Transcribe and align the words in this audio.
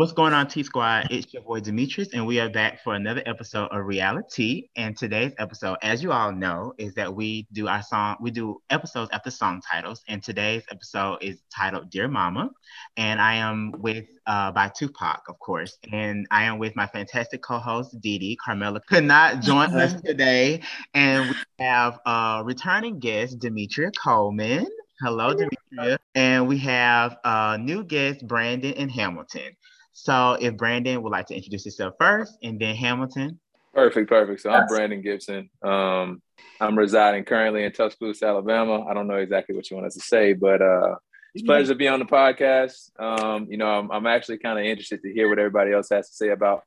What's 0.00 0.12
going 0.12 0.32
on, 0.32 0.48
T 0.48 0.62
Squad? 0.62 1.08
It's 1.10 1.30
your 1.34 1.42
boy 1.42 1.60
Demetrice, 1.60 2.14
and 2.14 2.26
we 2.26 2.40
are 2.40 2.48
back 2.48 2.82
for 2.82 2.94
another 2.94 3.22
episode 3.26 3.66
of 3.66 3.84
Realitea. 3.84 4.70
And 4.74 4.96
today's 4.96 5.34
episode, 5.36 5.76
as 5.82 6.02
you 6.02 6.10
all 6.10 6.32
know, 6.32 6.72
is 6.78 6.94
that 6.94 7.14
we 7.14 7.46
do 7.52 7.68
our 7.68 7.82
song, 7.82 8.16
we 8.18 8.30
do 8.30 8.62
episodes 8.70 9.10
after 9.12 9.30
song 9.30 9.60
titles. 9.60 10.02
And 10.08 10.22
today's 10.22 10.62
episode 10.70 11.18
is 11.20 11.42
titled 11.54 11.90
Dear 11.90 12.08
Mama. 12.08 12.48
And 12.96 13.20
I 13.20 13.34
am 13.34 13.74
with 13.76 14.06
uh, 14.26 14.50
by 14.52 14.68
Tupac, 14.74 15.20
of 15.28 15.38
course. 15.38 15.76
And 15.92 16.26
I 16.30 16.44
am 16.44 16.58
with 16.58 16.74
my 16.76 16.86
fantastic 16.86 17.42
co-host 17.42 17.94
Didi. 18.00 18.38
Carmela 18.42 18.80
could 18.80 19.04
not 19.04 19.42
join 19.42 19.74
us 19.74 20.00
today. 20.00 20.62
And 20.94 21.28
we 21.28 21.36
have 21.58 21.98
a 22.06 22.40
returning 22.42 23.00
guest, 23.00 23.38
Demetria 23.38 23.90
Coleman. 24.02 24.66
Hello, 25.02 25.34
Demetria. 25.34 25.98
And 26.14 26.48
we 26.48 26.56
have 26.56 27.18
a 27.22 27.58
new 27.60 27.84
guest, 27.84 28.26
Brandon 28.26 28.72
and 28.78 28.90
Hamilton. 28.90 29.54
So 29.92 30.36
if 30.40 30.56
Brandon 30.56 31.02
would 31.02 31.12
like 31.12 31.26
to 31.26 31.34
introduce 31.34 31.64
himself 31.64 31.94
first 31.98 32.38
and 32.42 32.60
then 32.60 32.74
Hamilton. 32.76 33.38
Perfect, 33.74 34.08
perfect. 34.08 34.40
So 34.40 34.50
I'm 34.50 34.66
Brandon 34.66 35.00
Gibson. 35.00 35.48
Um, 35.62 36.22
I'm 36.60 36.76
residing 36.76 37.24
currently 37.24 37.64
in 37.64 37.72
Tuscaloosa, 37.72 38.26
Alabama. 38.26 38.84
I 38.84 38.94
don't 38.94 39.06
know 39.06 39.16
exactly 39.16 39.54
what 39.54 39.70
you 39.70 39.76
want 39.76 39.86
us 39.86 39.94
to 39.94 40.00
say, 40.00 40.32
but 40.32 40.60
uh, 40.60 40.96
it's 41.34 41.42
a 41.42 41.46
pleasure 41.46 41.72
to 41.72 41.74
be 41.76 41.86
on 41.86 42.00
the 42.00 42.04
podcast. 42.04 42.90
Um, 42.98 43.46
you 43.48 43.56
know, 43.56 43.68
I'm, 43.68 43.90
I'm 43.90 44.06
actually 44.06 44.38
kind 44.38 44.58
of 44.58 44.64
interested 44.64 45.02
to 45.02 45.12
hear 45.12 45.28
what 45.28 45.38
everybody 45.38 45.72
else 45.72 45.88
has 45.90 46.08
to 46.08 46.16
say 46.16 46.30
about 46.30 46.64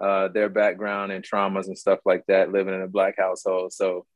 uh, 0.00 0.28
their 0.28 0.48
background 0.48 1.12
and 1.12 1.24
traumas 1.24 1.66
and 1.66 1.78
stuff 1.78 2.00
like 2.04 2.24
that, 2.26 2.50
living 2.50 2.74
in 2.74 2.82
a 2.82 2.88
black 2.88 3.14
household. 3.18 3.72
So 3.72 4.06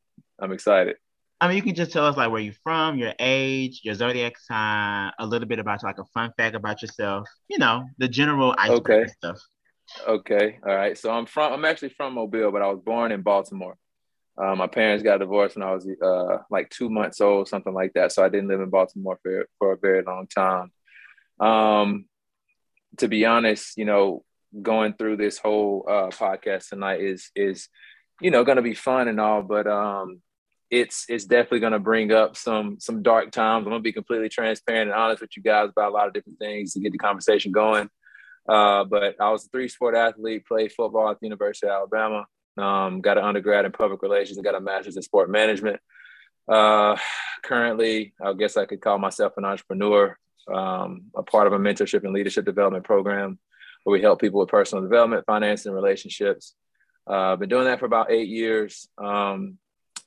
I'm 0.41 0.53
excited. 0.53 0.97
I 1.45 1.49
mean, 1.49 1.59
you 1.59 1.63
can 1.63 1.75
just 1.75 1.93
tell 1.93 2.07
us 2.07 2.17
like 2.17 2.31
where 2.31 2.41
you're 2.41 2.55
from, 2.63 2.97
your 2.97 3.13
age, 3.19 3.83
your 3.85 3.95
zodiac 3.95 4.39
sign, 4.39 5.13
a 5.19 5.27
little 5.27 5.47
bit 5.47 5.59
about 5.59 5.83
like 5.83 5.99
a 5.99 6.05
fun 6.07 6.33
fact 6.39 6.57
about 6.57 6.81
yourself. 6.81 7.29
You 7.49 7.59
know, 7.59 7.85
the 7.99 8.09
general 8.09 8.55
okay. 8.67 9.07
stuff. 9.09 9.43
Okay, 10.09 10.59
all 10.67 10.75
right. 10.75 10.97
So 10.97 11.11
I'm 11.11 11.27
from. 11.27 11.53
I'm 11.53 11.67
actually 11.67 11.91
from 11.91 12.15
Mobile, 12.15 12.51
but 12.51 12.63
I 12.63 12.69
was 12.69 12.81
born 12.83 13.13
in 13.13 13.21
Baltimore. 13.21 13.77
Uh, 14.39 14.57
my 14.57 14.67
parents 14.67 15.03
got 15.03 15.19
divorced 15.19 15.57
when 15.57 15.69
I 15.69 15.75
was 15.75 15.87
uh, 16.03 16.39
like 16.51 16.71
two 16.71 16.89
months 16.89 17.21
old, 17.21 17.47
something 17.47 17.75
like 17.75 17.93
that. 17.93 18.13
So 18.13 18.25
I 18.25 18.31
didn't 18.31 18.49
live 18.49 18.63
in 18.63 18.71
Baltimore 18.71 19.19
for 19.23 19.47
for 19.59 19.73
a 19.73 19.79
very 19.79 20.03
long 20.03 20.27
time. 20.27 20.73
Um, 21.47 22.07
to 22.97 23.07
be 23.07 23.27
honest, 23.27 23.77
you 23.77 23.85
know, 23.85 24.25
going 24.63 24.95
through 24.95 25.19
this 25.19 25.37
whole 25.37 25.85
uh, 25.87 26.09
podcast 26.09 26.71
tonight 26.71 27.03
is 27.03 27.31
is 27.37 27.69
you 28.23 28.31
know 28.31 28.45
going 28.45 28.57
to 28.57 28.63
be 28.63 28.73
fun 28.73 29.09
and 29.09 29.21
all, 29.21 29.43
but 29.43 29.67
um, 29.67 30.23
it's 30.71 31.07
it's 31.09 31.25
definitely 31.25 31.61
going 31.61 31.73
to 31.73 31.79
bring 31.79 32.13
up 32.13 32.37
some 32.37 32.79
some 32.81 33.03
dark 33.03 33.31
times. 33.31 33.65
I'm 33.65 33.71
going 33.71 33.81
to 33.81 33.83
be 33.83 33.93
completely 33.93 34.29
transparent 34.29 34.91
and 34.91 34.99
honest 34.99 35.21
with 35.21 35.37
you 35.37 35.43
guys 35.43 35.71
about 35.71 35.91
a 35.91 35.95
lot 35.95 36.09
of 36.09 36.15
different 36.15 36.39
things 36.39 36.73
to 36.73 36.81
get 36.81 36.93
the 36.93 36.99
conversation 36.99 37.53
going. 37.53 37.89
Uh, 38.49 38.85
but 38.85 39.17
I 39.21 39.31
was 39.31 39.47
a 39.47 39.49
three 39.49 39.69
sport 39.69 39.95
athlete, 39.95 40.47
played 40.47 40.73
football 40.73 41.11
at 41.11 41.21
the 41.21 41.27
University 41.27 41.67
of 41.67 41.73
Alabama, 41.73 42.27
um, 42.59 43.01
got 43.01 43.19
an 43.19 43.25
undergrad 43.25 43.65
in 43.65 43.73
public 43.73 44.03
relations, 44.03 44.37
and 44.37 44.45
got 44.45 44.55
a 44.55 44.61
master's 44.61 44.97
in 44.97 45.03
sport 45.03 45.31
management. 45.31 45.81
Uh, 46.47 46.97
currently, 47.43 48.13
I 48.23 48.33
guess 48.35 48.57
I 48.57 48.67
could 48.67 48.81
call 48.81 48.99
myself 48.99 49.35
an 49.37 49.45
entrepreneur, 49.45 50.19
um, 50.53 51.05
a 51.17 51.23
part 51.23 51.47
of 51.47 51.55
a 51.55 51.59
mentorship 51.59 52.05
and 52.05 52.13
leadership 52.13 52.45
development 52.45 52.85
program 52.85 53.39
where 53.85 53.93
we 53.93 54.03
help 54.03 54.21
people 54.21 54.41
with 54.41 54.49
personal 54.49 54.83
development, 54.83 55.25
finance, 55.27 55.67
and 55.67 55.75
relationships. 55.75 56.55
Uh, 57.07 57.37
been 57.37 57.49
doing 57.49 57.67
that 57.67 57.79
for 57.79 57.87
about 57.87 58.11
eight 58.11 58.29
years. 58.29 58.89
Um, 58.99 59.59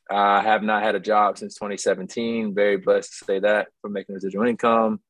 I 0.10 0.42
have 0.42 0.64
not 0.64 0.84
had 0.84 0.96
a 0.96 1.00
job 1.00 1.38
since 1.38 1.56
2017. 1.56 2.54
Very 2.54 2.78
blessed 2.78 3.20
to 3.20 3.26
say 3.26 3.40
that 3.40 3.68
for 3.82 3.90
making 3.90 4.16
residual 4.16 4.48
income. 4.48 5.02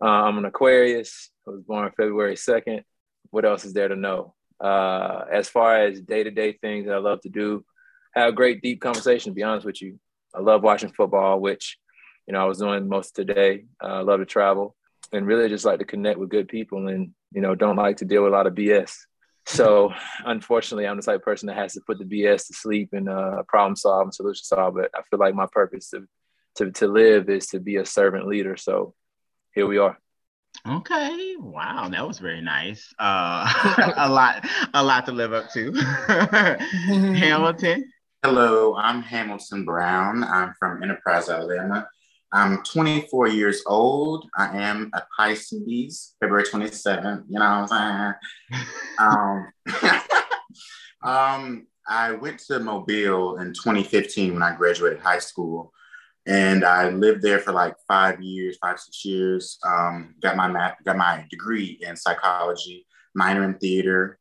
Uh, 0.00 0.06
I'm 0.06 0.38
an 0.38 0.44
Aquarius. 0.44 1.30
I 1.46 1.50
was 1.50 1.62
born 1.62 1.90
February 1.96 2.34
2nd. 2.34 2.82
What 3.30 3.44
else 3.44 3.64
is 3.64 3.72
there 3.72 3.88
to 3.88 3.96
know? 3.96 4.34
Uh, 4.60 5.24
as 5.30 5.48
far 5.48 5.76
as 5.76 6.00
day 6.00 6.24
to 6.24 6.30
day 6.30 6.52
things 6.52 6.86
that 6.86 6.94
I 6.94 6.98
love 6.98 7.20
to 7.22 7.28
do, 7.28 7.64
have 8.14 8.30
a 8.30 8.32
great 8.32 8.62
deep 8.62 8.80
conversation. 8.80 9.32
To 9.32 9.34
be 9.34 9.42
honest 9.42 9.66
with 9.66 9.82
you, 9.82 9.98
I 10.34 10.40
love 10.40 10.62
watching 10.62 10.92
football, 10.92 11.40
which 11.40 11.78
you 12.26 12.32
know 12.32 12.40
I 12.40 12.44
was 12.44 12.58
doing 12.58 12.88
most 12.88 13.14
today. 13.14 13.64
Uh, 13.82 13.88
I 13.88 14.00
love 14.00 14.20
to 14.20 14.26
travel 14.26 14.76
and 15.12 15.26
really 15.26 15.48
just 15.48 15.64
like 15.64 15.80
to 15.80 15.84
connect 15.84 16.18
with 16.18 16.30
good 16.30 16.48
people, 16.48 16.88
and 16.88 17.10
you 17.32 17.40
know 17.40 17.54
don't 17.54 17.76
like 17.76 17.98
to 17.98 18.04
deal 18.04 18.22
with 18.22 18.32
a 18.32 18.36
lot 18.36 18.46
of 18.46 18.54
BS. 18.54 18.96
So 19.46 19.92
unfortunately, 20.24 20.86
I'm 20.86 20.96
the 20.96 21.02
type 21.02 21.16
of 21.16 21.22
person 21.22 21.48
that 21.48 21.56
has 21.56 21.74
to 21.74 21.80
put 21.86 21.98
the 21.98 22.04
BS 22.04 22.46
to 22.46 22.54
sleep 22.54 22.90
and 22.92 23.08
uh, 23.08 23.42
problem 23.46 23.76
solve 23.76 24.04
and 24.04 24.14
solution 24.14 24.44
solve. 24.44 24.74
But 24.74 24.90
I 24.94 25.02
feel 25.10 25.18
like 25.18 25.34
my 25.34 25.46
purpose 25.52 25.90
to, 25.90 26.06
to, 26.56 26.70
to 26.72 26.88
live 26.88 27.28
is 27.28 27.48
to 27.48 27.60
be 27.60 27.76
a 27.76 27.84
servant 27.84 28.26
leader. 28.26 28.56
So 28.56 28.94
here 29.54 29.66
we 29.66 29.78
are. 29.78 29.98
Okay. 30.66 31.34
Wow, 31.38 31.88
that 31.90 32.06
was 32.06 32.18
very 32.18 32.40
nice. 32.40 32.94
Uh, 32.98 33.92
a 33.96 34.08
lot, 34.08 34.46
a 34.72 34.82
lot 34.82 35.06
to 35.06 35.12
live 35.12 35.32
up 35.32 35.50
to. 35.52 35.72
Hamilton. 37.22 37.90
Hello, 38.22 38.74
I'm 38.76 39.02
Hamilton 39.02 39.66
Brown. 39.66 40.24
I'm 40.24 40.54
from 40.58 40.82
Enterprise, 40.82 41.28
Alabama. 41.28 41.86
I'm 42.34 42.64
24 42.64 43.28
years 43.28 43.62
old. 43.64 44.28
I 44.36 44.58
am 44.60 44.90
a 44.92 45.02
Pisces, 45.16 46.16
February 46.18 46.42
27th. 46.44 47.26
You 47.28 47.38
know 47.38 47.60
what 47.60 47.72
I'm 47.72 48.16
saying? 48.50 48.64
um, 48.98 49.52
um, 51.04 51.66
I 51.86 52.10
went 52.12 52.40
to 52.40 52.58
Mobile 52.58 53.36
in 53.36 53.52
2015 53.52 54.34
when 54.34 54.42
I 54.42 54.56
graduated 54.56 54.98
high 54.98 55.20
school. 55.20 55.72
And 56.26 56.64
I 56.64 56.88
lived 56.88 57.22
there 57.22 57.38
for 57.38 57.52
like 57.52 57.76
five 57.86 58.20
years, 58.20 58.56
five, 58.60 58.80
six 58.80 59.04
years. 59.04 59.58
Um, 59.64 60.16
got 60.20 60.36
my 60.36 60.72
got 60.84 60.96
my 60.96 61.24
degree 61.30 61.78
in 61.82 61.94
psychology, 61.94 62.84
minor 63.14 63.44
in 63.44 63.54
theater. 63.58 64.18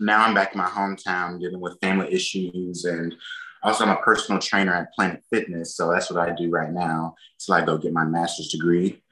Now 0.00 0.24
I'm 0.24 0.34
back 0.34 0.52
in 0.54 0.58
my 0.58 0.68
hometown 0.68 1.38
dealing 1.38 1.60
with 1.60 1.78
family 1.80 2.12
issues 2.12 2.86
and 2.86 3.14
also, 3.62 3.84
I'm 3.84 3.90
a 3.90 4.00
personal 4.00 4.40
trainer 4.40 4.74
at 4.74 4.92
Planet 4.94 5.22
Fitness, 5.30 5.74
so 5.76 5.90
that's 5.90 6.10
what 6.10 6.20
I 6.20 6.34
do 6.34 6.50
right 6.50 6.72
now. 6.72 7.14
So 7.36 7.54
I 7.54 7.64
go 7.64 7.76
get 7.78 7.92
my 7.92 8.04
master's 8.04 8.48
degree, 8.48 9.02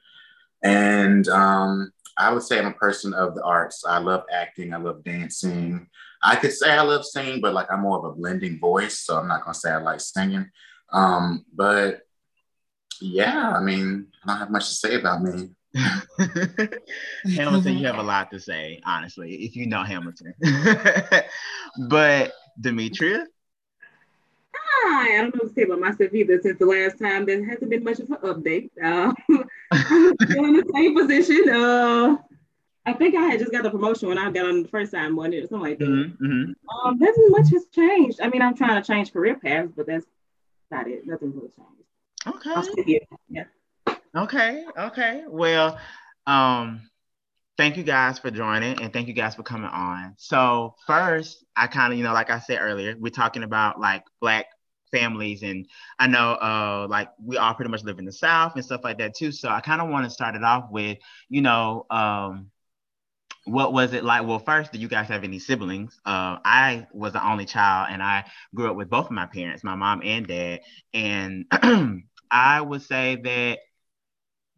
and 0.63 1.27
um, 1.29 1.91
I 2.17 2.33
would 2.33 2.43
say 2.43 2.59
I'm 2.59 2.67
a 2.67 2.73
person 2.73 3.13
of 3.13 3.35
the 3.35 3.43
arts. 3.43 3.83
I 3.87 3.99
love 3.99 4.23
acting. 4.31 4.73
I 4.73 4.77
love 4.77 5.03
dancing. 5.03 5.87
I 6.21 6.35
could 6.35 6.51
say 6.51 6.71
I 6.71 6.81
love 6.81 7.05
singing, 7.05 7.41
but 7.41 7.53
like 7.53 7.71
I'm 7.71 7.81
more 7.81 7.97
of 7.97 8.05
a 8.05 8.15
blending 8.15 8.59
voice, 8.59 8.99
so 8.99 9.17
I'm 9.17 9.27
not 9.27 9.43
gonna 9.43 9.53
say 9.53 9.71
I 9.71 9.77
like 9.77 10.01
singing. 10.01 10.49
Um, 10.91 11.45
but 11.53 12.01
yeah, 13.01 13.53
I 13.55 13.61
mean, 13.61 14.07
I 14.23 14.27
don't 14.27 14.39
have 14.39 14.51
much 14.51 14.67
to 14.67 14.73
say 14.73 14.95
about 14.95 15.21
me. 15.21 15.49
Hamilton, 17.35 17.77
you 17.77 17.85
have 17.85 17.99
a 17.99 18.03
lot 18.03 18.31
to 18.31 18.39
say, 18.39 18.81
honestly, 18.85 19.35
if 19.35 19.55
you 19.55 19.67
know 19.67 19.83
Hamilton. 19.83 20.33
but 21.87 22.33
Demetria, 22.59 23.25
I 24.85 25.09
don't 25.17 25.35
know 25.35 25.39
what 25.43 25.49
to 25.49 25.53
say 25.53 25.63
about 25.63 25.79
myself 25.79 26.13
either. 26.13 26.39
Since 26.41 26.59
the 26.59 26.65
last 26.65 26.99
time, 26.99 27.25
there 27.25 27.43
hasn't 27.45 27.69
been 27.69 27.83
much 27.83 27.99
of 27.99 28.09
an 28.09 28.17
update. 28.17 28.69
Uh, 28.81 29.13
I'm 29.71 30.15
still 30.21 30.45
in 30.45 30.53
the 30.53 30.71
same 30.73 30.95
position. 30.95 31.49
Uh, 31.49 32.17
I 32.85 32.93
think 32.93 33.15
I 33.15 33.21
had 33.21 33.39
just 33.39 33.51
got 33.51 33.63
the 33.63 33.69
promotion 33.69 34.09
when 34.09 34.17
I 34.17 34.31
got 34.31 34.45
on 34.45 34.63
the 34.63 34.69
first 34.69 34.91
time, 34.91 35.15
one 35.15 35.33
or 35.33 35.41
something 35.41 35.59
like 35.59 35.79
that. 35.79 35.85
Mm-hmm, 35.85 36.25
mm-hmm. 36.25 36.87
Um, 36.87 36.97
nothing 36.97 37.27
much 37.29 37.49
has 37.51 37.65
changed. 37.73 38.19
I 38.21 38.29
mean, 38.29 38.41
I'm 38.41 38.55
trying 38.55 38.81
to 38.81 38.87
change 38.87 39.13
career 39.13 39.35
paths, 39.35 39.71
but 39.75 39.85
that's 39.85 40.05
not 40.71 40.87
it. 40.87 41.05
Nothing 41.05 41.33
really 41.33 41.49
changed. 41.49 41.79
Okay. 42.27 42.99
Yeah. 43.85 43.95
Okay. 44.15 44.65
Okay. 44.77 45.23
Well, 45.27 45.77
um, 46.25 46.89
thank 47.57 47.77
you 47.77 47.83
guys 47.83 48.17
for 48.19 48.31
joining 48.31 48.81
and 48.81 48.91
thank 48.91 49.07
you 49.07 49.13
guys 49.13 49.35
for 49.35 49.43
coming 49.43 49.69
on. 49.69 50.15
So 50.17 50.75
first, 50.87 51.43
I 51.55 51.67
kind 51.67 51.93
of, 51.93 51.97
you 51.97 52.03
know, 52.03 52.13
like 52.13 52.29
I 52.29 52.39
said 52.39 52.59
earlier, 52.61 52.95
we're 52.97 53.09
talking 53.09 53.43
about 53.43 53.79
like 53.79 54.03
black 54.21 54.45
families 54.91 55.43
and 55.43 55.67
i 55.99 56.07
know 56.07 56.33
uh 56.33 56.87
like 56.89 57.09
we 57.23 57.37
all 57.37 57.53
pretty 57.53 57.71
much 57.71 57.83
live 57.83 57.99
in 57.99 58.05
the 58.05 58.11
south 58.11 58.53
and 58.55 58.63
stuff 58.65 58.81
like 58.83 58.97
that 58.97 59.15
too. 59.15 59.31
So 59.31 59.49
i 59.49 59.61
kind 59.61 59.81
of 59.81 59.89
want 59.89 60.05
to 60.05 60.09
start 60.09 60.35
it 60.35 60.43
off 60.43 60.69
with 60.71 60.97
you 61.29 61.41
know 61.41 61.85
um 61.89 62.51
what 63.45 63.73
was 63.73 63.93
it 63.93 64.03
like? 64.03 64.27
Well 64.27 64.39
first 64.39 64.71
do 64.71 64.79
you 64.79 64.87
guys 64.87 65.07
have 65.07 65.23
any 65.23 65.39
siblings? 65.39 65.99
Uh 66.05 66.37
i 66.45 66.87
was 66.93 67.13
the 67.13 67.25
only 67.25 67.45
child 67.45 67.87
and 67.91 68.03
i 68.03 68.25
grew 68.53 68.69
up 68.69 68.75
with 68.75 68.89
both 68.89 69.05
of 69.05 69.11
my 69.11 69.25
parents 69.25 69.63
my 69.63 69.75
mom 69.75 70.01
and 70.03 70.27
dad. 70.27 70.61
And 70.93 71.45
i 72.31 72.61
would 72.61 72.81
say 72.81 73.15
that 73.15 73.59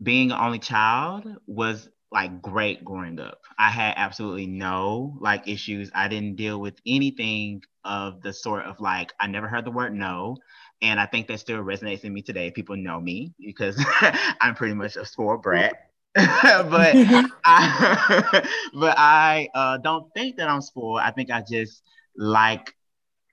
being 0.01 0.31
an 0.31 0.39
only 0.39 0.59
child 0.59 1.27
was 1.45 1.87
like 2.11 2.41
great 2.41 2.83
growing 2.83 3.19
up. 3.19 3.39
I 3.57 3.69
had 3.69 3.93
absolutely 3.97 4.47
no 4.47 5.17
like 5.19 5.47
issues. 5.47 5.89
I 5.95 6.07
didn't 6.07 6.35
deal 6.35 6.59
with 6.59 6.75
anything 6.85 7.63
of 7.83 8.21
the 8.21 8.33
sort 8.33 8.65
of 8.65 8.79
like 8.79 9.13
I 9.19 9.27
never 9.27 9.47
heard 9.47 9.65
the 9.65 9.71
word 9.71 9.93
no. 9.93 10.37
And 10.81 10.99
I 10.99 11.05
think 11.05 11.27
that 11.27 11.39
still 11.39 11.59
resonates 11.59 12.03
in 12.03 12.13
me 12.13 12.21
today. 12.21 12.51
People 12.51 12.75
know 12.75 12.99
me 12.99 13.33
because 13.39 13.83
I'm 14.41 14.55
pretty 14.55 14.73
much 14.73 14.95
a 14.95 15.05
spoiled 15.05 15.43
brat. 15.43 15.73
but 16.13 16.95
I, 17.45 18.43
but 18.73 18.95
I 18.97 19.47
uh, 19.53 19.77
don't 19.77 20.11
think 20.13 20.37
that 20.37 20.49
I'm 20.49 20.61
spoiled. 20.61 20.99
I 20.99 21.11
think 21.11 21.31
I 21.31 21.43
just 21.47 21.83
like 22.17 22.75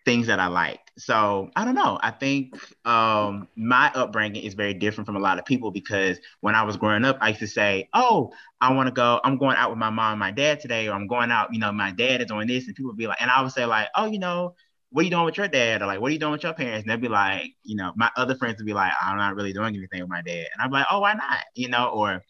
things 0.08 0.26
that 0.28 0.40
I 0.40 0.46
like. 0.46 0.80
So 0.96 1.50
I 1.54 1.66
don't 1.66 1.74
know. 1.74 1.98
I 2.02 2.10
think 2.10 2.54
um, 2.86 3.46
my 3.56 3.92
upbringing 3.94 4.42
is 4.42 4.54
very 4.54 4.72
different 4.72 5.04
from 5.06 5.16
a 5.16 5.20
lot 5.20 5.38
of 5.38 5.44
people 5.44 5.70
because 5.70 6.18
when 6.40 6.54
I 6.54 6.62
was 6.62 6.78
growing 6.78 7.04
up, 7.04 7.18
I 7.20 7.28
used 7.28 7.40
to 7.40 7.46
say, 7.46 7.90
"Oh, 7.92 8.32
I 8.58 8.72
want 8.72 8.86
to 8.86 8.92
go. 8.92 9.20
I'm 9.22 9.36
going 9.36 9.56
out 9.58 9.68
with 9.68 9.78
my 9.78 9.90
mom 9.90 10.12
and 10.12 10.18
my 10.18 10.30
dad 10.30 10.60
today, 10.60 10.88
or 10.88 10.94
I'm 10.94 11.08
going 11.08 11.30
out. 11.30 11.52
You 11.52 11.60
know, 11.60 11.70
my 11.72 11.90
dad 11.90 12.22
is 12.22 12.28
doing 12.28 12.48
this," 12.48 12.66
and 12.66 12.74
people 12.74 12.90
would 12.90 12.96
be 12.96 13.06
like, 13.06 13.20
and 13.20 13.30
I 13.30 13.42
would 13.42 13.52
say 13.52 13.66
like, 13.66 13.88
"Oh, 13.94 14.06
you 14.06 14.18
know." 14.18 14.54
What 14.90 15.02
are 15.02 15.04
you 15.04 15.10
doing 15.10 15.26
with 15.26 15.36
your 15.36 15.48
dad? 15.48 15.82
Or 15.82 15.86
like, 15.86 16.00
what 16.00 16.08
are 16.08 16.14
you 16.14 16.18
doing 16.18 16.32
with 16.32 16.42
your 16.42 16.54
parents? 16.54 16.84
And 16.84 16.90
they'd 16.90 16.98
be 16.98 17.08
like, 17.08 17.52
you 17.62 17.76
know, 17.76 17.92
my 17.94 18.10
other 18.16 18.34
friends 18.34 18.56
would 18.56 18.64
be 18.64 18.72
like, 18.72 18.90
I'm 19.02 19.18
not 19.18 19.34
really 19.36 19.52
doing 19.52 19.76
anything 19.76 20.00
with 20.00 20.08
my 20.08 20.22
dad. 20.22 20.46
And 20.54 20.62
I'm 20.62 20.70
like, 20.70 20.86
oh, 20.90 21.00
why 21.00 21.12
not? 21.12 21.44
You 21.54 21.68
know, 21.68 21.88
or 21.88 22.24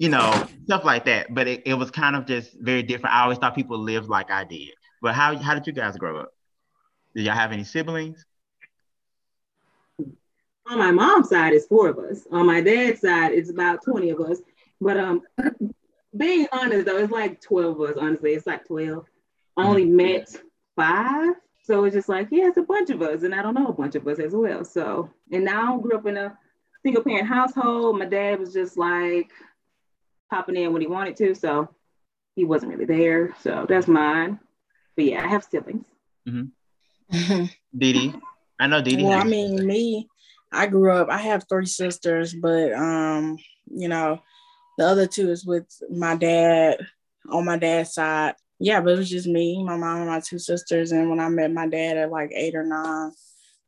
you 0.00 0.08
know, 0.08 0.48
stuff 0.64 0.84
like 0.84 1.04
that. 1.04 1.32
But 1.32 1.46
it, 1.46 1.62
it 1.64 1.74
was 1.74 1.92
kind 1.92 2.16
of 2.16 2.26
just 2.26 2.56
very 2.60 2.82
different. 2.82 3.14
I 3.14 3.22
always 3.22 3.38
thought 3.38 3.54
people 3.54 3.78
lived 3.78 4.08
like 4.08 4.32
I 4.32 4.42
did. 4.42 4.70
But 5.00 5.14
how 5.14 5.36
how 5.38 5.54
did 5.54 5.68
you 5.68 5.72
guys 5.72 5.96
grow 5.96 6.22
up? 6.22 6.35
Did 7.16 7.24
y'all 7.24 7.34
have 7.34 7.50
any 7.50 7.64
siblings? 7.64 8.26
On 10.68 10.78
my 10.78 10.90
mom's 10.90 11.30
side, 11.30 11.54
it's 11.54 11.66
four 11.66 11.88
of 11.88 11.98
us. 11.98 12.26
On 12.30 12.44
my 12.44 12.60
dad's 12.60 13.00
side, 13.00 13.32
it's 13.32 13.48
about 13.48 13.82
20 13.82 14.10
of 14.10 14.20
us. 14.20 14.42
But 14.82 14.98
um, 14.98 15.22
being 16.16 16.46
honest 16.52 16.84
though, 16.84 16.98
it's 16.98 17.10
like 17.10 17.40
12 17.40 17.80
of 17.80 17.90
us, 17.90 17.96
honestly. 17.98 18.34
It's 18.34 18.46
like 18.46 18.66
12. 18.66 19.06
I 19.56 19.64
only 19.64 19.86
mm-hmm. 19.86 19.96
met 19.96 20.36
five. 20.76 21.36
So 21.64 21.84
it's 21.84 21.94
just 21.94 22.10
like, 22.10 22.28
yeah, 22.30 22.48
it's 22.48 22.58
a 22.58 22.62
bunch 22.62 22.90
of 22.90 23.00
us. 23.00 23.22
And 23.22 23.34
I 23.34 23.40
don't 23.40 23.54
know 23.54 23.68
a 23.68 23.72
bunch 23.72 23.94
of 23.94 24.06
us 24.06 24.18
as 24.18 24.34
well. 24.34 24.62
So, 24.62 25.08
and 25.32 25.42
now 25.42 25.78
I 25.78 25.80
grew 25.80 25.96
up 25.96 26.04
in 26.04 26.18
a 26.18 26.36
single 26.82 27.02
parent 27.02 27.28
household. 27.28 27.98
My 27.98 28.04
dad 28.04 28.40
was 28.40 28.52
just 28.52 28.76
like 28.76 29.30
popping 30.30 30.56
in 30.56 30.74
when 30.74 30.82
he 30.82 30.86
wanted 30.86 31.16
to. 31.16 31.34
So 31.34 31.70
he 32.34 32.44
wasn't 32.44 32.72
really 32.72 32.84
there. 32.84 33.34
So 33.40 33.64
that's 33.66 33.88
mine. 33.88 34.38
But 34.96 35.06
yeah, 35.06 35.24
I 35.24 35.28
have 35.28 35.44
siblings. 35.44 35.86
Mm-hmm. 36.28 36.48
Didi, 37.76 38.14
I 38.58 38.66
know 38.66 38.82
Didi. 38.82 39.04
Well, 39.04 39.18
I 39.18 39.24
mean, 39.24 39.66
me, 39.66 40.08
I 40.52 40.66
grew 40.66 40.92
up. 40.92 41.08
I 41.10 41.18
have 41.18 41.46
three 41.48 41.66
sisters, 41.66 42.34
but 42.34 42.72
um, 42.72 43.38
you 43.66 43.88
know, 43.88 44.20
the 44.78 44.86
other 44.86 45.06
two 45.06 45.30
is 45.30 45.44
with 45.44 45.66
my 45.90 46.16
dad 46.16 46.78
on 47.30 47.44
my 47.44 47.58
dad's 47.58 47.94
side. 47.94 48.34
Yeah, 48.58 48.80
but 48.80 48.94
it 48.94 48.98
was 48.98 49.10
just 49.10 49.26
me, 49.26 49.62
my 49.62 49.76
mom, 49.76 49.98
and 49.98 50.08
my 50.08 50.20
two 50.20 50.38
sisters. 50.38 50.92
And 50.92 51.10
when 51.10 51.20
I 51.20 51.28
met 51.28 51.52
my 51.52 51.68
dad 51.68 51.98
at 51.98 52.10
like 52.10 52.32
eight 52.34 52.54
or 52.54 52.64
nine, 52.64 53.12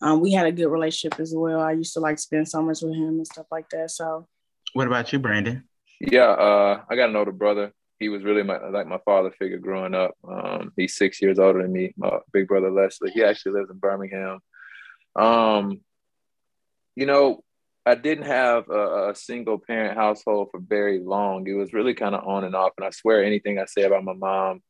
um, 0.01 0.21
we 0.21 0.33
had 0.33 0.47
a 0.47 0.53
good 0.53 0.69
relationship 0.69 1.21
as 1.21 1.35
well. 1.35 1.61
I 1.61 1.73
used 1.73 1.93
to 1.95 2.01
like 2.01 2.19
spend 2.19 2.49
summers 2.49 2.83
with 2.83 2.95
him 2.95 3.09
and 3.09 3.27
stuff 3.27 3.47
like 3.51 3.69
that. 3.71 3.91
So, 3.91 4.27
what 4.73 4.87
about 4.87 5.13
you, 5.13 5.19
Brandon? 5.19 5.65
Yeah, 6.01 6.31
uh, 6.31 6.83
I 6.89 6.97
got 6.97 7.11
an 7.11 7.17
older 7.17 7.33
brother 7.33 7.73
he 7.99 8.09
was 8.09 8.23
really 8.23 8.43
my 8.43 8.59
like 8.69 8.87
my 8.87 8.99
father 9.05 9.31
figure 9.31 9.59
growing 9.59 9.95
up. 9.95 10.13
Um, 10.29 10.73
he's 10.77 10.97
six 10.97 11.21
years 11.21 11.39
older 11.39 11.63
than 11.63 11.73
me. 11.73 11.95
My 11.97 12.19
big 12.33 12.49
brother 12.49 12.71
Leslie. 12.71 13.11
He 13.11 13.23
actually 13.23 13.53
lives 13.53 13.71
in 13.71 13.79
Birmingham. 13.79 14.41
Um, 15.17 15.81
you 16.95 17.07
know, 17.07 17.43
I 17.85 17.95
didn't 17.95 18.27
have 18.27 18.69
a, 18.69 19.11
a, 19.11 19.15
single 19.15 19.59
parent 19.59 19.97
household 19.97 20.49
for 20.51 20.61
very 20.61 21.01
long. 21.01 21.47
It 21.49 21.55
was 21.55 21.73
really 21.73 21.95
kind 21.95 22.15
of 22.15 22.27
on 22.27 22.45
and 22.45 22.55
off. 22.55 22.73
And 22.77 22.87
I 22.87 22.91
swear, 22.91 23.25
anything 23.25 23.59
I 23.59 23.65
say 23.65 23.83
about 23.83 24.05
my 24.05 24.13
mom, 24.13 24.63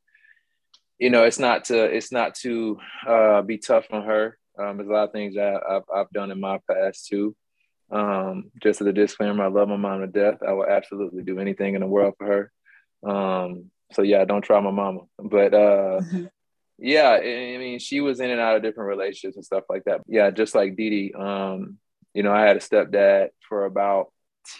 you 0.98 1.10
know, 1.10 1.24
it's 1.24 1.38
not 1.38 1.64
to 1.66 1.84
it's 1.84 2.12
not 2.12 2.34
to 2.36 2.78
uh, 3.06 3.42
be 3.42 3.58
tough 3.58 3.86
on 3.90 4.04
her. 4.04 4.38
Um, 4.58 4.76
there's 4.76 4.88
a 4.88 4.92
lot 4.92 5.04
of 5.04 5.12
things 5.12 5.34
that 5.34 5.62
I've, 5.68 5.82
I've 5.94 6.10
done 6.10 6.30
in 6.30 6.40
my 6.40 6.60
past 6.70 7.06
too. 7.06 7.36
Um, 7.90 8.50
just 8.62 8.80
as 8.80 8.86
a 8.86 8.92
disclaimer, 8.92 9.44
I 9.44 9.48
love 9.48 9.68
my 9.68 9.76
mom 9.76 10.00
to 10.00 10.06
death. 10.06 10.38
I 10.46 10.52
will 10.52 10.66
absolutely 10.66 11.22
do 11.22 11.38
anything 11.38 11.74
in 11.74 11.80
the 11.80 11.86
world 11.86 12.14
for 12.18 12.26
her. 12.26 12.52
Um, 13.06 13.70
so 13.92 14.02
yeah, 14.02 14.24
don't 14.24 14.42
try 14.42 14.60
my 14.60 14.70
mama. 14.70 15.00
But 15.18 15.54
uh, 15.54 16.00
yeah, 16.78 17.08
I, 17.10 17.54
I 17.54 17.58
mean, 17.58 17.78
she 17.78 18.00
was 18.00 18.20
in 18.20 18.30
and 18.30 18.40
out 18.40 18.56
of 18.56 18.62
different 18.62 18.88
relationships 18.88 19.36
and 19.36 19.44
stuff 19.44 19.64
like 19.68 19.84
that. 19.84 20.02
Yeah, 20.06 20.30
just 20.30 20.54
like 20.54 20.76
Didi, 20.76 21.14
um, 21.14 21.78
you 22.14 22.22
know, 22.22 22.32
I 22.32 22.42
had 22.42 22.56
a 22.56 22.60
stepdad 22.60 23.28
for 23.48 23.64
about 23.64 24.12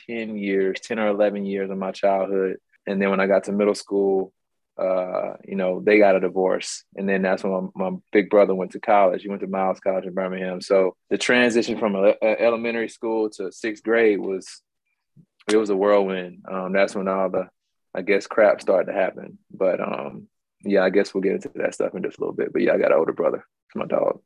10 0.07 0.37
years, 0.37 0.81
10 0.81 0.99
or 0.99 1.09
11 1.09 1.47
years 1.47 1.71
of 1.71 1.79
my 1.79 1.93
childhood. 1.93 2.57
And 2.87 3.01
then 3.01 3.11
when 3.11 3.21
I 3.21 3.27
got 3.27 3.45
to 3.45 3.53
middle 3.53 3.75
school, 3.75 4.33
uh, 4.79 5.35
you 5.45 5.57
know, 5.57 5.81
they 5.81 5.99
got 5.99 6.15
a 6.15 6.21
divorce. 6.21 6.85
And 6.97 7.09
then 7.09 7.23
that's 7.23 7.43
when 7.43 7.71
my, 7.75 7.91
my, 7.91 7.97
big 8.13 8.31
brother 8.31 8.55
went 8.55 8.73
to 8.73 8.81
college. 8.81 9.23
He 9.23 9.29
went 9.29 9.41
to 9.41 9.49
Miles 9.49 9.81
College 9.81 10.05
in 10.05 10.15
Birmingham. 10.15 10.61
So 10.61 10.95
the 11.11 11.19
transition 11.19 11.79
from 11.79 11.97
a, 11.97 12.15
a 12.23 12.41
elementary 12.41 12.89
school 12.89 13.29
to 13.31 13.51
sixth 13.51 13.83
grade 13.83 14.21
was, 14.21 14.63
it 15.51 15.57
was 15.57 15.71
a 15.71 15.77
whirlwind. 15.77 16.45
Um, 16.49 16.73
that's 16.73 16.95
when 16.95 17.09
all 17.09 17.29
the 17.29 17.49
I 17.95 18.03
guess 18.03 18.27
crap 18.27 18.61
started 18.61 18.93
to 18.93 18.99
happen. 18.99 19.39
But 19.51 19.81
um, 19.81 20.29
yeah, 20.65 20.83
I 20.83 20.91
guess 20.91 21.15
we'll 21.15 21.23
get 21.23 21.33
into 21.33 21.51
that 21.57 21.75
stuff 21.75 21.95
in 21.95 22.03
just 22.03 22.19
a 22.19 22.21
little 22.21 22.35
bit. 22.35 22.53
But 22.53 22.63
yeah, 22.63 22.75
I 22.75 22.79
got 22.79 22.93
an 22.93 22.99
older 22.99 23.13
brother. 23.13 23.45
It's 23.67 23.77
my 23.77 23.87
dog. 23.87 24.21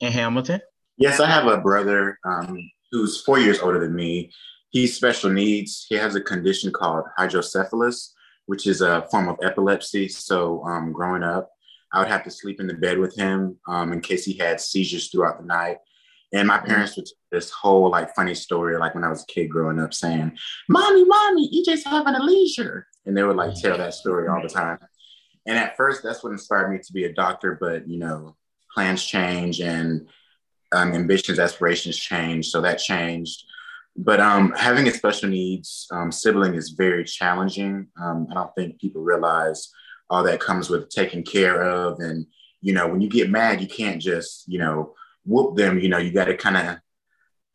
In 0.00 0.12
Hamilton? 0.12 0.60
Yes, 0.96 1.20
I 1.20 1.26
have 1.28 1.46
a 1.46 1.58
brother 1.58 2.18
um, 2.24 2.58
who's 2.90 3.22
four 3.22 3.38
years 3.38 3.60
older 3.60 3.78
than 3.78 3.94
me. 3.94 4.32
He's 4.70 4.96
special 4.96 5.30
needs. 5.30 5.86
He 5.88 5.94
has 5.94 6.14
a 6.14 6.20
condition 6.20 6.72
called 6.72 7.04
hydrocephalus, 7.16 8.14
which 8.46 8.66
is 8.66 8.80
a 8.80 9.06
form 9.10 9.28
of 9.28 9.38
epilepsy. 9.42 10.08
So 10.08 10.62
um, 10.64 10.92
growing 10.92 11.22
up, 11.22 11.50
I 11.92 12.00
would 12.00 12.08
have 12.08 12.24
to 12.24 12.30
sleep 12.30 12.60
in 12.60 12.66
the 12.66 12.74
bed 12.74 12.98
with 12.98 13.16
him 13.16 13.58
um, 13.66 13.92
in 13.92 14.00
case 14.00 14.24
he 14.24 14.36
had 14.36 14.60
seizures 14.60 15.08
throughout 15.08 15.40
the 15.40 15.46
night. 15.46 15.78
And 16.32 16.46
my 16.46 16.58
parents 16.58 16.96
would 16.96 17.06
this 17.30 17.50
whole 17.50 17.90
like 17.90 18.14
funny 18.14 18.34
story, 18.34 18.76
like 18.76 18.94
when 18.94 19.04
I 19.04 19.08
was 19.08 19.22
a 19.22 19.32
kid 19.32 19.48
growing 19.48 19.80
up, 19.80 19.94
saying, 19.94 20.36
"Mommy, 20.68 21.04
mommy, 21.04 21.50
EJ's 21.50 21.84
having 21.84 22.14
a 22.14 22.22
leisure," 22.22 22.86
and 23.06 23.16
they 23.16 23.22
would 23.22 23.36
like 23.36 23.54
tell 23.54 23.78
that 23.78 23.94
story 23.94 24.28
all 24.28 24.42
the 24.42 24.48
time. 24.48 24.78
And 25.46 25.58
at 25.58 25.76
first, 25.76 26.02
that's 26.02 26.22
what 26.22 26.32
inspired 26.32 26.70
me 26.70 26.78
to 26.78 26.92
be 26.92 27.04
a 27.04 27.12
doctor. 27.12 27.56
But 27.58 27.88
you 27.88 27.98
know, 27.98 28.36
plans 28.74 29.04
change 29.04 29.60
and 29.60 30.06
um, 30.72 30.92
ambitions, 30.92 31.38
aspirations 31.38 31.96
change, 31.96 32.48
so 32.48 32.60
that 32.60 32.78
changed. 32.78 33.44
But 33.96 34.20
um, 34.20 34.52
having 34.56 34.86
a 34.86 34.92
special 34.92 35.30
needs 35.30 35.86
um, 35.90 36.12
sibling 36.12 36.54
is 36.54 36.70
very 36.70 37.04
challenging. 37.04 37.88
Um, 38.00 38.28
I 38.30 38.34
don't 38.34 38.54
think 38.54 38.78
people 38.78 39.02
realize 39.02 39.70
all 40.10 40.22
that 40.24 40.40
comes 40.40 40.68
with 40.68 40.90
taking 40.90 41.22
care 41.22 41.62
of, 41.62 42.00
and 42.00 42.26
you 42.60 42.74
know, 42.74 42.86
when 42.86 43.00
you 43.00 43.08
get 43.08 43.30
mad, 43.30 43.62
you 43.62 43.66
can't 43.66 44.00
just 44.00 44.44
you 44.46 44.58
know 44.58 44.94
whoop 45.28 45.56
them, 45.56 45.78
you 45.78 45.88
know, 45.88 45.98
you 45.98 46.10
got 46.10 46.24
to 46.24 46.36
kind 46.36 46.56
of 46.56 46.78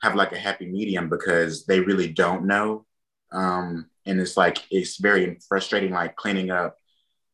have 0.02 0.16
like 0.16 0.32
a 0.32 0.38
happy 0.38 0.68
medium 0.68 1.10
because 1.10 1.66
they 1.66 1.80
really 1.80 2.08
don't 2.08 2.46
know. 2.46 2.86
Um, 3.32 3.90
and 4.06 4.20
it's 4.20 4.38
like, 4.38 4.60
it's 4.70 4.98
very 4.98 5.40
frustrating, 5.48 5.92
like 5.92 6.16
cleaning 6.16 6.52
up 6.52 6.78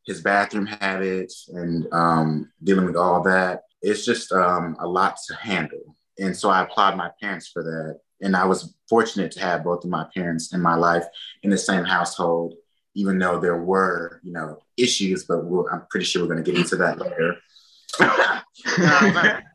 his 0.06 0.22
bathroom 0.22 0.66
habits 0.66 1.50
and 1.54 1.88
um, 1.92 2.52
dealing 2.64 2.86
with 2.86 2.96
all 2.96 3.22
that. 3.24 3.64
It's 3.82 4.06
just 4.06 4.32
um, 4.32 4.78
a 4.80 4.88
lot 4.88 5.18
to 5.28 5.36
handle. 5.36 5.96
And 6.18 6.36
so 6.36 6.50
I 6.50 6.64
applaud 6.64 6.96
my 6.96 7.12
parents 7.22 7.48
for 7.48 7.64
that. 7.64 8.00
And 8.22 8.36
I 8.36 8.46
was 8.46 8.76
fortunate 8.90 9.32
to 9.34 9.40
have 9.42 9.64
both 9.64 9.84
of 9.84 9.90
my 9.90 10.06
parents 10.14 10.54
in 10.54 10.62
my 10.62 10.76
life 10.76 11.06
in 11.44 11.50
the 11.50 11.58
same 11.58 11.86
household, 11.86 12.54
even 12.94 13.18
though 13.18 13.40
there 13.40 13.58
were, 13.58 14.20
you 14.24 14.34
know, 14.34 14.60
issues, 14.78 15.26
but 15.26 15.40
I'm 15.72 15.86
pretty 15.90 16.06
sure 16.06 16.24
we're 16.24 16.34
going 16.34 16.44
to 16.44 16.52
get 16.52 16.60
into 16.60 16.76
that 16.78 17.00
later. 17.00 17.38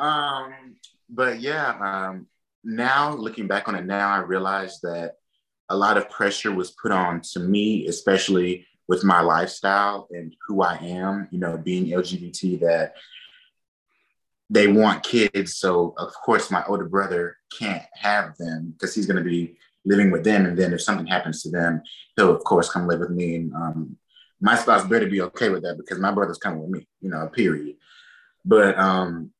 um, 0.00 0.76
but 1.08 1.40
yeah, 1.40 1.76
um, 1.80 2.26
now 2.64 3.14
looking 3.14 3.46
back 3.46 3.68
on 3.68 3.74
it 3.74 3.86
now, 3.86 4.10
I 4.10 4.18
realized 4.18 4.80
that 4.82 5.16
a 5.68 5.76
lot 5.76 5.96
of 5.96 6.10
pressure 6.10 6.52
was 6.52 6.72
put 6.72 6.92
on 6.92 7.20
to 7.32 7.40
me, 7.40 7.86
especially 7.86 8.66
with 8.88 9.04
my 9.04 9.20
lifestyle 9.20 10.08
and 10.10 10.34
who 10.46 10.62
I 10.62 10.76
am, 10.76 11.28
you 11.30 11.38
know, 11.38 11.56
being 11.56 11.86
LGBT, 11.86 12.60
that 12.60 12.94
they 14.50 14.66
want 14.66 15.04
kids. 15.04 15.56
So, 15.56 15.94
of 15.96 16.12
course, 16.12 16.50
my 16.50 16.64
older 16.64 16.86
brother 16.86 17.36
can't 17.56 17.84
have 17.94 18.36
them 18.36 18.72
because 18.72 18.94
he's 18.94 19.06
going 19.06 19.22
to 19.22 19.28
be 19.28 19.56
living 19.84 20.10
with 20.10 20.24
them. 20.24 20.44
And 20.44 20.58
then 20.58 20.72
if 20.72 20.82
something 20.82 21.06
happens 21.06 21.42
to 21.42 21.50
them, 21.50 21.82
he'll, 22.16 22.34
of 22.34 22.42
course, 22.42 22.68
come 22.68 22.88
live 22.88 22.98
with 22.98 23.10
me. 23.10 23.36
And 23.36 23.54
um, 23.54 23.96
my 24.40 24.56
spouse 24.56 24.84
better 24.84 25.06
be 25.06 25.22
okay 25.22 25.50
with 25.50 25.62
that 25.62 25.76
because 25.78 26.00
my 26.00 26.10
brother's 26.10 26.38
coming 26.38 26.60
with 26.60 26.70
me, 26.70 26.88
you 27.00 27.10
know, 27.10 27.28
period. 27.28 27.76
But 28.44 28.76
um, 28.76 29.30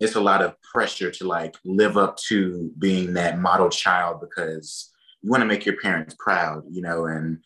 it's 0.00 0.14
a 0.14 0.20
lot 0.20 0.42
of 0.42 0.54
pressure 0.62 1.10
to 1.10 1.26
like 1.26 1.56
live 1.64 1.96
up 1.96 2.16
to 2.28 2.70
being 2.78 3.14
that 3.14 3.38
model 3.38 3.68
child 3.68 4.20
because 4.20 4.92
you 5.22 5.30
want 5.30 5.40
to 5.40 5.46
make 5.46 5.66
your 5.66 5.76
parents 5.80 6.14
proud, 6.18 6.62
you 6.70 6.82
know, 6.82 7.06
and 7.06 7.38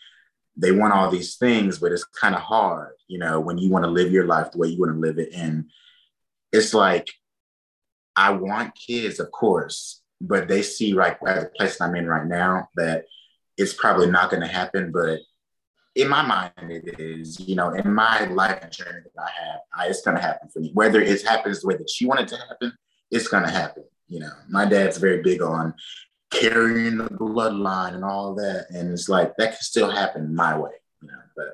they 0.56 0.72
want 0.72 0.92
all 0.92 1.10
these 1.10 1.36
things, 1.36 1.78
but 1.78 1.92
it's 1.92 2.04
kind 2.04 2.34
of 2.34 2.42
hard, 2.42 2.92
you 3.08 3.18
know, 3.18 3.40
when 3.40 3.56
you 3.56 3.70
want 3.70 3.84
to 3.84 3.90
live 3.90 4.12
your 4.12 4.26
life 4.26 4.52
the 4.52 4.58
way 4.58 4.68
you 4.68 4.78
want 4.78 4.92
to 4.92 5.00
live 5.00 5.18
it. 5.18 5.30
And 5.34 5.70
it's 6.52 6.74
like, 6.74 7.10
I 8.14 8.30
want 8.30 8.74
kids, 8.74 9.18
of 9.18 9.30
course, 9.30 10.02
but 10.20 10.48
they 10.48 10.62
see 10.62 10.92
right 10.92 11.16
at 11.26 11.40
the 11.40 11.50
place 11.56 11.80
I'm 11.80 11.96
in 11.96 12.06
right 12.06 12.26
now 12.26 12.68
that 12.76 13.06
it's 13.56 13.72
probably 13.72 14.10
not 14.10 14.30
going 14.30 14.42
to 14.42 14.46
happen. 14.46 14.92
But 14.92 15.20
in 15.94 16.08
my 16.08 16.22
mind, 16.22 16.52
it 16.70 16.98
is, 16.98 17.38
you 17.40 17.54
know, 17.54 17.72
in 17.72 17.92
my 17.92 18.24
life 18.26 18.70
journey 18.70 19.00
that 19.04 19.22
I 19.22 19.30
have, 19.44 19.60
I, 19.76 19.86
it's 19.88 20.02
going 20.02 20.16
to 20.16 20.22
happen 20.22 20.48
for 20.48 20.60
me. 20.60 20.70
Whether 20.72 21.00
it 21.00 21.22
happens 21.22 21.60
the 21.60 21.68
way 21.68 21.76
that 21.76 21.90
she 21.90 22.06
wanted 22.06 22.28
to 22.28 22.36
happen, 22.36 22.72
it's 23.10 23.28
going 23.28 23.44
to 23.44 23.50
happen. 23.50 23.84
You 24.08 24.20
know, 24.20 24.32
my 24.48 24.64
dad's 24.64 24.96
very 24.96 25.22
big 25.22 25.42
on 25.42 25.74
carrying 26.30 26.98
the 26.98 27.08
bloodline 27.08 27.94
and 27.94 28.04
all 28.04 28.34
that. 28.34 28.66
And 28.70 28.90
it's 28.90 29.08
like, 29.08 29.36
that 29.36 29.50
can 29.50 29.60
still 29.60 29.90
happen 29.90 30.34
my 30.34 30.58
way, 30.58 30.72
you 31.02 31.08
know, 31.08 31.18
but 31.36 31.46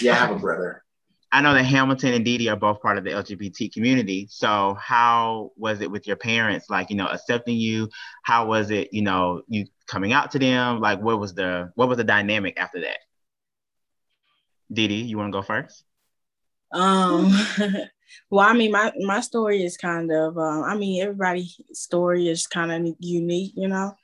yeah, 0.00 0.12
I 0.12 0.16
have 0.16 0.30
a 0.32 0.38
brother. 0.38 0.84
I 1.30 1.42
know 1.42 1.52
that 1.52 1.64
Hamilton 1.64 2.14
and 2.14 2.24
Dee 2.24 2.48
are 2.48 2.56
both 2.56 2.80
part 2.80 2.96
of 2.96 3.04
the 3.04 3.10
LGBT 3.10 3.72
community. 3.72 4.26
So 4.30 4.76
how 4.80 5.52
was 5.56 5.80
it 5.82 5.90
with 5.90 6.06
your 6.06 6.16
parents, 6.16 6.70
like, 6.70 6.88
you 6.88 6.96
know, 6.96 7.06
accepting 7.06 7.56
you? 7.56 7.88
How 8.22 8.46
was 8.46 8.70
it, 8.70 8.92
you 8.92 9.02
know, 9.02 9.42
you 9.46 9.66
coming 9.86 10.12
out 10.12 10.30
to 10.32 10.38
them? 10.38 10.80
Like 10.80 11.00
what 11.02 11.20
was 11.20 11.34
the 11.34 11.70
what 11.74 11.88
was 11.88 11.98
the 11.98 12.04
dynamic 12.04 12.58
after 12.58 12.80
that? 12.80 12.98
Dee, 14.72 15.02
you 15.02 15.18
want 15.18 15.32
to 15.32 15.38
go 15.38 15.42
first? 15.42 15.84
Um 16.72 17.32
well, 18.30 18.46
I 18.46 18.52
mean 18.52 18.72
my 18.72 18.92
my 19.00 19.20
story 19.20 19.64
is 19.64 19.76
kind 19.76 20.10
of 20.12 20.36
um, 20.36 20.64
I 20.64 20.76
mean 20.76 21.02
everybody's 21.02 21.60
story 21.72 22.28
is 22.28 22.46
kind 22.46 22.72
of 22.72 22.94
unique, 22.98 23.52
you 23.56 23.68
know. 23.68 23.94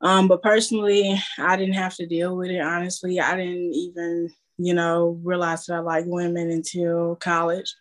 Um, 0.00 0.28
but 0.28 0.42
personally, 0.42 1.20
I 1.38 1.56
didn't 1.56 1.74
have 1.74 1.94
to 1.96 2.06
deal 2.06 2.36
with 2.36 2.50
it. 2.50 2.60
Honestly, 2.60 3.18
I 3.18 3.36
didn't 3.36 3.74
even 3.74 4.30
you 4.58 4.74
know, 4.74 5.18
realize 5.22 5.66
that 5.66 5.76
I 5.76 5.78
like 5.78 6.04
women 6.06 6.50
until 6.50 7.16
college. 7.16 7.74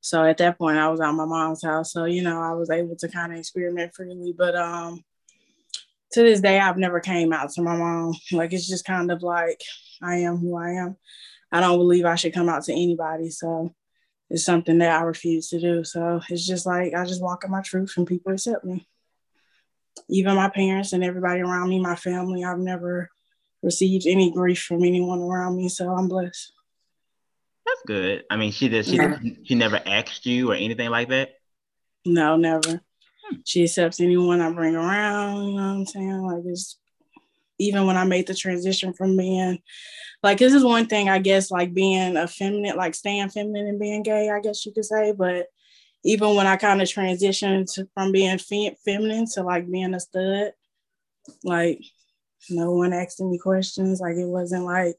So 0.00 0.24
at 0.24 0.38
that 0.38 0.58
point, 0.58 0.76
I 0.76 0.88
was 0.88 1.00
at 1.00 1.12
my 1.12 1.24
mom's 1.24 1.64
house. 1.64 1.92
So, 1.92 2.04
you 2.04 2.22
know, 2.22 2.40
I 2.40 2.52
was 2.52 2.68
able 2.68 2.96
to 2.96 3.08
kind 3.08 3.32
of 3.32 3.38
experiment 3.38 3.94
freely. 3.94 4.34
But 4.36 4.56
um, 4.56 5.04
to 6.12 6.22
this 6.22 6.40
day, 6.40 6.58
I've 6.58 6.76
never 6.76 7.00
came 7.00 7.32
out 7.32 7.50
to 7.50 7.62
my 7.62 7.76
mom. 7.76 8.14
Like, 8.32 8.52
it's 8.52 8.68
just 8.68 8.84
kind 8.84 9.10
of 9.10 9.22
like, 9.22 9.60
I 10.02 10.16
am 10.16 10.38
who 10.38 10.56
I 10.56 10.72
am. 10.72 10.96
I 11.52 11.60
don't 11.60 11.78
believe 11.78 12.04
I 12.04 12.16
should 12.16 12.34
come 12.34 12.48
out 12.48 12.64
to 12.64 12.72
anybody. 12.72 13.30
So 13.30 13.74
it's 14.30 14.44
something 14.44 14.78
that 14.78 15.00
I 15.00 15.04
refuse 15.04 15.48
to 15.50 15.60
do. 15.60 15.84
So 15.84 16.20
it's 16.28 16.46
just 16.46 16.66
like, 16.66 16.94
I 16.94 17.04
just 17.04 17.22
walk 17.22 17.44
in 17.44 17.50
my 17.50 17.62
truth 17.62 17.94
and 17.96 18.06
people 18.06 18.32
accept 18.32 18.64
me. 18.64 18.88
Even 20.08 20.34
my 20.34 20.50
parents 20.50 20.92
and 20.92 21.04
everybody 21.04 21.40
around 21.40 21.68
me, 21.68 21.80
my 21.80 21.96
family, 21.96 22.44
I've 22.44 22.58
never 22.58 23.08
received 23.62 24.06
any 24.06 24.30
grief 24.30 24.62
from 24.62 24.84
anyone 24.84 25.20
around 25.20 25.56
me. 25.56 25.68
So 25.68 25.88
I'm 25.88 26.08
blessed. 26.08 26.52
That's 27.64 27.82
good. 27.86 28.24
I 28.30 28.36
mean, 28.36 28.52
she 28.52 28.68
did. 28.68 28.86
She 28.86 28.96
yeah. 28.96 29.18
she 29.44 29.54
never 29.56 29.80
asked 29.84 30.24
you 30.24 30.52
or 30.52 30.54
anything 30.54 30.90
like 30.90 31.08
that. 31.08 31.30
No, 32.04 32.36
never. 32.36 32.80
Hmm. 33.24 33.36
She 33.44 33.64
accepts 33.64 34.00
anyone 34.00 34.40
I 34.40 34.52
bring 34.52 34.76
around. 34.76 35.48
You 35.48 35.56
know 35.56 35.62
what 35.62 35.74
I'm 35.78 35.86
saying? 35.86 36.22
Like 36.22 36.42
it's 36.44 36.78
even 37.58 37.86
when 37.86 37.96
I 37.96 38.04
made 38.04 38.26
the 38.26 38.34
transition 38.34 38.92
from 38.92 39.16
being 39.16 39.60
like 40.22 40.38
this 40.38 40.54
is 40.54 40.64
one 40.64 40.86
thing 40.86 41.08
I 41.08 41.18
guess 41.18 41.50
like 41.50 41.74
being 41.74 42.16
a 42.16 42.26
feminine, 42.26 42.76
like 42.76 42.94
staying 42.94 43.28
feminine 43.28 43.66
and 43.66 43.80
being 43.80 44.02
gay, 44.02 44.30
I 44.30 44.40
guess 44.40 44.64
you 44.66 44.72
could 44.72 44.84
say. 44.84 45.12
But 45.12 45.46
even 46.04 46.34
when 46.34 46.46
I 46.46 46.56
kind 46.56 46.80
of 46.80 46.88
transitioned 46.88 47.72
to, 47.74 47.88
from 47.94 48.12
being 48.12 48.38
fe- 48.38 48.76
feminine 48.84 49.26
to 49.34 49.42
like 49.42 49.70
being 49.70 49.94
a 49.94 50.00
stud, 50.00 50.52
like 51.44 51.80
no 52.50 52.72
one 52.72 52.92
asking 52.92 53.30
me 53.30 53.38
questions. 53.38 54.00
Like 54.00 54.16
it 54.16 54.26
wasn't 54.26 54.64
like, 54.64 54.96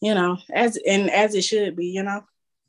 you 0.00 0.14
know, 0.14 0.38
as 0.52 0.78
and 0.86 1.10
as 1.10 1.34
it 1.34 1.42
should 1.42 1.76
be, 1.76 1.86
you 1.86 2.02
know, 2.02 2.24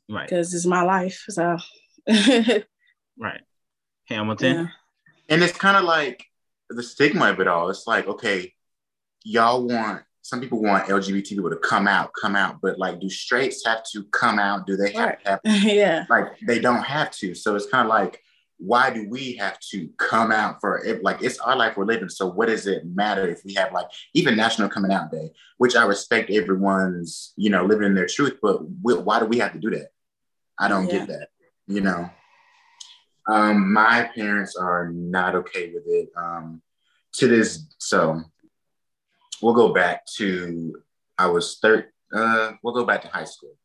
right? 0.08 0.28
Because 0.28 0.54
it's 0.54 0.66
my 0.66 0.82
life. 0.82 1.24
So, 1.28 1.58
right, 2.08 3.40
Hamilton. 4.06 4.56
Yeah. 4.56 4.66
And 5.28 5.42
it's 5.42 5.56
kind 5.56 5.76
of 5.76 5.84
like 5.84 6.24
the 6.70 6.82
stigma 6.82 7.30
of 7.30 7.40
it 7.40 7.48
all. 7.48 7.68
It's 7.70 7.86
like, 7.86 8.06
okay, 8.06 8.54
y'all 9.26 9.66
want 9.66 10.02
some 10.22 10.40
people 10.40 10.60
want 10.60 10.88
LGBT 10.88 11.28
people 11.28 11.50
to 11.50 11.56
come 11.56 11.86
out, 11.86 12.10
come 12.20 12.34
out, 12.34 12.58
but 12.60 12.78
like, 12.80 13.00
do 13.00 13.08
straights 13.08 13.64
have 13.64 13.84
to 13.92 14.02
come 14.10 14.40
out? 14.40 14.66
Do 14.66 14.76
they 14.76 14.92
have 14.92 15.06
right. 15.06 15.24
to 15.24 15.30
have? 15.30 15.40
yeah. 15.62 16.04
Like, 16.10 16.36
they 16.40 16.58
don't 16.58 16.82
have 16.82 17.12
to. 17.12 17.32
So 17.32 17.54
it's 17.54 17.66
kind 17.66 17.86
of 17.86 17.90
like, 17.90 18.20
why 18.58 18.90
do 18.90 19.08
we 19.08 19.36
have 19.36 19.58
to 19.70 19.88
come 19.98 20.32
out 20.32 20.60
for 20.60 20.84
it? 20.84 21.04
Like 21.04 21.22
it's 21.22 21.38
our 21.38 21.54
life 21.54 21.76
we're 21.76 21.84
living. 21.84 22.08
So 22.08 22.26
what 22.26 22.48
does 22.48 22.66
it 22.66 22.84
matter 22.86 23.28
if 23.28 23.42
we 23.44 23.54
have 23.54 23.72
like 23.72 23.86
even 24.14 24.34
National 24.34 24.68
Coming 24.68 24.92
Out 24.92 25.12
Day, 25.12 25.30
which 25.58 25.76
I 25.76 25.84
respect 25.84 26.30
everyone's, 26.30 27.34
you 27.36 27.50
know, 27.50 27.64
living 27.64 27.86
in 27.86 27.94
their 27.94 28.06
truth, 28.06 28.38
but 28.40 28.62
why 28.82 29.20
do 29.20 29.26
we 29.26 29.38
have 29.38 29.52
to 29.52 29.58
do 29.58 29.70
that? 29.70 29.90
I 30.58 30.68
don't 30.68 30.86
yeah. 30.86 30.98
get 30.98 31.08
that, 31.08 31.28
you 31.66 31.82
know. 31.82 32.08
Um, 33.28 33.72
my 33.72 34.10
parents 34.14 34.56
are 34.56 34.90
not 34.90 35.34
okay 35.34 35.72
with 35.72 35.84
it. 35.86 36.08
Um, 36.16 36.62
to 37.14 37.26
this, 37.26 37.66
so 37.78 38.22
we'll 39.42 39.54
go 39.54 39.72
back 39.72 40.06
to 40.16 40.82
I 41.18 41.26
was 41.26 41.58
third. 41.60 41.86
Uh, 42.14 42.52
we'll 42.62 42.74
go 42.74 42.84
back 42.84 43.02
to 43.02 43.08
high 43.08 43.24
school. 43.24 43.56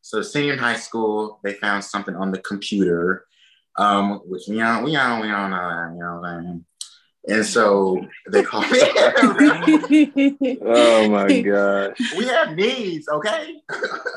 So 0.00 0.22
senior 0.22 0.54
in 0.54 0.58
high 0.58 0.76
school, 0.76 1.40
they 1.44 1.54
found 1.54 1.84
something 1.84 2.14
on 2.14 2.30
the 2.30 2.38
computer 2.38 3.26
um, 3.76 4.20
which 4.26 4.42
we 4.48 4.60
all 4.60 4.84
we 4.84 4.96
all 4.96 5.22
we 5.22 5.30
all 5.30 5.48
know 5.48 5.56
that, 5.56 5.92
you 5.94 6.02
know 6.02 6.20
what 6.20 6.28
I 6.28 6.40
mean. 6.40 6.64
And 7.28 7.44
so 7.44 8.06
they 8.30 8.42
call 8.42 8.62
me. 8.62 8.68
oh 10.62 11.08
my 11.08 11.40
god. 11.40 11.94
We 12.16 12.26
have 12.26 12.56
needs, 12.56 13.08
okay? 13.08 13.54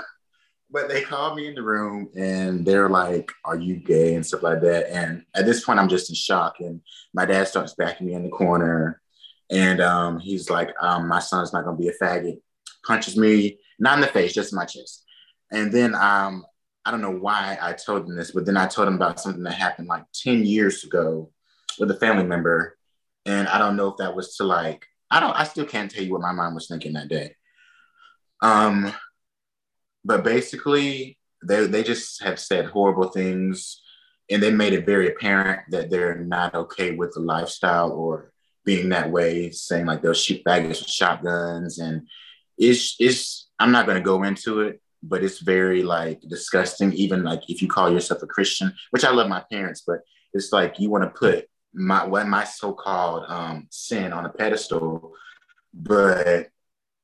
but 0.71 0.89
they 0.89 1.01
called 1.01 1.35
me 1.37 1.47
in 1.47 1.55
the 1.55 1.61
room 1.61 2.09
and 2.15 2.65
they're 2.65 2.89
like, 2.89 3.31
"Are 3.45 3.57
you 3.57 3.75
gay?" 3.75 4.15
and 4.15 4.25
stuff 4.25 4.43
like 4.43 4.61
that. 4.61 4.89
And 4.89 5.23
at 5.35 5.45
this 5.45 5.63
point, 5.63 5.79
I'm 5.79 5.89
just 5.89 6.09
in 6.09 6.15
shock. 6.15 6.55
And 6.59 6.81
my 7.13 7.25
dad 7.25 7.47
starts 7.47 7.73
backing 7.73 8.07
me 8.07 8.13
in 8.13 8.23
the 8.23 8.29
corner, 8.29 9.01
and 9.49 9.81
um, 9.81 10.19
he's 10.19 10.49
like, 10.49 10.73
um, 10.81 11.07
"My 11.07 11.19
son's 11.19 11.53
not 11.53 11.65
gonna 11.65 11.77
be 11.77 11.89
a 11.89 11.93
faggot." 11.93 12.39
Punches 12.85 13.17
me, 13.17 13.59
not 13.79 13.95
in 13.95 14.01
the 14.01 14.07
face, 14.07 14.33
just 14.33 14.51
in 14.51 14.57
my 14.57 14.65
chest. 14.65 15.05
And 15.51 15.71
then 15.71 15.95
um, 15.95 16.45
I 16.85 16.91
don't 16.91 17.01
know 17.01 17.11
why 17.11 17.57
I 17.61 17.73
told 17.73 18.07
him 18.07 18.15
this, 18.15 18.31
but 18.31 18.45
then 18.45 18.57
I 18.57 18.67
told 18.67 18.87
him 18.87 18.95
about 18.95 19.19
something 19.19 19.43
that 19.43 19.53
happened 19.53 19.87
like 19.87 20.03
10 20.13 20.45
years 20.45 20.83
ago 20.83 21.31
with 21.79 21.89
a 21.91 21.95
family 21.95 22.25
member. 22.25 22.77
And 23.25 23.47
I 23.47 23.57
don't 23.57 23.77
know 23.77 23.87
if 23.89 23.97
that 23.97 24.15
was 24.15 24.35
to 24.37 24.43
like, 24.43 24.85
I 25.09 25.19
don't, 25.19 25.35
I 25.35 25.45
still 25.45 25.65
can't 25.65 25.89
tell 25.89 26.03
you 26.03 26.11
what 26.11 26.21
my 26.21 26.33
mom 26.33 26.55
was 26.55 26.67
thinking 26.67 26.93
that 26.93 27.07
day. 27.07 27.35
Um, 28.41 28.91
but 30.03 30.23
basically, 30.23 31.17
they, 31.41 31.67
they 31.67 31.83
just 31.83 32.21
have 32.23 32.39
said 32.39 32.65
horrible 32.65 33.09
things 33.09 33.81
and 34.29 34.41
they 34.41 34.51
made 34.51 34.73
it 34.73 34.85
very 34.85 35.07
apparent 35.07 35.61
that 35.69 35.89
they're 35.89 36.15
not 36.19 36.55
okay 36.55 36.95
with 36.95 37.13
the 37.13 37.21
lifestyle 37.21 37.91
or 37.91 38.32
being 38.65 38.89
that 38.89 39.11
way, 39.11 39.51
saying 39.51 39.85
like 39.85 40.01
they'll 40.01 40.13
shoot 40.13 40.43
baggage 40.43 40.79
with 40.79 40.87
shotguns. 40.87 41.79
And 41.79 42.07
it's, 42.57 42.95
it's, 42.99 43.49
I'm 43.59 43.71
not 43.71 43.85
going 43.85 43.97
to 43.97 44.03
go 44.03 44.23
into 44.23 44.61
it 44.61 44.79
but 45.03 45.23
it's 45.23 45.39
very 45.39 45.83
like 45.83 46.21
disgusting. 46.21 46.93
Even 46.93 47.23
like 47.23 47.49
if 47.49 47.61
you 47.61 47.67
call 47.67 47.91
yourself 47.91 48.23
a 48.23 48.27
Christian, 48.27 48.73
which 48.91 49.03
I 49.03 49.11
love 49.11 49.27
my 49.27 49.43
parents, 49.51 49.83
but 49.85 49.99
it's 50.33 50.51
like 50.51 50.79
you 50.79 50.89
want 50.89 51.03
to 51.03 51.09
put 51.09 51.47
my 51.73 52.05
what 52.05 52.27
my 52.27 52.43
so-called 52.45 53.25
um, 53.27 53.67
sin 53.69 54.13
on 54.13 54.25
a 54.25 54.29
pedestal, 54.29 55.13
but 55.73 56.47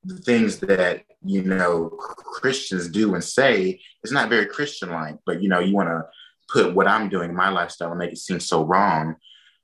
the 0.04 0.18
things 0.18 0.60
that 0.60 1.04
you 1.24 1.44
know 1.44 1.90
Christians 1.90 2.88
do 2.88 3.14
and 3.14 3.24
say 3.24 3.82
it's 4.04 4.14
not 4.14 4.30
very 4.30 4.46
Christian-like. 4.46 5.18
But 5.26 5.42
you 5.44 5.50
know 5.50 5.60
you 5.60 5.76
want 5.76 5.90
to 5.90 6.04
put 6.48 6.74
what 6.74 6.88
I'm 6.88 7.10
doing 7.10 7.32
in 7.32 7.36
my 7.36 7.50
lifestyle 7.50 7.90
and 7.90 8.00
make 8.00 8.14
it 8.14 8.18
seem 8.18 8.40
so 8.40 8.64
wrong. 8.64 9.16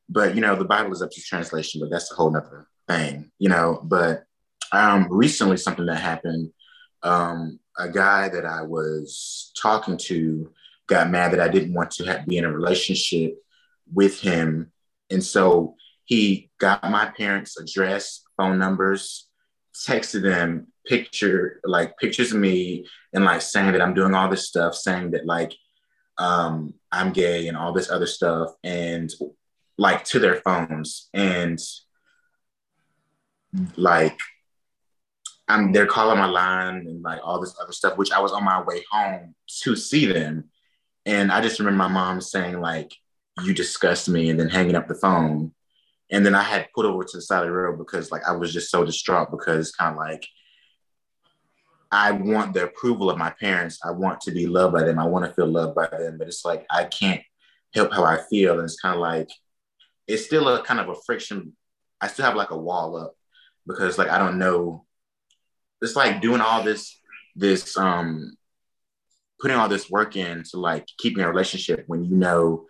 But 0.08 0.36
you 0.36 0.42
know 0.42 0.56
the 0.56 0.66
Bible 0.66 0.92
is 0.92 1.02
up 1.02 1.12
to 1.12 1.22
translation, 1.22 1.82
but 1.82 1.90
that's 1.90 2.12
a 2.12 2.16
whole 2.16 2.32
nother 2.32 2.68
thing, 2.88 3.32
you 3.40 3.50
know. 3.50 3.80
But 3.84 4.26
um, 4.72 5.08
recently 5.10 5.58
something 5.58 5.86
that 5.86 6.00
happened. 6.00 6.52
Um, 7.04 7.60
a 7.78 7.90
guy 7.90 8.30
that 8.30 8.46
I 8.46 8.62
was 8.64 9.52
talking 9.62 9.98
to 9.98 10.52
got 10.88 11.10
mad 11.10 11.34
that 11.34 11.40
I 11.40 11.48
didn't 11.48 11.74
want 11.74 11.92
to 11.92 12.06
have, 12.06 12.26
be 12.26 12.38
in 12.38 12.46
a 12.46 12.52
relationship 12.52 13.38
with 13.92 14.20
him. 14.20 14.72
And 15.10 15.24
so 15.24 15.76
he 16.06 16.50
got 16.60 16.84
my 16.84 17.08
parents' 17.08 17.60
address, 17.60 18.24
phone 18.38 18.58
numbers, 18.60 19.28
texted 19.88 20.22
them 20.22 20.68
picture 20.86 21.60
like 21.64 21.98
pictures 21.98 22.32
of 22.32 22.40
me 22.40 22.86
and 23.14 23.26
like 23.26 23.42
saying 23.42 23.72
that 23.72 23.82
I'm 23.82 23.94
doing 23.94 24.14
all 24.14 24.30
this 24.30 24.48
stuff, 24.48 24.76
saying 24.76 25.12
that 25.12 25.26
like 25.26 25.54
um, 26.18 26.74
I'm 26.92 27.12
gay 27.12 27.48
and 27.48 27.58
all 27.58 27.74
this 27.74 27.90
other 27.90 28.06
stuff, 28.06 28.52
and 28.64 29.12
like 29.78 30.04
to 30.06 30.20
their 30.20 30.36
phones. 30.36 31.10
And 31.14 31.60
like 33.76 34.18
I'm 35.48 35.72
they're 35.72 35.86
calling 35.86 36.18
my 36.18 36.26
line 36.26 36.88
and 36.88 37.02
like 37.04 37.20
all 37.24 37.40
this 37.40 37.56
other 37.62 37.72
stuff, 37.72 37.98
which 37.98 38.12
I 38.12 38.20
was 38.20 38.32
on 38.32 38.44
my 38.44 38.62
way 38.64 38.84
home 38.92 39.36
to 39.64 39.76
see 39.76 40.06
them. 40.06 40.46
And 41.06 41.32
I 41.32 41.42
just 41.42 41.60
remember 41.60 41.78
my 41.78 41.88
mom 41.88 42.20
saying, 42.20 42.60
like, 42.60 42.92
you 43.44 43.54
disgust 43.54 44.10
me, 44.10 44.30
and 44.30 44.40
then 44.40 44.50
hanging 44.50 44.76
up 44.76 44.88
the 44.88 44.96
phone. 44.96 45.52
And 46.12 46.26
then 46.26 46.34
I 46.34 46.42
had 46.42 46.70
put 46.74 46.86
over 46.86 47.04
to 47.04 47.18
the 47.18 47.22
side 47.22 47.42
of 47.42 47.48
the 47.48 47.52
road 47.52 47.78
because 47.78 48.12
like 48.12 48.24
I 48.28 48.32
was 48.32 48.54
just 48.54 48.72
so 48.72 48.86
distraught 48.86 49.32
because 49.32 49.72
kind 49.72 49.92
of 49.92 49.98
like 49.98 50.26
I 51.92 52.12
want 52.12 52.54
the 52.54 52.64
approval 52.64 53.10
of 53.10 53.18
my 53.18 53.32
parents. 53.40 53.80
I 53.84 53.92
want 53.92 54.22
to 54.22 54.32
be 54.32 54.48
loved 54.48 54.74
by 54.74 54.84
them. 54.84 55.00
I 55.00 55.06
want 55.06 55.26
to 55.26 55.34
feel 55.34 55.48
loved 55.48 55.76
by 55.76 55.88
them. 55.88 56.18
But 56.18 56.28
it's 56.28 56.46
like 56.46 56.66
I 56.70 56.86
can't 56.86 57.22
help 57.74 57.94
how 57.94 58.04
I 58.04 58.22
feel. 58.30 58.54
And 58.54 58.64
it's 58.64 58.80
kind 58.80 58.96
of 58.96 59.02
like 59.02 59.30
it's 60.08 60.26
still 60.26 60.48
a 60.48 60.64
kind 60.64 60.80
of 60.80 60.90
a 60.90 60.96
friction. 61.06 61.54
I 62.02 62.08
still 62.08 62.26
have 62.26 62.36
like 62.36 62.52
a 62.52 62.58
wall 62.58 62.98
up 62.98 63.16
because 63.68 63.98
like 63.98 64.10
I 64.10 64.18
don't 64.18 64.38
know 64.38 64.86
it's 65.82 65.96
like 65.96 66.22
doing 66.22 66.42
all 66.42 66.64
this 66.64 67.00
this 67.36 67.78
um 67.78 68.36
putting 69.40 69.58
all 69.58 69.68
this 69.68 69.90
work 69.90 70.16
in 70.16 70.44
to 70.44 70.58
like 70.58 70.88
keeping 70.98 71.24
a 71.24 71.28
relationship 71.28 71.84
when 71.88 72.04
you 72.04 72.16
know 72.16 72.66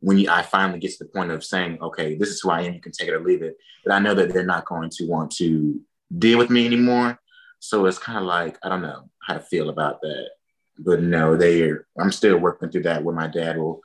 when 0.00 0.18
you, 0.18 0.30
I 0.30 0.42
finally 0.42 0.78
get 0.78 0.92
to 0.92 1.04
the 1.04 1.10
point 1.10 1.30
of 1.30 1.44
saying, 1.44 1.78
okay, 1.82 2.14
this 2.14 2.30
is 2.30 2.40
who 2.40 2.48
I 2.50 2.62
am, 2.62 2.72
you 2.72 2.80
can 2.80 2.90
take 2.90 3.08
it 3.08 3.14
or 3.14 3.20
leave 3.20 3.42
it. 3.42 3.58
But 3.84 3.92
I 3.92 3.98
know 3.98 4.14
that 4.14 4.32
they're 4.32 4.46
not 4.46 4.64
going 4.64 4.88
to 4.96 5.06
want 5.06 5.30
to 5.32 5.78
deal 6.16 6.38
with 6.38 6.48
me 6.48 6.64
anymore. 6.64 7.18
So 7.58 7.84
it's 7.84 7.98
kind 7.98 8.16
of 8.16 8.24
like, 8.24 8.58
I 8.62 8.70
don't 8.70 8.80
know 8.80 9.10
how 9.22 9.34
to 9.34 9.40
feel 9.40 9.68
about 9.68 10.00
that. 10.00 10.30
but 10.78 11.02
no, 11.02 11.36
they're 11.36 11.86
I'm 11.98 12.12
still 12.12 12.38
working 12.38 12.70
through 12.70 12.84
that 12.84 13.04
where 13.04 13.14
my 13.14 13.26
dad 13.26 13.58
will 13.58 13.82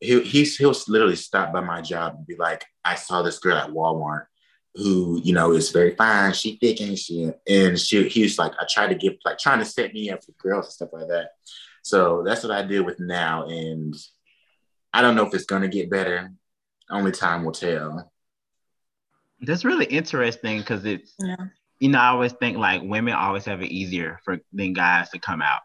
he 0.00 0.20
he's 0.22 0.56
he'll 0.56 0.74
literally 0.86 1.16
stop 1.16 1.52
by 1.52 1.60
my 1.60 1.80
job 1.80 2.14
and 2.16 2.26
be 2.26 2.36
like, 2.36 2.64
I 2.84 2.94
saw 2.94 3.22
this 3.22 3.38
girl 3.38 3.56
at 3.56 3.70
Walmart 3.70 4.26
who, 4.74 5.20
you 5.24 5.32
know, 5.32 5.52
is 5.52 5.70
very 5.70 5.94
fine, 5.96 6.32
she 6.32 6.56
thick 6.56 6.80
and 6.80 6.98
she 6.98 7.30
and 7.48 7.78
she 7.78 8.08
he's 8.08 8.38
like, 8.38 8.52
I 8.60 8.66
try 8.70 8.86
to 8.86 8.94
give 8.94 9.14
like 9.24 9.38
trying 9.38 9.58
to 9.58 9.64
set 9.64 9.92
me 9.92 10.10
up 10.10 10.20
with 10.26 10.38
girls 10.38 10.66
and 10.66 10.72
stuff 10.72 10.90
like 10.92 11.08
that. 11.08 11.30
So 11.82 12.22
that's 12.24 12.42
what 12.42 12.52
I 12.52 12.62
deal 12.62 12.84
with 12.84 13.00
now. 13.00 13.46
And 13.48 13.94
I 14.92 15.02
don't 15.02 15.16
know 15.16 15.26
if 15.26 15.34
it's 15.34 15.46
gonna 15.46 15.68
get 15.68 15.90
better. 15.90 16.30
Only 16.90 17.12
time 17.12 17.44
will 17.44 17.52
tell. 17.52 18.12
That's 19.40 19.64
really 19.64 19.86
interesting 19.86 20.58
because 20.58 20.84
it's 20.84 21.14
yeah. 21.18 21.36
you 21.80 21.88
know, 21.88 21.98
I 21.98 22.08
always 22.08 22.32
think 22.32 22.56
like 22.56 22.82
women 22.82 23.14
always 23.14 23.44
have 23.46 23.62
it 23.62 23.70
easier 23.70 24.20
for 24.24 24.38
than 24.52 24.74
guys 24.74 25.10
to 25.10 25.18
come 25.18 25.42
out. 25.42 25.60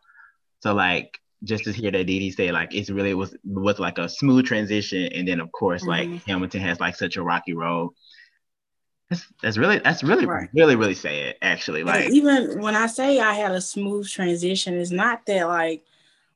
So 0.62 0.74
like 0.74 1.20
just 1.44 1.66
to 1.66 1.72
hear 1.72 1.92
that 1.92 2.06
Dee 2.06 2.32
say 2.32 2.52
like 2.52 2.74
it's 2.74 2.90
really 2.90 3.14
was 3.14 3.36
was 3.44 3.80
like 3.80 3.98
a 3.98 4.08
smooth 4.08 4.46
transition, 4.46 5.10
and 5.14 5.28
then 5.28 5.40
of 5.40 5.52
course 5.52 5.82
mm-hmm. 5.82 6.14
like 6.14 6.26
Hamilton 6.26 6.62
has 6.62 6.80
like 6.80 6.96
such 6.96 7.18
a 7.18 7.24
rocky 7.24 7.54
road. 7.54 7.92
That's, 9.10 9.28
that's 9.42 9.58
really 9.58 9.80
that's 9.80 10.04
really 10.04 10.26
right. 10.26 10.50
really 10.54 10.76
really 10.76 10.94
sad 10.94 11.36
actually. 11.42 11.84
Like 11.84 12.10
even 12.10 12.62
when 12.62 12.76
I 12.76 12.88
say 12.88 13.20
I 13.20 13.34
had 13.34 13.52
a 13.52 13.62
smooth 13.62 14.08
transition, 14.08 14.76
it's 14.76 14.92
not 14.92 15.26
that 15.26 15.48
like 15.48 15.84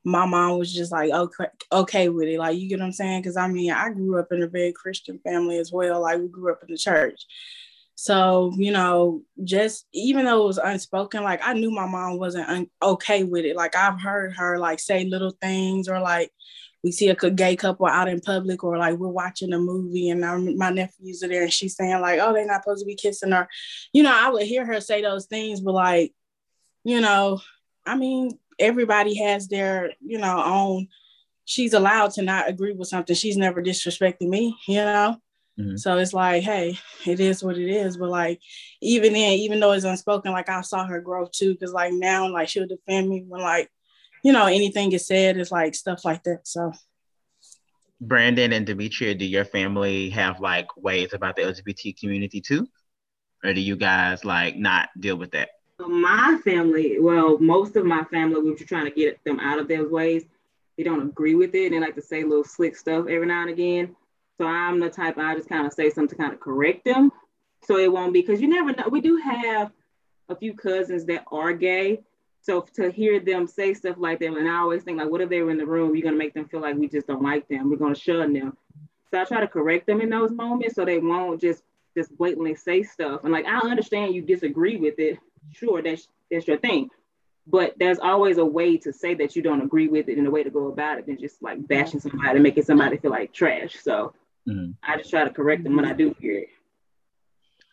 my 0.04 0.26
mom 0.26 0.58
was 0.58 0.72
just 0.72 0.92
like 0.92 1.10
okay 1.10 1.46
okay 1.72 2.08
with 2.08 2.28
it. 2.28 2.38
Like 2.38 2.58
you 2.58 2.68
get 2.68 2.78
what 2.78 2.86
I'm 2.86 2.92
saying? 2.92 3.22
Because 3.22 3.36
I 3.36 3.48
mean 3.48 3.72
I 3.72 3.90
grew 3.90 4.18
up 4.18 4.30
in 4.32 4.42
a 4.42 4.46
very 4.46 4.72
Christian 4.72 5.18
family 5.20 5.58
as 5.58 5.72
well. 5.72 6.02
Like 6.02 6.18
we 6.18 6.28
grew 6.28 6.52
up 6.52 6.62
in 6.62 6.72
the 6.72 6.78
church. 6.78 7.26
So, 8.00 8.52
you 8.56 8.70
know, 8.70 9.22
just 9.42 9.88
even 9.92 10.24
though 10.24 10.44
it 10.44 10.46
was 10.46 10.58
unspoken, 10.58 11.24
like 11.24 11.40
I 11.42 11.52
knew 11.52 11.72
my 11.72 11.84
mom 11.84 12.16
wasn't 12.16 12.48
un- 12.48 12.70
okay 12.80 13.24
with 13.24 13.44
it. 13.44 13.56
Like 13.56 13.74
I've 13.74 14.00
heard 14.00 14.36
her 14.36 14.56
like 14.56 14.78
say 14.78 15.02
little 15.02 15.32
things 15.42 15.88
or 15.88 15.98
like 15.98 16.30
we 16.84 16.92
see 16.92 17.08
a 17.08 17.16
gay 17.16 17.56
couple 17.56 17.86
out 17.86 18.06
in 18.06 18.20
public 18.20 18.62
or 18.62 18.78
like 18.78 18.96
we're 18.98 19.08
watching 19.08 19.52
a 19.52 19.58
movie 19.58 20.10
and 20.10 20.24
our, 20.24 20.38
my 20.38 20.70
nephews 20.70 21.24
are 21.24 21.28
there 21.28 21.42
and 21.42 21.52
she's 21.52 21.74
saying 21.74 22.00
like, 22.00 22.20
oh, 22.22 22.32
they're 22.32 22.46
not 22.46 22.62
supposed 22.62 22.82
to 22.82 22.86
be 22.86 22.94
kissing 22.94 23.32
her. 23.32 23.48
You 23.92 24.04
know, 24.04 24.14
I 24.14 24.30
would 24.30 24.46
hear 24.46 24.64
her 24.64 24.80
say 24.80 25.02
those 25.02 25.26
things, 25.26 25.60
but 25.60 25.74
like, 25.74 26.14
you 26.84 27.00
know, 27.00 27.40
I 27.84 27.96
mean, 27.96 28.38
everybody 28.60 29.16
has 29.24 29.48
their, 29.48 29.90
you 30.00 30.18
know, 30.18 30.40
own, 30.40 30.86
she's 31.46 31.72
allowed 31.72 32.12
to 32.12 32.22
not 32.22 32.48
agree 32.48 32.74
with 32.74 32.86
something. 32.86 33.16
She's 33.16 33.36
never 33.36 33.60
disrespected 33.60 34.28
me, 34.28 34.56
you 34.68 34.76
know? 34.76 35.20
Mm-hmm. 35.58 35.76
So 35.76 35.98
it's 35.98 36.12
like, 36.12 36.42
hey, 36.42 36.78
it 37.06 37.18
is 37.18 37.42
what 37.42 37.58
it 37.58 37.68
is. 37.68 37.96
But 37.96 38.10
like, 38.10 38.40
even 38.80 39.12
then, 39.12 39.32
even 39.32 39.58
though 39.58 39.72
it's 39.72 39.84
unspoken, 39.84 40.32
like 40.32 40.48
I 40.48 40.60
saw 40.60 40.86
her 40.86 41.00
grow 41.00 41.26
too, 41.30 41.54
because 41.54 41.72
like 41.72 41.92
now, 41.92 42.28
like 42.28 42.48
she'll 42.48 42.66
defend 42.66 43.08
me 43.08 43.24
when 43.26 43.40
like, 43.40 43.70
you 44.22 44.32
know, 44.32 44.46
anything 44.46 44.92
is 44.92 45.06
said 45.06 45.36
is 45.36 45.50
like 45.50 45.74
stuff 45.74 46.04
like 46.04 46.22
that. 46.24 46.46
So. 46.46 46.72
Brandon 48.00 48.52
and 48.52 48.64
Demetria, 48.64 49.14
do 49.14 49.24
your 49.24 49.44
family 49.44 50.10
have 50.10 50.38
like 50.38 50.68
ways 50.76 51.12
about 51.12 51.34
the 51.34 51.42
LGBT 51.42 51.98
community 51.98 52.40
too? 52.40 52.68
Or 53.42 53.52
do 53.52 53.60
you 53.60 53.74
guys 53.74 54.24
like 54.24 54.56
not 54.56 54.90
deal 54.98 55.16
with 55.16 55.32
that? 55.32 55.50
My 55.80 56.38
family, 56.44 56.98
well, 57.00 57.38
most 57.38 57.76
of 57.76 57.84
my 57.84 58.04
family, 58.04 58.40
we 58.40 58.50
were 58.50 58.56
trying 58.56 58.84
to 58.84 58.90
get 58.90 59.22
them 59.24 59.40
out 59.40 59.58
of 59.58 59.68
those 59.68 59.90
ways. 59.90 60.24
They 60.76 60.84
don't 60.84 61.02
agree 61.02 61.34
with 61.34 61.54
it. 61.54 61.70
They 61.70 61.80
like 61.80 61.96
to 61.96 62.02
say 62.02 62.22
little 62.22 62.44
slick 62.44 62.76
stuff 62.76 63.06
every 63.08 63.26
now 63.26 63.42
and 63.42 63.50
again. 63.50 63.96
So 64.38 64.46
I'm 64.46 64.78
the 64.78 64.88
type 64.88 65.18
I 65.18 65.34
just 65.34 65.48
kind 65.48 65.66
of 65.66 65.72
say 65.72 65.90
something 65.90 66.16
to 66.16 66.22
kind 66.22 66.32
of 66.32 66.40
correct 66.40 66.84
them. 66.84 67.10
So 67.64 67.76
it 67.76 67.92
won't 67.92 68.12
be 68.12 68.20
because 68.20 68.40
you 68.40 68.48
never 68.48 68.72
know. 68.72 68.88
We 68.88 69.00
do 69.00 69.16
have 69.16 69.72
a 70.28 70.36
few 70.36 70.54
cousins 70.54 71.04
that 71.06 71.24
are 71.32 71.52
gay. 71.52 72.00
So 72.40 72.64
to 72.74 72.90
hear 72.90 73.18
them 73.18 73.46
say 73.46 73.74
stuff 73.74 73.96
like 73.98 74.20
that, 74.20 74.28
and 74.28 74.48
I 74.48 74.58
always 74.58 74.84
think 74.84 74.98
like, 74.98 75.10
what 75.10 75.20
if 75.20 75.28
they 75.28 75.42
were 75.42 75.50
in 75.50 75.58
the 75.58 75.66
room? 75.66 75.94
You're 75.94 76.04
gonna 76.04 76.16
make 76.16 76.34
them 76.34 76.48
feel 76.48 76.60
like 76.60 76.76
we 76.76 76.88
just 76.88 77.08
don't 77.08 77.22
like 77.22 77.48
them. 77.48 77.68
We're 77.68 77.76
gonna 77.76 77.96
shun 77.96 78.32
them. 78.32 78.56
So 79.10 79.20
I 79.20 79.24
try 79.24 79.40
to 79.40 79.48
correct 79.48 79.86
them 79.86 80.00
in 80.00 80.08
those 80.08 80.30
moments 80.30 80.76
so 80.76 80.84
they 80.84 80.98
won't 80.98 81.40
just 81.40 81.64
just 81.96 82.16
blatantly 82.16 82.54
say 82.54 82.82
stuff. 82.84 83.24
And 83.24 83.32
like 83.32 83.46
I 83.46 83.58
understand 83.58 84.14
you 84.14 84.22
disagree 84.22 84.76
with 84.76 84.98
it. 84.98 85.18
Sure, 85.52 85.82
that's 85.82 86.06
that's 86.30 86.46
your 86.46 86.58
thing. 86.58 86.90
But 87.46 87.74
there's 87.78 87.98
always 87.98 88.36
a 88.36 88.44
way 88.44 88.76
to 88.78 88.92
say 88.92 89.14
that 89.14 89.34
you 89.34 89.42
don't 89.42 89.62
agree 89.62 89.88
with 89.88 90.08
it 90.08 90.18
and 90.18 90.26
a 90.26 90.30
way 90.30 90.42
to 90.42 90.50
go 90.50 90.68
about 90.68 90.98
it 90.98 91.06
than 91.06 91.18
just 91.18 91.42
like 91.42 91.66
bashing 91.66 91.98
somebody 91.98 92.30
and 92.30 92.42
making 92.42 92.64
somebody 92.64 92.98
feel 92.98 93.10
like 93.10 93.32
trash. 93.32 93.76
So 93.82 94.12
Mm-hmm. 94.48 94.70
I 94.82 94.96
just 94.96 95.10
try 95.10 95.24
to 95.24 95.30
correct 95.30 95.64
them 95.64 95.76
when 95.76 95.84
I 95.84 95.92
do 95.92 96.14
hear 96.18 96.38
it. 96.38 96.48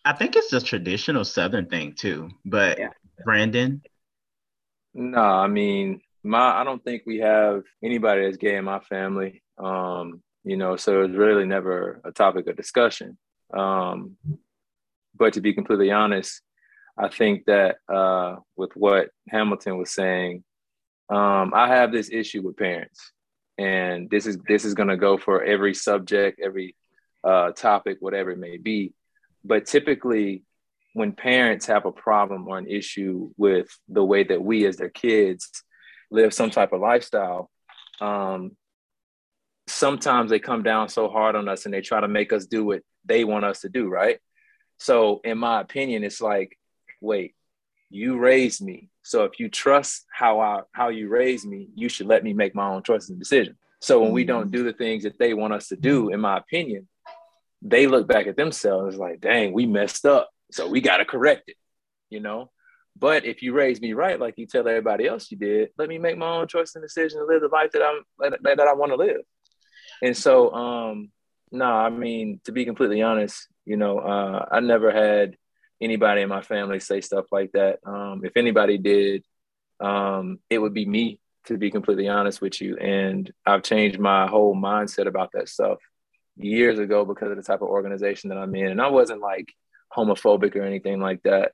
I 0.04 0.14
think 0.14 0.36
it's 0.36 0.54
a 0.54 0.62
traditional 0.62 1.26
Southern 1.26 1.68
thing 1.68 1.94
too. 1.94 2.30
But 2.46 2.78
yeah. 2.78 2.90
Brandon? 3.24 3.82
No, 4.94 5.20
I 5.20 5.48
mean, 5.48 6.02
my 6.24 6.62
I 6.62 6.64
don't 6.64 6.84
think 6.84 7.04
we 7.06 7.20
have 7.20 7.64
anybody 7.84 8.24
that's 8.24 8.38
gay 8.38 8.58
in 8.58 8.66
my 8.66 8.80
family. 8.80 9.42
Um, 9.58 10.22
you 10.44 10.58
know, 10.58 10.76
so 10.76 11.02
it's 11.02 11.16
really 11.16 11.46
never 11.46 12.02
a 12.04 12.12
topic 12.12 12.48
of 12.48 12.56
discussion. 12.56 13.18
Um, 13.54 14.18
but 15.18 15.34
to 15.34 15.42
be 15.42 15.54
completely 15.54 15.92
honest, 15.92 16.42
I 16.98 17.10
think 17.10 17.46
that 17.46 17.78
uh, 17.92 18.38
with 18.56 18.72
what 18.76 19.10
Hamilton 19.30 19.78
was 19.78 19.92
saying, 19.92 20.44
um, 21.10 21.54
I 21.54 21.68
have 21.68 21.92
this 21.92 22.10
issue 22.12 22.42
with 22.42 22.58
parents 22.58 23.12
and 23.58 24.10
this 24.10 24.26
is 24.26 24.38
this 24.48 24.66
is 24.66 24.74
going 24.74 24.90
to 24.90 24.98
go 24.98 25.18
for 25.18 25.44
every 25.44 25.74
subject 25.74 26.40
every 26.44 26.76
uh, 27.24 27.52
topic 27.52 27.98
whatever 28.00 28.32
it 28.32 28.40
may 28.40 28.58
be. 28.58 28.94
But 29.44 29.66
typically 29.66 30.44
when 30.96 31.12
parents 31.12 31.66
have 31.66 31.86
a 31.86 31.92
problem 31.92 32.48
or 32.48 32.58
an 32.58 32.68
issue 32.68 33.30
with 33.36 33.68
the 33.90 34.04
way 34.04 34.24
that 34.24 34.42
we 34.42 34.66
as 34.66 34.78
their 34.78 34.90
kids 34.90 35.50
live 36.10 36.34
some 36.34 36.50
type 36.50 36.72
of 36.72 36.80
lifestyle 36.80 37.52
um, 38.00 38.52
sometimes 39.68 40.30
they 40.30 40.40
come 40.40 40.64
down 40.64 40.88
so 40.88 41.10
hard 41.10 41.36
on 41.36 41.50
us 41.50 41.66
and 41.66 41.74
they 41.74 41.82
try 41.82 42.00
to 42.00 42.08
make 42.08 42.32
us 42.32 42.46
do 42.46 42.64
what 42.64 42.82
they 43.04 43.26
want 43.26 43.44
us 43.44 43.62
to 43.62 43.70
do 43.70 43.90
right? 43.90 44.20
So 44.78 45.20
in 45.26 45.38
my 45.38 45.60
opinion 45.60 46.04
it's 46.06 46.22
like 46.22 46.58
wait 47.02 47.36
you 47.96 48.18
raised 48.18 48.62
me 48.62 48.90
so 49.06 49.24
if 49.24 49.40
you 49.40 49.50
trust 49.50 50.06
how 50.12 50.40
I 50.40 50.62
how 50.72 50.90
you 50.90 51.10
raised 51.10 51.48
me, 51.48 51.70
you 51.76 51.90
should 51.90 52.08
let 52.08 52.24
me 52.24 52.34
make 52.34 52.56
my 52.56 52.68
own 52.68 52.82
choices 52.82 53.12
and 53.12 53.20
decisions. 53.20 53.56
So 53.80 54.02
when 54.02 54.12
we 54.12 54.24
don't 54.24 54.50
do 54.50 54.64
the 54.64 54.74
things 54.74 55.04
that 55.04 55.20
they 55.20 55.36
want 55.36 55.54
us 55.54 55.68
to 55.68 55.76
do, 55.76 56.10
in 56.10 56.20
my 56.20 56.38
opinion, 56.38 56.88
they 57.62 57.86
look 57.86 58.08
back 58.08 58.26
at 58.26 58.36
themselves 58.36 58.98
like, 58.98 59.22
dang, 59.22 59.54
we 59.54 59.68
messed 59.68 60.08
up. 60.08 60.32
So 60.52 60.68
we 60.68 60.82
got 60.82 60.98
to 60.98 61.06
correct 61.06 61.50
it, 61.50 61.56
you 62.10 62.20
know? 62.20 62.50
But 62.98 63.26
if 63.26 63.44
you 63.44 63.54
raise 63.54 63.80
me 63.80 63.94
right, 63.94 64.20
like 64.20 64.36
you 64.38 64.48
tell 64.48 64.68
everybody 64.68 65.06
else 65.06 65.30
you 65.30 65.38
did, 65.38 65.70
let 65.78 65.88
me 65.88 66.00
make 66.00 66.18
my 66.18 66.38
own 66.38 66.48
choice 66.48 66.74
and 66.74 66.84
decision 66.84 67.20
to 67.20 67.28
live 67.28 67.42
the 67.42 67.48
life 67.50 67.74
that 67.74 67.84
I'm 67.84 68.34
that, 68.44 68.60
I 68.60 68.74
want 68.74 68.92
to 68.92 68.96
live. 68.96 69.22
And 70.02 70.18
so, 70.18 70.52
um, 70.52 71.12
no, 71.52 71.66
I 71.66 71.92
mean, 71.92 72.42
to 72.46 72.52
be 72.52 72.66
completely 72.66 73.04
honest, 73.04 73.48
you 73.66 73.78
know, 73.78 74.00
uh, 74.00 74.48
I 74.52 74.62
never 74.62 74.92
had 74.92 75.38
anybody 75.82 76.22
in 76.22 76.30
my 76.30 76.42
family 76.42 76.80
say 76.80 77.02
stuff 77.02 77.26
like 77.32 77.52
that. 77.54 77.80
Um, 77.86 78.22
if 78.24 78.38
anybody 78.38 78.78
did, 78.78 79.24
um, 79.80 80.40
it 80.50 80.60
would 80.60 80.74
be 80.74 80.86
me, 80.86 81.20
to 81.46 81.58
be 81.58 81.72
completely 81.72 82.08
honest 82.08 82.42
with 82.42 82.62
you. 82.62 82.78
And 82.78 83.32
I've 83.46 83.64
changed 83.64 84.00
my 84.00 84.28
whole 84.28 84.56
mindset 84.56 85.08
about 85.08 85.32
that 85.34 85.50
stuff 85.50 85.80
years 86.38 86.80
ago 86.80 87.06
because 87.06 87.32
of 87.32 87.38
the 87.38 87.44
type 87.44 87.62
of 87.62 87.70
organization 87.70 88.30
that 88.30 88.38
I'm 88.38 88.56
in. 88.56 88.68
And 88.68 88.82
I 88.82 88.88
wasn't 88.88 89.22
like 89.22 89.54
homophobic 89.96 90.56
or 90.56 90.64
anything 90.64 91.00
like 91.00 91.24
that. 91.24 91.54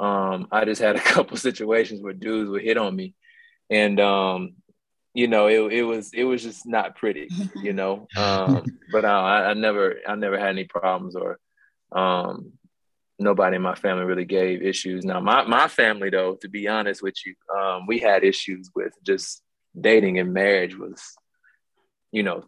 Um, 0.00 0.48
I 0.50 0.64
just 0.64 0.80
had 0.80 0.96
a 0.96 1.00
couple 1.14 1.36
situations 1.36 2.02
where 2.02 2.12
dudes 2.12 2.50
would 2.50 2.62
hit 2.62 2.76
on 2.76 2.94
me, 2.94 3.14
and 3.70 4.00
um, 4.00 4.54
you 5.14 5.28
know, 5.28 5.46
it, 5.46 5.72
it 5.72 5.82
was 5.82 6.12
it 6.12 6.24
was 6.24 6.42
just 6.42 6.66
not 6.66 6.96
pretty, 6.96 7.28
you 7.62 7.72
know. 7.72 8.08
Um, 8.16 8.64
but 8.90 9.04
I, 9.04 9.50
I 9.50 9.54
never 9.54 9.96
I 10.06 10.14
never 10.16 10.38
had 10.38 10.48
any 10.48 10.64
problems 10.64 11.14
or 11.14 11.38
um, 11.92 12.52
nobody 13.22 13.56
in 13.56 13.62
my 13.62 13.74
family 13.74 14.04
really 14.04 14.24
gave 14.24 14.62
issues. 14.62 15.04
Now, 15.04 15.20
my, 15.20 15.44
my 15.44 15.68
family, 15.68 16.10
though, 16.10 16.34
to 16.40 16.48
be 16.48 16.68
honest 16.68 17.02
with 17.02 17.14
you, 17.24 17.34
um, 17.56 17.86
we 17.86 17.98
had 17.98 18.24
issues 18.24 18.70
with 18.74 18.92
just 19.02 19.42
dating 19.78 20.18
and 20.18 20.32
marriage 20.32 20.76
was, 20.76 21.02
you 22.10 22.22
know, 22.22 22.44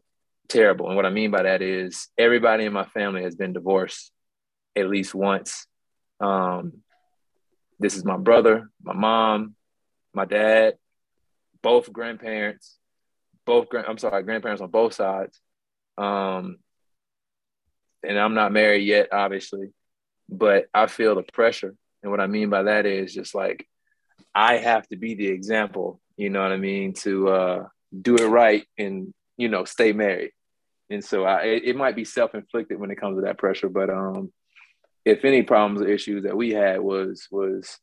terrible. 0.48 0.88
And 0.88 0.96
what 0.96 1.06
I 1.06 1.10
mean 1.10 1.30
by 1.30 1.42
that 1.44 1.62
is 1.62 2.08
everybody 2.18 2.64
in 2.64 2.72
my 2.72 2.84
family 2.84 3.22
has 3.22 3.34
been 3.34 3.52
divorced 3.52 4.10
at 4.76 4.88
least 4.88 5.14
once. 5.14 5.66
Um, 6.20 6.80
this 7.78 7.96
is 7.96 8.04
my 8.04 8.16
brother, 8.16 8.68
my 8.82 8.94
mom, 8.94 9.54
my 10.12 10.24
dad, 10.24 10.74
both 11.62 11.92
grandparents, 11.92 12.78
both 13.46 13.68
grand, 13.68 13.86
I'm 13.88 13.98
sorry, 13.98 14.22
grandparents 14.22 14.62
on 14.62 14.70
both 14.70 14.94
sides. 14.94 15.40
Um, 15.96 16.58
and 18.02 18.18
I'm 18.18 18.34
not 18.34 18.52
married 18.52 18.86
yet, 18.86 19.08
obviously 19.12 19.72
but 20.28 20.66
I 20.72 20.86
feel 20.86 21.14
the 21.14 21.22
pressure. 21.22 21.74
And 22.02 22.10
what 22.10 22.20
I 22.20 22.26
mean 22.26 22.50
by 22.50 22.64
that 22.64 22.86
is 22.86 23.14
just 23.14 23.34
like 23.34 23.66
I 24.34 24.56
have 24.56 24.86
to 24.88 24.96
be 24.96 25.14
the 25.14 25.28
example, 25.28 26.00
you 26.16 26.30
know 26.30 26.42
what 26.42 26.52
I 26.52 26.56
mean, 26.56 26.92
to 26.94 27.28
uh, 27.28 27.68
do 27.98 28.16
it 28.16 28.26
right 28.26 28.66
and 28.76 29.14
you 29.36 29.48
know 29.48 29.64
stay 29.64 29.92
married. 29.92 30.32
And 30.90 31.04
so 31.04 31.24
I, 31.24 31.42
it, 31.44 31.64
it 31.64 31.76
might 31.76 31.96
be 31.96 32.04
self-inflicted 32.04 32.78
when 32.78 32.90
it 32.90 33.00
comes 33.00 33.16
to 33.16 33.22
that 33.22 33.38
pressure, 33.38 33.68
but 33.68 33.88
um, 33.90 34.32
if 35.04 35.24
any 35.24 35.42
problems 35.42 35.80
or 35.80 35.88
issues 35.88 36.24
that 36.24 36.36
we 36.36 36.50
had 36.50 36.80
was 36.80 37.26
was 37.30 37.78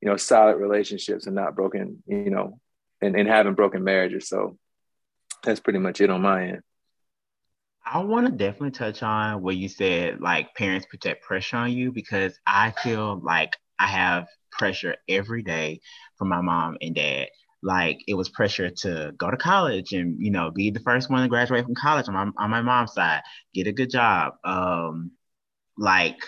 you 0.00 0.08
know 0.08 0.16
solid 0.16 0.56
relationships 0.56 1.26
and 1.26 1.34
not 1.34 1.56
broken, 1.56 2.02
you 2.06 2.30
know, 2.30 2.60
and, 3.00 3.16
and 3.16 3.28
having 3.28 3.54
broken 3.54 3.84
marriages. 3.84 4.28
So 4.28 4.58
that's 5.42 5.60
pretty 5.60 5.78
much 5.78 6.00
it 6.00 6.10
on 6.10 6.22
my 6.22 6.48
end. 6.48 6.62
I 7.86 7.98
want 8.02 8.26
to 8.26 8.32
definitely 8.32 8.72
touch 8.72 9.02
on 9.02 9.42
what 9.42 9.56
you 9.56 9.68
said, 9.68 10.20
like 10.20 10.54
parents 10.56 10.86
put 10.90 11.02
that 11.02 11.22
pressure 11.22 11.56
on 11.56 11.72
you 11.72 11.92
because 11.92 12.38
I 12.46 12.72
feel 12.82 13.20
like 13.22 13.56
I 13.78 13.86
have 13.86 14.26
pressure 14.50 14.96
every 15.08 15.42
day 15.42 15.80
from 16.18 16.28
my 16.28 16.40
mom 16.40 16.76
and 16.80 16.96
dad. 16.96 17.28
Like 17.62 17.98
it 18.08 18.14
was 18.14 18.28
pressure 18.28 18.70
to 18.70 19.12
go 19.16 19.30
to 19.30 19.36
college 19.36 19.92
and 19.92 20.16
you 20.20 20.30
know 20.30 20.50
be 20.50 20.70
the 20.70 20.80
first 20.80 21.10
one 21.10 21.22
to 21.22 21.28
graduate 21.28 21.64
from 21.64 21.74
college 21.74 22.08
on 22.08 22.14
my 22.14 22.26
on 22.38 22.50
my 22.50 22.62
mom's 22.62 22.92
side, 22.92 23.22
get 23.54 23.66
a 23.68 23.72
good 23.72 23.90
job. 23.90 24.34
Um, 24.44 25.12
like, 25.78 26.18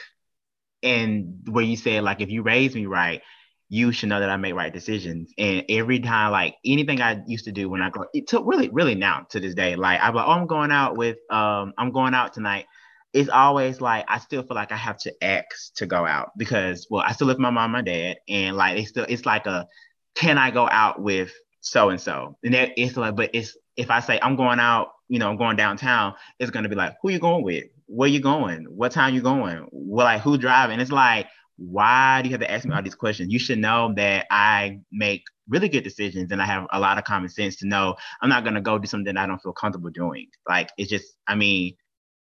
and 0.83 1.41
where 1.51 1.65
you 1.65 1.77
said 1.77 2.05
like 2.05 2.21
if 2.21 2.31
you 2.31 2.43
raise 2.43 2.75
me 2.75 2.87
right, 2.87 3.23
you 3.69 3.93
should 3.93 4.09
know 4.09 4.21
that 4.21 4.31
I 4.31 4.37
make 4.37 4.55
right 4.55 4.73
decisions. 4.73 5.33
And 5.37 5.65
every 5.69 6.01
time, 6.01 6.33
like 6.33 6.57
anything 6.65 7.01
I 7.01 7.23
used 7.27 7.45
to 7.45 7.53
do 7.53 7.69
when 7.69 7.83
I 7.83 7.91
go, 7.91 8.07
it 8.15 8.27
took 8.27 8.45
really, 8.47 8.69
really 8.71 8.95
now 8.95 9.27
to 9.31 9.41
this 9.41 9.55
day, 9.55 9.77
like 9.77 10.01
I'm 10.03 10.15
like, 10.15 10.27
oh, 10.27 10.31
I'm 10.33 10.47
going 10.47 10.71
out 10.71 10.97
with, 10.97 11.19
um, 11.31 11.75
I'm 11.77 11.93
going 11.93 12.15
out 12.15 12.33
tonight. 12.33 12.67
It's 13.13 13.29
always 13.29 13.81
like 13.81 14.05
I 14.09 14.19
still 14.19 14.43
feel 14.43 14.55
like 14.55 14.73
I 14.73 14.77
have 14.77 14.99
to 14.99 15.25
ask 15.25 15.75
to 15.77 15.87
go 15.87 16.07
out 16.07 16.31
because, 16.37 16.87
well, 16.91 17.03
I 17.07 17.13
still 17.13 17.27
live 17.27 17.37
with 17.37 17.43
my 17.43 17.51
mom, 17.51 17.75
and 17.75 17.87
dad, 17.87 18.19
and 18.29 18.57
like 18.57 18.79
it's 18.79 18.91
still, 18.91 19.07
it's 19.09 19.27
like 19.27 19.47
a, 19.47 19.67
can 20.15 20.39
I 20.39 20.51
go 20.51 20.69
out 20.69 21.01
with 21.01 21.33
so 21.61 21.91
and 21.91 22.01
so? 22.01 22.37
And 22.43 22.55
it's 22.55 22.97
like, 22.97 23.17
but 23.17 23.31
it's 23.33 23.57
if 23.77 23.91
I 23.91 24.01
say 24.01 24.19
I'm 24.23 24.37
going 24.37 24.61
out, 24.61 24.89
you 25.09 25.19
know, 25.19 25.31
I'm 25.31 25.37
going 25.37 25.57
downtown, 25.57 26.15
it's 26.39 26.51
gonna 26.51 26.69
be 26.69 26.75
like, 26.75 26.97
who 27.03 27.11
you 27.11 27.19
going 27.19 27.45
with? 27.45 27.65
Where 27.87 28.09
you 28.09 28.21
going? 28.21 28.65
What 28.65 28.93
time 28.93 29.15
you 29.15 29.23
going? 29.23 29.67
Well, 29.73 30.05
like 30.05 30.21
who 30.21 30.37
driving? 30.37 30.81
It's 30.81 30.93
like 30.93 31.29
why 31.59 32.23
do 32.23 32.29
you 32.29 32.33
have 32.33 32.41
to 32.41 32.51
ask 32.51 32.65
me 32.65 32.75
all 32.75 32.83
these 32.83 32.95
questions? 32.95 33.33
You 33.33 33.39
should 33.39 33.59
know 33.59 33.93
that 33.97 34.27
I 34.31 34.81
make 34.93 35.25
really 35.49 35.69
good 35.69 35.85
decisions 35.85 36.31
and 36.31 36.41
I 36.41 36.47
have 36.47 36.67
a 36.73 36.79
lot 36.79 36.99
of 36.99 37.05
common 37.05 37.29
sense 37.29 37.57
to 37.57 37.67
know 37.67 37.97
I'm 38.23 38.29
not 38.29 38.45
gonna 38.45 38.61
go 38.61 38.79
do 38.79 38.87
something 38.87 39.17
I 39.17 39.27
don't 39.27 39.43
feel 39.43 39.53
comfortable 39.53 39.91
doing. 39.91 40.29
Like 40.49 40.71
it's 40.79 40.89
just, 40.89 41.15
I 41.27 41.35
mean, 41.35 41.75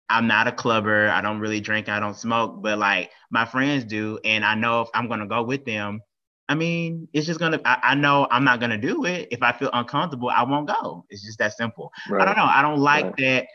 I'm 0.09 0.27
not 0.27 0.47
a 0.47 0.53
clubber. 0.53 1.09
I 1.09 1.21
don't 1.21 1.41
really 1.41 1.61
drink. 1.61 1.89
I 1.89 2.01
don't 2.01 2.17
smoke, 2.17 2.63
but 2.63 2.79
like 2.79 3.11
my 3.31 3.45
friends 3.45 3.85
do, 3.85 4.19
and 4.25 4.45
I 4.45 4.55
know 4.55 4.83
if 4.83 4.89
I'm 4.95 5.09
gonna 5.09 5.27
go 5.27 5.43
with 5.43 5.65
them, 5.65 6.01
I 6.49 6.55
mean, 6.55 7.09
it's 7.13 7.27
just 7.27 7.41
gonna. 7.41 7.61
I, 7.65 7.79
I 7.83 7.95
know 7.97 8.29
I'm 8.31 8.45
not 8.45 8.61
gonna 8.61 8.79
do 8.79 9.05
it. 9.05 9.29
If 9.33 9.43
I 9.43 9.53
feel 9.53 9.71
uncomfortable, 9.73 10.29
I 10.29 10.45
won't 10.45 10.69
go. 10.69 11.05
It's 11.11 11.25
just 11.25 11.39
that 11.41 11.57
simple. 11.57 11.91
Right. 12.09 12.23
I 12.23 12.25
don't 12.25 12.37
know. 12.37 12.45
I 12.45 12.63
don't 12.63 12.79
like 12.79 13.05
right. 13.05 13.17
that 13.19 13.47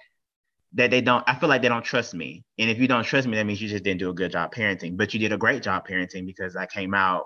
that 0.73 0.91
they 0.91 1.01
don't 1.01 1.23
i 1.27 1.35
feel 1.35 1.49
like 1.49 1.61
they 1.61 1.69
don't 1.69 1.83
trust 1.83 2.13
me. 2.13 2.43
And 2.57 2.69
if 2.69 2.79
you 2.79 2.87
don't 2.87 3.03
trust 3.03 3.27
me 3.27 3.35
that 3.37 3.45
means 3.45 3.61
you 3.61 3.67
just 3.67 3.83
didn't 3.83 3.99
do 3.99 4.09
a 4.09 4.13
good 4.13 4.31
job 4.31 4.53
parenting 4.53 4.97
but 4.97 5.13
you 5.13 5.19
did 5.19 5.33
a 5.33 5.37
great 5.37 5.63
job 5.63 5.87
parenting 5.87 6.25
because 6.25 6.55
i 6.55 6.65
came 6.65 6.93
out 6.93 7.25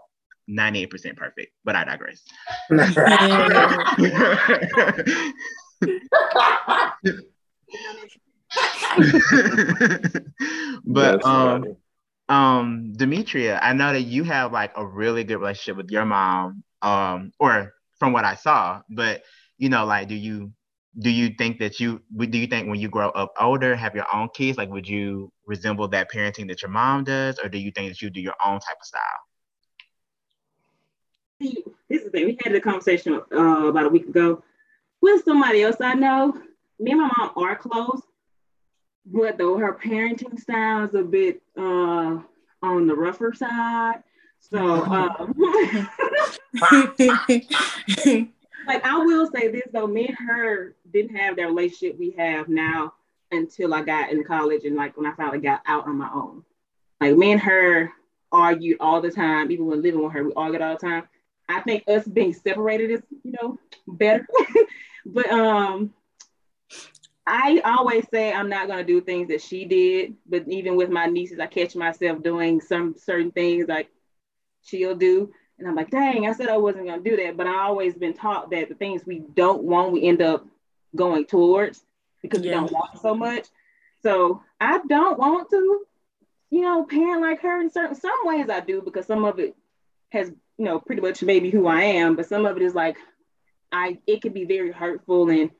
98% 0.49 1.17
perfect 1.17 1.51
but 1.63 1.75
i 1.75 1.83
digress. 1.83 2.21
But 10.85 11.25
um 11.25 11.65
um 12.29 12.93
demetria 12.93 13.59
i 13.61 13.73
know 13.73 13.93
that 13.93 14.01
you 14.01 14.23
have 14.23 14.51
like 14.51 14.71
a 14.75 14.85
really 14.85 15.23
good 15.23 15.37
relationship 15.37 15.77
with 15.77 15.91
your 15.91 16.05
mom 16.05 16.63
um 16.81 17.31
or 17.39 17.73
from 17.99 18.13
what 18.13 18.25
i 18.25 18.33
saw 18.33 18.81
but 18.89 19.21
you 19.59 19.69
know 19.69 19.85
like 19.85 20.07
do 20.07 20.15
you 20.15 20.51
do 20.99 21.09
you 21.09 21.29
think 21.37 21.59
that 21.59 21.79
you 21.79 22.01
do 22.17 22.37
you 22.37 22.47
think 22.47 22.67
when 22.69 22.79
you 22.79 22.87
grow 22.87 23.09
up 23.09 23.33
older 23.39 23.75
have 23.75 23.95
your 23.95 24.05
own 24.13 24.29
kids 24.33 24.57
like 24.57 24.69
would 24.69 24.87
you 24.87 25.31
resemble 25.45 25.87
that 25.87 26.09
parenting 26.09 26.47
that 26.47 26.61
your 26.61 26.71
mom 26.71 27.03
does 27.03 27.37
or 27.43 27.49
do 27.49 27.57
you 27.57 27.71
think 27.71 27.89
that 27.89 28.01
you 28.01 28.09
do 28.09 28.21
your 28.21 28.35
own 28.43 28.59
type 28.59 28.77
of 28.79 28.87
style? 28.87 29.01
This 31.89 32.01
is 32.01 32.05
the 32.05 32.09
thing. 32.11 32.25
We 32.25 32.37
had 32.43 32.55
a 32.55 32.61
conversation 32.61 33.21
uh, 33.33 33.67
about 33.67 33.85
a 33.85 33.89
week 33.89 34.07
ago 34.07 34.41
with 35.01 35.23
somebody 35.25 35.63
else 35.63 35.77
i 35.81 35.93
know. 35.93 36.33
Me 36.79 36.91
and 36.91 37.01
my 37.01 37.11
mom 37.17 37.31
are 37.35 37.55
close 37.55 38.01
but 39.05 39.37
though 39.37 39.57
her 39.57 39.73
parenting 39.73 40.39
style 40.39 40.85
is 40.85 40.95
a 40.95 41.03
bit 41.03 41.41
uh, 41.57 42.19
on 42.63 42.87
the 42.87 42.95
rougher 42.95 43.33
side 43.33 44.01
so 44.39 44.85
um, 44.85 45.35
like 48.67 48.83
I 48.85 48.97
will 48.97 49.29
say 49.31 49.49
this 49.49 49.67
though, 49.71 49.87
me 49.87 50.07
and 50.07 50.17
her 50.17 50.75
didn't 50.95 51.17
have 51.17 51.35
that 51.35 51.47
relationship 51.47 51.99
we 51.99 52.11
have 52.11 52.47
now 52.47 52.93
until 53.31 53.73
I 53.73 53.81
got 53.81 54.11
in 54.11 54.23
college 54.23 54.63
and 54.63 54.75
like 54.75 54.95
when 54.95 55.05
I 55.05 55.13
finally 55.15 55.39
got 55.39 55.61
out 55.65 55.87
on 55.87 55.97
my 55.97 56.09
own. 56.13 56.43
Like 57.01 57.17
me 57.17 57.33
and 57.33 57.41
her 57.41 57.91
argued 58.31 58.77
all 58.79 59.01
the 59.01 59.11
time, 59.11 59.51
even 59.51 59.65
when 59.65 59.81
living 59.81 60.01
with 60.01 60.13
her, 60.13 60.23
we 60.23 60.33
argued 60.35 60.61
all 60.61 60.77
the 60.79 60.87
time. 60.87 61.03
I 61.49 61.59
think 61.61 61.83
us 61.87 62.07
being 62.07 62.33
separated 62.33 62.91
is, 62.91 63.01
you 63.23 63.33
know, 63.41 63.59
better. 63.87 64.25
but 65.05 65.29
um 65.29 65.93
I 67.27 67.59
always 67.65 68.05
say 68.09 68.31
I'm 68.31 68.49
not 68.49 68.67
gonna 68.67 68.83
do 68.83 69.01
things 69.01 69.27
that 69.27 69.41
she 69.41 69.65
did, 69.65 70.15
but 70.27 70.47
even 70.47 70.77
with 70.77 70.89
my 70.89 71.07
nieces, 71.07 71.39
I 71.39 71.47
catch 71.47 71.75
myself 71.75 72.23
doing 72.23 72.61
some 72.61 72.95
certain 72.97 73.31
things 73.31 73.67
like 73.67 73.89
she'll 74.63 74.95
do. 74.95 75.31
And 75.57 75.67
I'm 75.67 75.75
like, 75.75 75.89
dang, 75.89 76.27
I 76.27 76.33
said 76.33 76.49
I 76.49 76.57
wasn't 76.57 76.87
gonna 76.87 77.01
do 77.01 77.17
that, 77.17 77.35
but 77.35 77.47
I 77.47 77.63
always 77.63 77.95
been 77.95 78.13
taught 78.13 78.49
that 78.51 78.69
the 78.69 78.75
things 78.75 79.05
we 79.05 79.19
don't 79.33 79.63
want, 79.63 79.91
we 79.91 80.03
end 80.03 80.21
up 80.21 80.45
going 80.95 81.25
towards 81.25 81.83
because 82.21 82.41
yeah. 82.43 82.51
we 82.51 82.55
don't 82.55 82.71
want 82.71 82.99
so 83.01 83.15
much. 83.15 83.47
So 84.03 84.43
I 84.59 84.79
don't 84.87 85.17
want 85.17 85.49
to, 85.49 85.85
you 86.51 86.61
know, 86.61 86.85
parent 86.85 87.21
like 87.21 87.41
her 87.41 87.61
in 87.61 87.69
certain 87.69 87.95
some 87.95 88.17
ways 88.23 88.49
I 88.49 88.59
do 88.59 88.81
because 88.81 89.05
some 89.07 89.25
of 89.25 89.39
it 89.39 89.55
has, 90.09 90.29
you 90.57 90.65
know, 90.65 90.79
pretty 90.79 91.01
much 91.01 91.21
made 91.23 91.43
me 91.43 91.49
who 91.49 91.67
I 91.67 91.81
am, 91.81 92.15
but 92.15 92.27
some 92.27 92.45
of 92.45 92.55
it 92.57 92.63
is 92.63 92.75
like 92.75 92.97
I 93.71 93.97
it 94.07 94.21
can 94.21 94.33
be 94.33 94.45
very 94.45 94.71
hurtful 94.71 95.29
and 95.29 95.51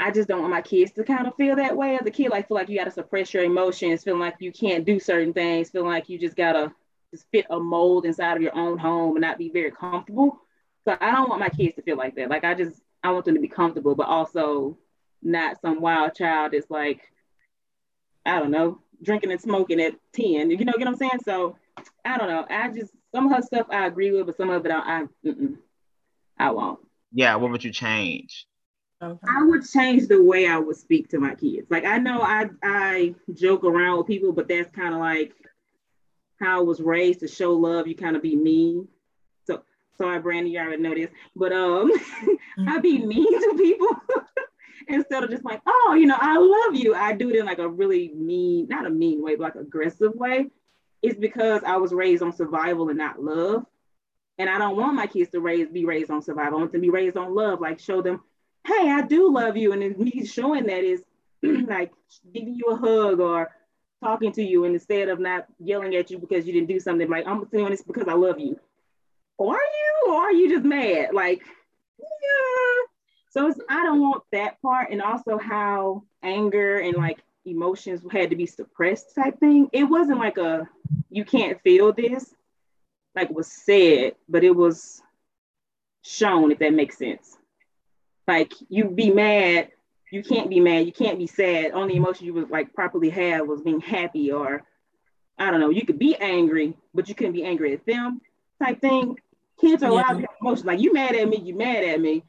I 0.00 0.10
just 0.10 0.28
don't 0.28 0.40
want 0.40 0.52
my 0.52 0.62
kids 0.62 0.92
to 0.92 1.04
kind 1.04 1.26
of 1.26 1.34
feel 1.36 1.56
that 1.56 1.76
way 1.76 1.96
as 1.96 2.06
a 2.06 2.10
kid, 2.10 2.30
like 2.30 2.48
feel 2.48 2.56
like 2.56 2.70
you 2.70 2.78
gotta 2.78 2.90
suppress 2.90 3.34
your 3.34 3.44
emotions, 3.44 4.02
feeling 4.02 4.20
like 4.20 4.36
you 4.38 4.50
can't 4.50 4.86
do 4.86 4.98
certain 4.98 5.34
things, 5.34 5.70
feeling 5.70 5.90
like 5.90 6.08
you 6.08 6.18
just 6.18 6.36
gotta 6.36 6.72
just 7.12 7.26
fit 7.30 7.46
a 7.50 7.60
mold 7.60 8.06
inside 8.06 8.36
of 8.36 8.42
your 8.42 8.56
own 8.56 8.78
home 8.78 9.16
and 9.16 9.20
not 9.20 9.36
be 9.36 9.50
very 9.50 9.70
comfortable. 9.70 10.40
So 10.84 10.96
I 10.98 11.10
don't 11.10 11.28
want 11.28 11.40
my 11.40 11.50
kids 11.50 11.76
to 11.76 11.82
feel 11.82 11.96
like 11.96 12.14
that. 12.16 12.30
Like 12.30 12.44
I 12.44 12.54
just 12.54 12.80
I 13.02 13.12
want 13.12 13.24
them 13.24 13.34
to 13.34 13.40
be 13.40 13.48
comfortable, 13.48 13.94
but 13.94 14.08
also 14.08 14.76
not 15.22 15.60
some 15.60 15.80
wild 15.80 16.14
child 16.14 16.52
that's 16.52 16.70
like, 16.70 17.00
I 18.26 18.38
don't 18.38 18.50
know, 18.50 18.80
drinking 19.02 19.32
and 19.32 19.40
smoking 19.40 19.80
at 19.80 19.94
10. 20.14 20.50
You 20.50 20.64
know 20.64 20.72
what 20.76 20.86
I'm 20.86 20.96
saying? 20.96 21.20
So 21.24 21.56
I 22.04 22.18
don't 22.18 22.28
know. 22.28 22.46
I 22.48 22.68
just 22.68 22.92
some 23.12 23.26
of 23.26 23.32
her 23.32 23.42
stuff 23.42 23.66
I 23.70 23.86
agree 23.86 24.12
with, 24.12 24.26
but 24.26 24.36
some 24.36 24.50
of 24.50 24.64
it 24.64 24.72
I 24.72 25.06
I, 25.24 25.32
I 26.38 26.50
won't. 26.50 26.80
Yeah, 27.12 27.36
what 27.36 27.50
would 27.50 27.64
you 27.64 27.72
change? 27.72 28.46
Okay. 29.02 29.18
I 29.26 29.42
would 29.44 29.66
change 29.66 30.08
the 30.08 30.22
way 30.22 30.46
I 30.46 30.58
would 30.58 30.76
speak 30.76 31.08
to 31.08 31.18
my 31.18 31.34
kids. 31.34 31.70
Like 31.70 31.84
I 31.86 31.98
know 31.98 32.20
I 32.20 32.50
I 32.62 33.14
joke 33.32 33.64
around 33.64 33.98
with 33.98 34.06
people, 34.06 34.32
but 34.32 34.48
that's 34.48 34.70
kind 34.70 34.94
of 34.94 35.00
like 35.00 35.32
how 36.38 36.58
I 36.58 36.62
was 36.62 36.80
raised 36.80 37.20
to 37.20 37.28
show 37.28 37.52
love, 37.52 37.86
you 37.86 37.94
kind 37.94 38.16
of 38.16 38.22
be 38.22 38.36
mean. 38.36 38.88
So 40.00 40.06
sorry, 40.06 40.20
Brandon, 40.20 40.50
you 40.50 40.58
already 40.58 40.80
know 40.80 40.94
this, 40.94 41.10
but 41.36 41.52
um, 41.52 41.92
I 42.66 42.78
be 42.78 43.04
mean 43.04 43.38
to 43.38 43.54
people 43.54 43.88
instead 44.88 45.22
of 45.22 45.28
just 45.28 45.44
like, 45.44 45.60
oh, 45.66 45.94
you 45.98 46.06
know, 46.06 46.16
I 46.18 46.38
love 46.38 46.74
you. 46.74 46.94
I 46.94 47.12
do 47.12 47.28
it 47.28 47.36
in 47.36 47.44
like 47.44 47.58
a 47.58 47.68
really 47.68 48.10
mean, 48.14 48.66
not 48.68 48.86
a 48.86 48.90
mean 48.90 49.22
way, 49.22 49.36
but 49.36 49.42
like 49.42 49.54
aggressive 49.56 50.14
way. 50.14 50.46
It's 51.02 51.18
because 51.18 51.62
I 51.66 51.76
was 51.76 51.92
raised 51.92 52.22
on 52.22 52.32
survival 52.32 52.88
and 52.88 52.96
not 52.96 53.22
love. 53.22 53.66
And 54.38 54.48
I 54.48 54.56
don't 54.56 54.74
want 54.74 54.94
my 54.94 55.06
kids 55.06 55.32
to 55.32 55.40
raise 55.40 55.68
be 55.68 55.84
raised 55.84 56.10
on 56.10 56.22
survival. 56.22 56.56
I 56.56 56.60
want 56.60 56.72
them 56.72 56.80
to 56.80 56.86
be 56.86 56.90
raised 56.90 57.18
on 57.18 57.34
love, 57.34 57.60
like 57.60 57.78
show 57.78 58.00
them, 58.00 58.22
hey, 58.66 58.90
I 58.90 59.02
do 59.02 59.30
love 59.30 59.58
you. 59.58 59.74
And 59.74 59.98
me 59.98 60.24
showing 60.24 60.64
that 60.64 60.82
is 60.82 61.04
like 61.42 61.92
giving 62.32 62.54
you 62.54 62.64
a 62.70 62.76
hug 62.76 63.20
or 63.20 63.50
talking 64.02 64.32
to 64.32 64.42
you 64.42 64.64
and 64.64 64.72
instead 64.72 65.10
of 65.10 65.20
not 65.20 65.44
yelling 65.58 65.94
at 65.94 66.10
you 66.10 66.18
because 66.18 66.46
you 66.46 66.54
didn't 66.54 66.68
do 66.68 66.80
something 66.80 67.10
like 67.10 67.26
I'm 67.26 67.44
doing 67.52 67.70
this 67.70 67.82
because 67.82 68.08
I 68.08 68.14
love 68.14 68.40
you. 68.40 68.58
Are 69.40 69.54
you 69.54 70.12
or 70.12 70.16
are 70.16 70.32
you 70.32 70.50
just 70.50 70.64
mad? 70.64 71.14
Like, 71.14 71.42
yeah. 71.98 72.86
So 73.30 73.52
I 73.68 73.84
don't 73.84 74.00
want 74.00 74.24
that 74.32 74.60
part 74.60 74.90
and 74.90 75.00
also 75.00 75.38
how 75.38 76.02
anger 76.22 76.78
and 76.78 76.96
like 76.96 77.18
emotions 77.44 78.02
had 78.10 78.30
to 78.30 78.36
be 78.36 78.46
suppressed 78.46 79.14
type 79.14 79.38
thing. 79.40 79.68
It 79.72 79.84
wasn't 79.84 80.18
like 80.18 80.36
a 80.36 80.68
you 81.10 81.24
can't 81.24 81.60
feel 81.62 81.92
this, 81.92 82.34
like 83.14 83.30
was 83.30 83.50
said, 83.50 84.14
but 84.28 84.44
it 84.44 84.54
was 84.54 85.00
shown 86.02 86.50
if 86.50 86.58
that 86.58 86.74
makes 86.74 86.98
sense. 86.98 87.36
Like 88.26 88.52
you 88.68 88.90
be 88.90 89.10
mad 89.10 89.70
you 90.10 90.22
can't 90.22 90.50
be 90.50 90.60
mad, 90.60 90.86
you 90.86 90.92
can't 90.92 91.18
be 91.18 91.26
sad. 91.26 91.70
Only 91.70 91.96
emotion 91.96 92.26
you 92.26 92.34
would 92.34 92.50
like 92.50 92.74
properly 92.74 93.10
have 93.10 93.46
was 93.46 93.62
being 93.62 93.80
happy 93.80 94.32
or 94.32 94.64
I 95.38 95.50
don't 95.50 95.60
know, 95.60 95.70
you 95.70 95.86
could 95.86 95.98
be 95.98 96.16
angry, 96.16 96.76
but 96.92 97.08
you 97.08 97.14
couldn't 97.14 97.32
be 97.32 97.44
angry 97.44 97.72
at 97.72 97.86
them 97.86 98.20
type 98.62 98.80
thing. 98.80 99.18
Kids 99.60 99.82
are 99.82 99.90
allowed 99.90 100.06
yeah. 100.08 100.12
to 100.14 100.20
have 100.20 100.36
emotions. 100.40 100.66
Like 100.66 100.80
you 100.80 100.92
mad 100.92 101.14
at 101.14 101.28
me, 101.28 101.38
you 101.38 101.54
mad 101.54 101.84
at 101.84 102.00
me. 102.00 102.24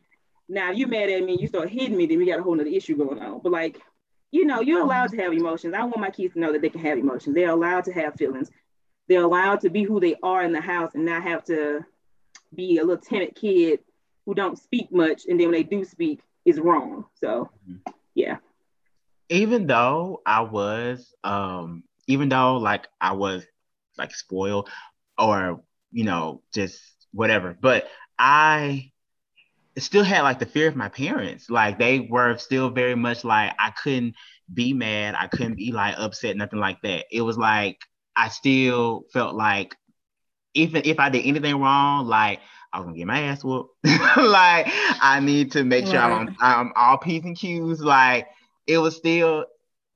Now 0.50 0.72
you 0.72 0.88
mad 0.88 1.10
at 1.10 1.24
me, 1.24 1.38
you 1.40 1.48
start 1.48 1.70
hitting 1.70 1.96
me, 1.96 2.06
then 2.06 2.18
we 2.18 2.26
got 2.26 2.40
a 2.40 2.44
whole 2.44 2.56
nother 2.56 2.70
issue 2.70 2.98
going 2.98 3.20
on. 3.20 3.40
But 3.42 3.52
like, 3.52 3.80
you 4.32 4.46
know, 4.46 4.62
you're 4.62 4.82
allowed 4.82 5.12
to 5.12 5.18
have 5.18 5.34
emotions. 5.34 5.74
I 5.74 5.84
want 5.84 6.00
my 6.00 6.10
kids 6.10 6.34
to 6.34 6.40
know 6.40 6.52
that 6.52 6.62
they 6.62 6.70
can 6.70 6.82
have 6.82 6.98
emotions. 6.98 7.36
They're 7.36 7.50
allowed 7.50 7.86
to 7.86 7.94
have 7.94 8.16
feelings. 8.16 8.50
They're 9.08 9.24
allowed 9.24 9.62
to 9.62 9.70
be 9.70 9.84
who 9.84 10.00
they 10.00 10.16
are 10.24 10.44
in 10.44 10.52
the 10.52 10.62
house 10.62 10.92
and 10.94 11.06
not 11.06 11.24
have 11.24 11.44
to 11.46 11.86
be 12.54 12.78
a 12.78 12.84
little 12.84 13.02
timid 13.02 13.36
kid 13.36 13.80
who 14.26 14.34
don't 14.34 14.58
speak 14.58 14.92
much, 14.92 15.24
and 15.28 15.40
then 15.40 15.48
when 15.48 15.54
they 15.54 15.64
do 15.64 15.84
speak, 15.84 16.22
is 16.46 16.60
wrong. 16.60 17.06
So, 17.16 17.50
yeah. 18.14 18.38
Even 19.30 19.68
though 19.68 20.22
I 20.26 20.42
was, 20.42 21.14
um, 21.24 21.84
even 22.08 22.30
though 22.30 22.58
like 22.58 22.88
I 23.00 23.14
was 23.14 23.46
like 23.98 24.14
spoiled 24.14 24.70
or 25.18 25.62
you 25.92 26.04
know 26.04 26.42
just 26.54 26.82
whatever, 27.14 27.58
but 27.60 27.88
I 28.18 28.92
still 29.78 30.04
had 30.04 30.22
like 30.22 30.40
the 30.40 30.46
fear 30.46 30.68
of 30.68 30.76
my 30.76 30.90
parents. 30.90 31.50
Like 31.50 31.80
they 31.80 32.02
were 32.02 32.38
still 32.38 32.70
very 32.70 32.96
much 32.96 33.24
like 33.24 33.54
I 33.60 33.72
couldn't 33.72 34.16
be 34.54 34.74
mad, 34.74 35.16
I 35.18 35.28
couldn't 35.28 35.56
be 35.56 35.72
like 35.72 35.96
upset, 35.98 36.38
nothing 36.38 36.60
like 36.60 36.82
that. 36.84 37.06
It 37.12 37.22
was 37.22 37.38
like 37.38 37.80
I 38.16 38.30
still 38.30 39.06
felt 39.14 39.36
like 39.36 39.76
even 40.54 40.82
if 40.86 41.00
I 41.00 41.10
did 41.10 41.26
anything 41.26 41.60
wrong, 41.60 42.08
like 42.08 42.40
I 42.74 42.80
was 42.80 42.86
gonna 42.86 42.98
get 42.98 43.08
my 43.08 43.22
ass 43.22 43.44
whooped. 43.44 43.76
like 44.18 44.68
I 44.70 45.20
need 45.22 45.52
to 45.54 45.64
make 45.64 45.88
sure 45.88 46.00
I'm, 46.00 46.36
I'm 46.40 46.74
all 46.76 46.98
P's 46.98 47.24
and 47.24 47.38
Q's. 47.38 47.82
Like 47.82 48.28
it 48.68 48.78
was 48.78 48.96
still 48.96 49.46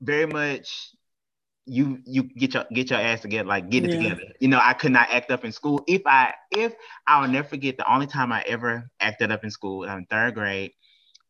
very 0.00 0.26
much 0.26 0.90
you 1.66 1.98
you 2.04 2.22
get 2.22 2.54
your 2.54 2.64
get 2.72 2.90
your 2.90 3.00
ass 3.00 3.20
together, 3.20 3.48
like 3.48 3.68
get 3.68 3.84
it 3.84 3.90
yeah. 3.90 3.96
together. 3.96 4.22
You 4.40 4.48
know, 4.48 4.60
I 4.62 4.72
could 4.72 4.92
not 4.92 5.08
act 5.10 5.30
up 5.30 5.44
in 5.44 5.52
school. 5.52 5.82
If 5.86 6.02
I 6.06 6.32
if 6.52 6.74
I 7.06 7.20
will 7.20 7.28
never 7.28 7.48
forget 7.48 7.76
the 7.76 7.92
only 7.92 8.06
time 8.06 8.32
I 8.32 8.42
ever 8.46 8.88
acted 9.00 9.32
up 9.32 9.42
in 9.42 9.50
school, 9.50 9.84
I'm 9.84 9.98
in 9.98 10.06
third 10.06 10.34
grade, 10.34 10.72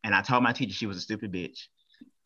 and 0.03 0.13
I 0.13 0.21
told 0.21 0.43
my 0.43 0.53
teacher 0.53 0.73
she 0.73 0.85
was 0.85 0.97
a 0.97 1.01
stupid 1.01 1.33
bitch. 1.33 1.59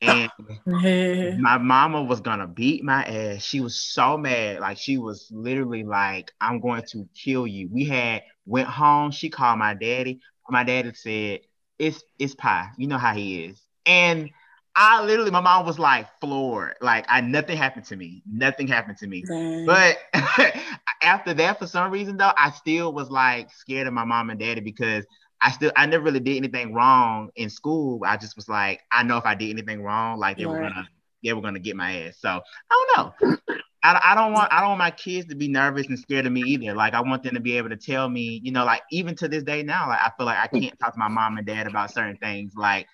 And 0.02 0.30
my 1.42 1.58
mama 1.58 2.04
was 2.04 2.20
gonna 2.20 2.48
beat 2.48 2.84
my 2.84 3.04
ass. 3.04 3.44
She 3.44 3.62
was 3.62 3.80
so 3.80 4.18
mad. 4.18 4.60
Like 4.60 4.78
she 4.78 4.98
was 4.98 5.30
literally 5.32 5.84
like, 5.84 6.32
I'm 6.42 6.60
going 6.60 6.84
to 6.92 7.08
kill 7.16 7.48
you. 7.48 7.70
We 7.72 7.86
had 7.86 8.24
went 8.46 8.68
home. 8.68 9.12
She 9.12 9.30
called 9.30 9.60
my 9.60 9.74
daddy. 9.74 10.20
My 10.50 10.64
daddy 10.64 10.92
said, 10.96 11.42
It's 11.80 12.04
it's 12.20 12.36
pie. 12.36 12.70
You 12.78 12.88
know 12.88 12.98
how 12.98 13.14
he 13.14 13.46
is. 13.46 13.62
And 13.86 14.32
I 14.76 15.04
literally, 15.04 15.32
my 15.32 15.42
mom 15.42 15.66
was 15.66 15.78
like 15.78 16.08
floored. 16.20 16.76
Like 16.82 17.06
I 17.10 17.22
nothing 17.22 17.58
happened 17.58 17.86
to 17.86 17.96
me. 17.96 18.24
Nothing 18.26 18.68
happened 18.68 18.98
to 19.00 19.08
me. 19.08 19.24
Dang. 19.28 19.66
But 19.66 19.98
after 21.02 21.34
that, 21.34 21.60
for 21.60 21.68
some 21.68 21.92
reason 21.92 22.18
though, 22.18 22.32
I 22.38 22.52
still 22.52 22.94
was 22.94 23.10
like 23.10 23.52
scared 23.52 23.88
of 23.88 23.94
my 23.94 24.06
mom 24.06 24.30
and 24.30 24.40
daddy 24.40 24.62
because 24.62 25.06
I 25.42 25.52
still 25.52 25.72
I 25.76 25.86
never 25.88 26.04
really 26.04 26.20
did 26.20 26.38
anything 26.38 26.74
wrong 26.74 27.30
in 27.36 27.50
school. 27.50 28.02
I 28.06 28.18
just 28.18 28.36
was 28.36 28.48
like, 28.48 28.82
I 28.92 29.04
know 29.04 29.18
if 29.18 29.26
I 29.26 29.36
did 29.36 29.50
anything 29.50 29.84
wrong, 29.84 30.20
like 30.20 30.38
they 30.38 30.46
right. 30.46 30.54
were 30.54 30.70
gonna 30.70 30.88
they 31.24 31.34
were 31.34 31.42
gonna 31.42 31.60
get 31.60 31.76
my 31.76 32.04
ass. 32.04 32.18
So 32.20 32.30
I 32.30 32.86
don't 32.96 33.22
know. 33.28 33.38
I, 33.84 34.00
I 34.12 34.16
don't 34.16 34.34
want 34.34 34.54
I 34.54 34.60
don't 34.60 34.70
want 34.70 34.80
my 34.80 34.92
kids 34.92 35.28
to 35.30 35.36
be 35.36 35.48
nervous 35.48 35.88
and 35.88 35.98
scared 35.98 36.28
of 36.28 36.32
me 36.32 36.42
either. 36.42 36.76
Like 36.76 36.94
I 36.94 37.02
want 37.02 37.24
them 37.24 37.34
to 37.34 37.40
be 37.40 37.58
able 37.58 37.70
to 37.70 37.78
tell 37.78 38.08
me, 38.08 38.40
you 38.44 38.52
know, 38.52 38.64
like 38.64 38.84
even 38.92 39.16
to 39.16 39.28
this 39.28 39.44
day 39.44 39.64
now, 39.64 39.88
like 39.90 40.00
I 40.00 40.12
feel 40.16 40.28
like 40.28 40.38
I 40.38 40.48
can't 40.48 40.80
talk 40.80 40.94
to 40.94 41.00
my 41.00 41.08
mom 41.08 41.38
and 41.38 41.48
dad 41.48 41.68
about 41.68 41.92
certain 41.92 42.18
things. 42.18 42.54
Like 42.56 42.88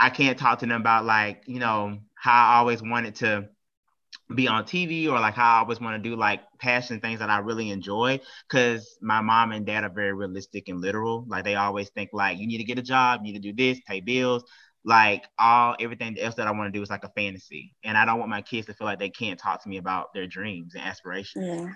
I 0.00 0.10
can't 0.10 0.38
talk 0.38 0.60
to 0.60 0.66
them 0.66 0.80
about 0.80 1.04
like, 1.04 1.44
you 1.46 1.60
know, 1.60 1.98
how 2.14 2.54
I 2.54 2.58
always 2.58 2.82
wanted 2.82 3.16
to 3.16 3.48
be 4.34 4.48
on 4.48 4.64
TV 4.64 5.08
or 5.08 5.20
like 5.20 5.34
how 5.34 5.56
I 5.56 5.58
always 5.60 5.80
want 5.80 6.02
to 6.02 6.08
do 6.10 6.16
like 6.16 6.40
passion 6.58 7.00
things 7.00 7.20
that 7.20 7.30
I 7.30 7.38
really 7.38 7.70
enjoy 7.70 8.20
because 8.48 8.98
my 9.02 9.20
mom 9.20 9.52
and 9.52 9.66
dad 9.66 9.84
are 9.84 9.90
very 9.90 10.12
realistic 10.14 10.68
and 10.68 10.80
literal. 10.80 11.24
Like 11.28 11.44
they 11.44 11.56
always 11.56 11.90
think 11.90 12.10
like 12.12 12.38
you 12.38 12.46
need 12.46 12.58
to 12.58 12.64
get 12.64 12.78
a 12.78 12.82
job, 12.82 13.20
you 13.24 13.32
need 13.32 13.42
to 13.42 13.52
do 13.52 13.54
this, 13.54 13.80
pay 13.86 14.00
bills. 14.00 14.44
Like 14.84 15.24
all 15.38 15.76
everything 15.78 16.18
else 16.18 16.36
that 16.36 16.46
I 16.46 16.52
want 16.52 16.72
to 16.72 16.78
do 16.78 16.82
is 16.82 16.90
like 16.90 17.04
a 17.04 17.10
fantasy. 17.10 17.74
And 17.84 17.98
I 17.98 18.06
don't 18.06 18.18
want 18.18 18.30
my 18.30 18.42
kids 18.42 18.66
to 18.68 18.74
feel 18.74 18.86
like 18.86 18.98
they 18.98 19.10
can't 19.10 19.38
talk 19.38 19.62
to 19.62 19.68
me 19.68 19.76
about 19.76 20.14
their 20.14 20.26
dreams 20.26 20.74
and 20.74 20.84
aspirations. 20.84 21.44
Yeah. 21.46 21.68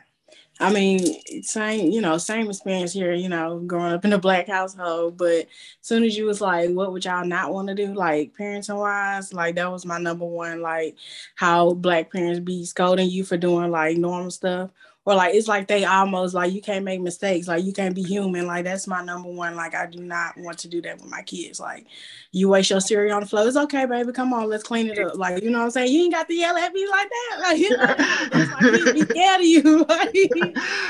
I 0.60 0.72
mean, 0.72 1.42
same, 1.42 1.90
you 1.90 2.00
know, 2.00 2.16
same 2.16 2.48
experience 2.48 2.92
here, 2.92 3.12
you 3.12 3.28
know, 3.28 3.58
growing 3.66 3.92
up 3.92 4.04
in 4.04 4.12
a 4.12 4.18
black 4.18 4.46
household. 4.46 5.16
But 5.16 5.46
as 5.46 5.46
soon 5.80 6.04
as 6.04 6.16
you 6.16 6.26
was 6.26 6.40
like, 6.40 6.70
what 6.70 6.92
would 6.92 7.04
y'all 7.04 7.26
not 7.26 7.52
want 7.52 7.68
to 7.68 7.74
do, 7.74 7.92
like 7.92 8.34
parenting 8.38 8.78
wise, 8.78 9.32
like 9.34 9.56
that 9.56 9.70
was 9.70 9.84
my 9.84 9.98
number 9.98 10.24
one, 10.24 10.62
like 10.62 10.96
how 11.34 11.74
black 11.74 12.12
parents 12.12 12.38
be 12.40 12.64
scolding 12.64 13.10
you 13.10 13.24
for 13.24 13.36
doing 13.36 13.70
like 13.72 13.96
normal 13.96 14.30
stuff 14.30 14.70
or 15.06 15.14
like 15.14 15.34
it's 15.34 15.48
like 15.48 15.68
they 15.68 15.84
almost 15.84 16.34
like 16.34 16.52
you 16.52 16.62
can't 16.62 16.84
make 16.84 17.00
mistakes. 17.00 17.46
Like 17.46 17.64
you 17.64 17.72
can't 17.72 17.94
be 17.94 18.02
human. 18.02 18.46
Like 18.46 18.64
that's 18.64 18.86
my 18.86 19.04
number 19.04 19.30
one. 19.30 19.54
Like 19.54 19.74
i 19.74 19.86
do 19.86 20.02
not 20.02 20.34
want 20.38 20.58
to 20.58 20.68
do 20.68 20.80
that 20.82 20.98
with 20.98 21.10
my 21.10 21.20
kids. 21.20 21.60
Like 21.60 21.86
you 22.32 22.48
waste 22.48 22.70
your 22.70 22.80
cereal 22.80 23.14
on 23.14 23.20
the 23.20 23.28
floor. 23.28 23.46
It's 23.46 23.56
okay 23.56 23.84
baby. 23.84 24.12
Come 24.12 24.32
on. 24.32 24.48
Let's 24.48 24.62
clean 24.62 24.88
it 24.88 24.98
up. 24.98 25.16
Like 25.16 25.42
you 25.42 25.50
know 25.50 25.58
what 25.58 25.64
i'm 25.66 25.70
saying? 25.72 25.92
You 25.92 26.04
ain't 26.04 26.14
got 26.14 26.26
to 26.28 26.34
yell 26.34 26.56
at 26.56 26.72
me 26.72 26.88
like 26.88 27.08
that. 27.08 27.40
Like 27.44 27.58
you 27.58 27.76
know 27.76 27.84
like 27.84 28.94
be 28.94 29.00
scared 29.10 29.40
of 29.40 29.46
you. 29.46 29.86
Like, 29.94 30.12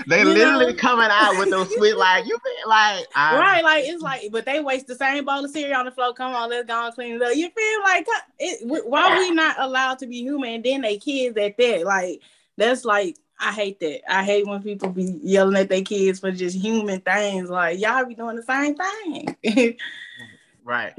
they 0.06 0.20
you 0.20 0.28
literally 0.28 0.72
know? 0.72 0.78
coming 0.78 1.08
out 1.10 1.36
with 1.38 1.50
those 1.50 1.74
sweet 1.74 1.96
like 1.96 2.24
you 2.26 2.38
feel 2.38 2.68
like 2.68 3.06
I'm... 3.16 3.40
right. 3.40 3.64
Like 3.64 3.84
it's 3.86 4.02
like 4.02 4.30
but 4.30 4.44
they 4.44 4.60
waste 4.60 4.86
the 4.86 4.94
same 4.94 5.24
bowl 5.24 5.44
of 5.44 5.50
cereal 5.50 5.80
on 5.80 5.86
the 5.86 5.90
floor. 5.90 6.14
Come 6.14 6.34
on. 6.34 6.50
Let's 6.50 6.68
go 6.68 6.86
and 6.86 6.94
clean 6.94 7.14
it 7.14 7.22
up. 7.22 7.34
You 7.34 7.50
feel 7.50 7.82
like 7.82 8.06
it, 8.38 8.86
why 8.86 9.10
are 9.10 9.18
we 9.18 9.32
not 9.32 9.56
allowed 9.58 9.98
to 10.00 10.06
be 10.06 10.18
human 10.20 10.54
and 10.54 10.64
then 10.64 10.82
they 10.82 10.98
kids 10.98 11.36
at 11.36 11.56
that? 11.56 11.84
Like 11.84 12.20
that's 12.56 12.84
like 12.84 13.16
I 13.38 13.52
hate 13.52 13.80
that. 13.80 14.00
I 14.08 14.24
hate 14.24 14.46
when 14.46 14.62
people 14.62 14.90
be 14.90 15.18
yelling 15.22 15.56
at 15.56 15.68
their 15.68 15.82
kids 15.82 16.20
for 16.20 16.30
just 16.30 16.56
human 16.56 17.00
things. 17.00 17.50
Like 17.50 17.78
y'all 17.80 18.04
be 18.04 18.14
doing 18.14 18.36
the 18.36 18.42
same 18.42 18.76
thing. 18.76 19.76
right. 20.64 20.94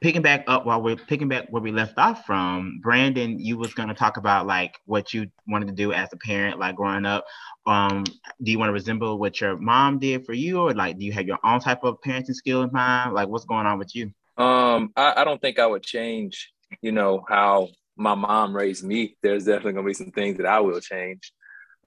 Picking 0.00 0.22
back 0.22 0.44
up 0.46 0.66
while 0.66 0.82
we're 0.82 0.96
picking 0.96 1.28
back 1.28 1.46
where 1.48 1.62
we 1.62 1.72
left 1.72 1.96
off 1.96 2.26
from, 2.26 2.80
Brandon, 2.82 3.38
you 3.38 3.56
was 3.56 3.72
gonna 3.72 3.94
talk 3.94 4.18
about 4.18 4.46
like 4.46 4.76
what 4.84 5.14
you 5.14 5.28
wanted 5.48 5.68
to 5.68 5.74
do 5.74 5.92
as 5.92 6.12
a 6.12 6.16
parent, 6.18 6.58
like 6.58 6.76
growing 6.76 7.06
up. 7.06 7.24
Um, 7.66 8.04
do 8.42 8.52
you 8.52 8.58
want 8.58 8.68
to 8.68 8.74
resemble 8.74 9.18
what 9.18 9.40
your 9.40 9.56
mom 9.56 9.98
did 9.98 10.26
for 10.26 10.34
you, 10.34 10.60
or 10.60 10.74
like 10.74 10.98
do 10.98 11.06
you 11.06 11.12
have 11.12 11.26
your 11.26 11.38
own 11.42 11.60
type 11.60 11.82
of 11.82 12.00
parenting 12.02 12.34
skill 12.34 12.62
in 12.62 12.70
mind? 12.72 13.14
Like 13.14 13.28
what's 13.28 13.46
going 13.46 13.66
on 13.66 13.78
with 13.78 13.94
you? 13.94 14.12
Um, 14.36 14.92
I, 14.96 15.22
I 15.22 15.24
don't 15.24 15.40
think 15.40 15.58
I 15.58 15.66
would 15.66 15.82
change, 15.82 16.52
you 16.82 16.92
know, 16.92 17.24
how 17.26 17.70
my 17.96 18.14
mom 18.14 18.54
raised 18.54 18.84
me. 18.84 19.16
There's 19.22 19.46
definitely 19.46 19.72
gonna 19.72 19.86
be 19.86 19.94
some 19.94 20.10
things 20.10 20.36
that 20.36 20.46
I 20.46 20.60
will 20.60 20.80
change 20.80 21.32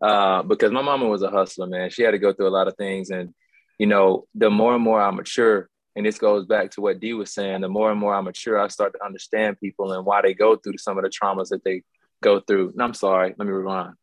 uh, 0.01 0.43
because 0.43 0.71
my 0.71 0.81
mama 0.81 1.07
was 1.07 1.21
a 1.21 1.29
hustler, 1.29 1.67
man. 1.67 1.89
She 1.89 2.03
had 2.03 2.11
to 2.11 2.19
go 2.19 2.33
through 2.33 2.47
a 2.47 2.49
lot 2.49 2.67
of 2.67 2.75
things, 2.75 3.09
and 3.09 3.33
you 3.77 3.87
know, 3.87 4.27
the 4.35 4.49
more 4.49 4.75
and 4.75 4.83
more 4.83 5.01
I 5.01 5.09
mature, 5.11 5.69
and 5.95 6.05
this 6.05 6.17
goes 6.17 6.45
back 6.45 6.71
to 6.71 6.81
what 6.81 6.99
Dee 6.99 7.13
was 7.13 7.33
saying, 7.33 7.61
the 7.61 7.69
more 7.69 7.91
and 7.91 7.99
more 7.99 8.13
I 8.13 8.21
mature, 8.21 8.59
I 8.59 8.67
start 8.67 8.93
to 8.93 9.05
understand 9.05 9.59
people 9.59 9.93
and 9.93 10.05
why 10.05 10.21
they 10.21 10.33
go 10.33 10.55
through 10.55 10.77
some 10.77 10.97
of 10.97 11.03
the 11.03 11.09
traumas 11.09 11.49
that 11.49 11.63
they 11.63 11.83
go 12.21 12.39
through. 12.39 12.71
And 12.71 12.81
I'm 12.81 12.93
sorry, 12.93 13.33
let 13.37 13.47
me 13.47 13.53
rewind. 13.53 13.95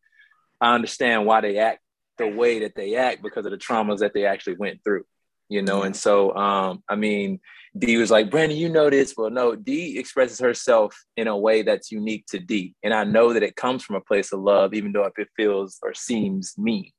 I 0.59 0.73
understand 0.73 1.25
why 1.25 1.41
they 1.41 1.59
act 1.59 1.79
the 2.17 2.27
way 2.27 2.59
that 2.59 2.75
they 2.75 2.95
act 2.95 3.21
because 3.21 3.45
of 3.45 3.51
the 3.51 3.57
traumas 3.57 3.99
that 3.99 4.13
they 4.13 4.25
actually 4.25 4.55
went 4.55 4.83
through, 4.83 5.05
you 5.49 5.61
know. 5.61 5.83
And 5.83 5.95
so, 5.95 6.35
um, 6.35 6.83
I 6.89 6.95
mean, 6.95 7.39
Dee 7.77 7.97
was 7.97 8.11
like, 8.11 8.31
Brandon, 8.31 8.57
you 8.57 8.69
know 8.69 8.89
this. 8.89 9.13
Well, 9.17 9.29
no, 9.29 9.55
D 9.55 9.97
expresses 9.99 10.39
herself 10.39 10.95
in 11.15 11.27
a 11.27 11.37
way 11.37 11.61
that's 11.61 11.91
unique 11.91 12.25
to 12.27 12.39
D. 12.39 12.75
And 12.83 12.93
I 12.93 13.03
know 13.03 13.33
that 13.33 13.43
it 13.43 13.55
comes 13.55 13.83
from 13.83 13.95
a 13.95 14.01
place 14.01 14.31
of 14.31 14.41
love, 14.41 14.73
even 14.73 14.91
though 14.91 15.05
if 15.05 15.17
it 15.17 15.29
feels 15.35 15.77
or 15.83 15.93
seems 15.93 16.55
mean. 16.57 16.91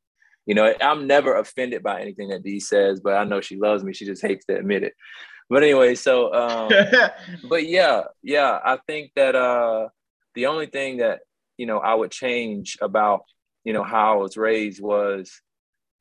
You 0.47 0.55
know, 0.55 0.73
I'm 0.81 1.07
never 1.07 1.37
offended 1.37 1.83
by 1.83 2.01
anything 2.01 2.29
that 2.29 2.43
D 2.43 2.61
says, 2.61 3.01
but 3.01 3.15
I 3.15 3.25
know 3.25 3.41
she 3.41 3.57
loves 3.57 3.85
me. 3.85 3.93
She 3.93 4.07
just 4.07 4.23
hates 4.23 4.47
to 4.47 4.57
admit 4.57 4.83
it. 4.83 4.95
But 5.51 5.63
anyway, 5.63 5.95
so 5.95 6.33
um, 6.33 6.71
but 7.49 7.67
yeah, 7.67 8.03
yeah, 8.23 8.59
I 8.65 8.79
think 8.87 9.13
that 9.17 9.35
uh 9.35 9.89
the 10.35 10.47
only 10.47 10.67
thing 10.67 10.99
that, 10.99 11.21
you 11.57 11.67
know, 11.67 11.79
I 11.79 11.95
would 11.95 12.11
change 12.11 12.79
about, 12.81 13.23
you 13.65 13.73
know, 13.73 13.83
how 13.83 14.15
I 14.15 14.17
was 14.17 14.37
raised 14.37 14.81
was 14.81 15.41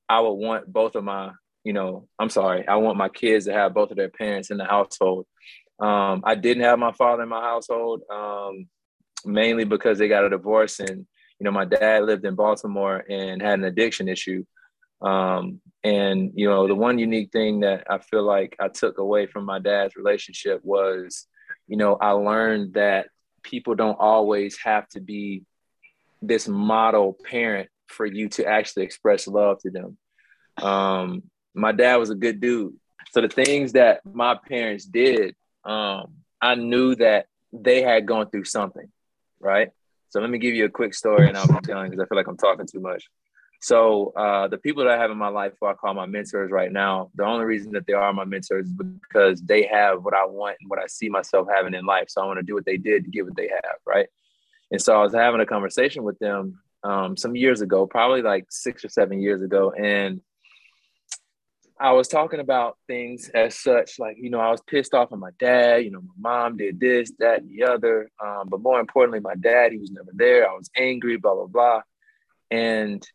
I 0.08 0.20
would 0.20 0.34
want 0.34 0.72
both 0.72 0.96
of 0.96 1.04
my 1.04 1.32
you 1.68 1.74
know, 1.74 2.08
I'm 2.18 2.30
sorry, 2.30 2.66
I 2.66 2.78
want 2.78 2.98
my 2.98 3.10
kids 3.10 3.44
to 3.44 3.52
have 3.52 3.74
both 3.74 3.92
of 3.92 3.98
their 3.98 4.08
parents 4.08 4.52
in 4.52 4.58
the 4.58 4.64
household. 4.64 5.26
Um, 5.78 6.22
I 6.24 6.36
didn't 6.36 6.64
have 6.64 6.80
my 6.80 6.94
father 6.94 7.24
in 7.24 7.30
my 7.30 7.42
household, 7.42 8.04
um, 8.10 8.70
mainly 9.26 9.66
because 9.66 9.98
they 9.98 10.08
got 10.08 10.24
a 10.24 10.30
divorce 10.30 10.80
and, 10.80 11.06
you 11.38 11.44
know, 11.44 11.52
my 11.52 11.66
dad 11.66 12.06
lived 12.06 12.24
in 12.24 12.36
Baltimore 12.36 13.04
and 13.10 13.42
had 13.42 13.60
an 13.60 13.66
addiction 13.66 14.08
issue. 14.08 14.46
Um, 15.02 15.60
and, 15.84 16.32
you 16.36 16.48
know, 16.48 16.70
the 16.70 16.74
one 16.74 17.00
unique 17.00 17.34
thing 17.34 17.60
that 17.60 17.84
I 17.90 17.98
feel 17.98 18.24
like 18.24 18.56
I 18.62 18.70
took 18.70 18.98
away 18.98 19.28
from 19.28 19.44
my 19.44 19.60
dad's 19.60 19.98
relationship 19.98 20.62
was, 20.64 21.28
you 21.68 21.76
know, 21.76 21.98
I 22.00 22.12
learned 22.12 22.76
that 22.76 23.10
people 23.44 23.76
don't 23.76 24.00
always 24.00 24.58
have 24.64 24.88
to 24.92 25.02
be 25.02 25.44
this 26.22 26.48
model 26.48 27.18
parent 27.26 27.68
for 27.88 28.06
you 28.06 28.30
to 28.30 28.46
actually 28.46 28.84
express 28.84 29.28
love 29.28 29.60
to 29.64 29.70
them. 29.70 29.98
Um, 30.66 31.24
my 31.58 31.72
dad 31.72 31.98
was 31.98 32.10
a 32.10 32.16
good 32.16 32.40
dude. 32.40 32.76
So 33.12 33.22
the 33.22 33.30
things 33.30 33.74
that 33.74 34.02
my 34.06 34.36
parents 34.36 34.86
did, 34.86 35.36
um, 35.64 36.14
I 36.42 36.56
knew 36.56 36.96
that 36.96 37.28
they 37.52 37.82
had 37.82 38.06
gone 38.06 38.30
through 38.30 38.46
something, 38.46 38.90
right? 39.40 39.72
So 40.10 40.20
let 40.22 40.30
me 40.30 40.38
give 40.38 40.56
you 40.56 40.66
a 40.66 40.70
quick 40.70 40.94
story, 40.94 41.28
and 41.28 41.38
I'll 41.38 41.48
be 41.48 41.60
telling 41.64 41.90
because 41.90 42.04
I 42.04 42.08
feel 42.08 42.18
like 42.18 42.28
I'm 42.28 42.38
talking 42.38 42.68
too 42.68 42.80
much. 42.80 43.10
So 43.60 44.14
uh, 44.16 44.48
the 44.48 44.58
people 44.58 44.84
that 44.84 44.94
I 44.94 45.02
have 45.02 45.10
in 45.10 45.18
my 45.18 45.30
life, 45.30 45.54
who 45.60 45.68
I 45.68 45.74
call 45.74 45.94
my 45.94 46.06
mentors 46.06 46.52
right 46.52 46.72
now, 46.72 47.10
the 47.16 47.26
only 47.26 47.46
reason 47.46 47.72
that 47.74 47.88
they 47.88 47.94
are 47.94 48.14
my 48.14 48.24
mentors 48.24 48.68
is 48.68 48.74
because 48.74 49.42
they 49.42 49.64
have 49.66 50.04
what 50.04 50.14
I 50.14 50.26
want 50.26 50.58
and 50.62 50.70
what 50.70 50.80
I 50.80 50.86
see 50.88 51.10
myself 51.10 51.48
having 51.54 51.74
in 51.74 51.86
life. 51.86 52.10
So 52.10 52.22
I 52.22 52.26
want 52.26 52.38
to 52.38 52.44
do 52.44 52.54
what 52.54 52.66
they 52.66 52.78
did 52.78 53.04
to 53.06 53.10
get 53.10 53.26
what 53.26 53.36
they 53.36 53.48
have, 53.48 53.80
right? 53.86 54.08
And 54.72 54.82
so 54.82 54.98
I 54.98 55.02
was 55.02 55.14
having 55.14 55.42
a 55.42 55.46
conversation 55.46 56.04
with 56.04 56.20
them 56.20 56.60
um, 56.84 57.18
some 57.18 57.36
years 57.36 57.62
ago, 57.62 57.88
probably 57.88 58.22
like 58.22 58.46
six 58.50 58.86
or 58.86 58.90
seven 58.90 59.20
years 59.20 59.42
ago, 59.42 59.72
and 59.72 60.22
I 61.80 61.92
was 61.92 62.08
talking 62.08 62.40
about 62.40 62.78
things 62.88 63.30
as 63.30 63.60
such, 63.60 64.00
like, 64.00 64.18
you 64.20 64.30
know, 64.30 64.40
I 64.40 64.50
was 64.50 64.62
pissed 64.62 64.94
off 64.94 65.12
at 65.12 65.20
my 65.20 65.30
dad, 65.40 65.84
you 65.84 65.92
know, 65.92 66.02
my 66.02 66.14
mom 66.18 66.58
did 66.58 66.80
this, 66.80 67.12
that, 67.20 67.42
and 67.42 67.50
the 67.50 67.66
other. 67.66 68.10
Um, 68.24 68.48
but 68.50 68.62
more 68.62 68.80
importantly, 68.80 69.20
my 69.20 69.36
dad, 69.36 69.72
he 69.72 69.78
was 69.78 69.92
never 69.92 70.12
there. 70.14 70.50
I 70.50 70.54
was 70.54 70.72
angry, 70.76 71.18
blah, 71.18 71.36
blah, 71.36 71.46
blah. 71.46 71.82
And, 72.50 73.08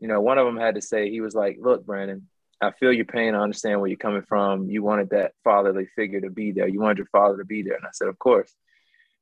you 0.00 0.08
know, 0.08 0.20
one 0.20 0.38
of 0.38 0.46
them 0.46 0.56
had 0.56 0.74
to 0.74 0.82
say, 0.82 1.10
he 1.10 1.20
was 1.20 1.34
like, 1.34 1.58
look, 1.60 1.86
Brandon, 1.86 2.26
I 2.60 2.72
feel 2.72 2.92
your 2.92 3.04
pain. 3.04 3.34
I 3.34 3.42
understand 3.42 3.80
where 3.80 3.88
you're 3.88 3.96
coming 3.96 4.22
from. 4.22 4.68
You 4.68 4.82
wanted 4.82 5.10
that 5.10 5.32
fatherly 5.44 5.86
figure 5.94 6.20
to 6.22 6.30
be 6.30 6.50
there. 6.50 6.66
You 6.66 6.80
wanted 6.80 6.98
your 6.98 7.06
father 7.12 7.38
to 7.38 7.44
be 7.44 7.62
there. 7.62 7.76
And 7.76 7.84
I 7.84 7.90
said, 7.92 8.08
of 8.08 8.18
course. 8.18 8.52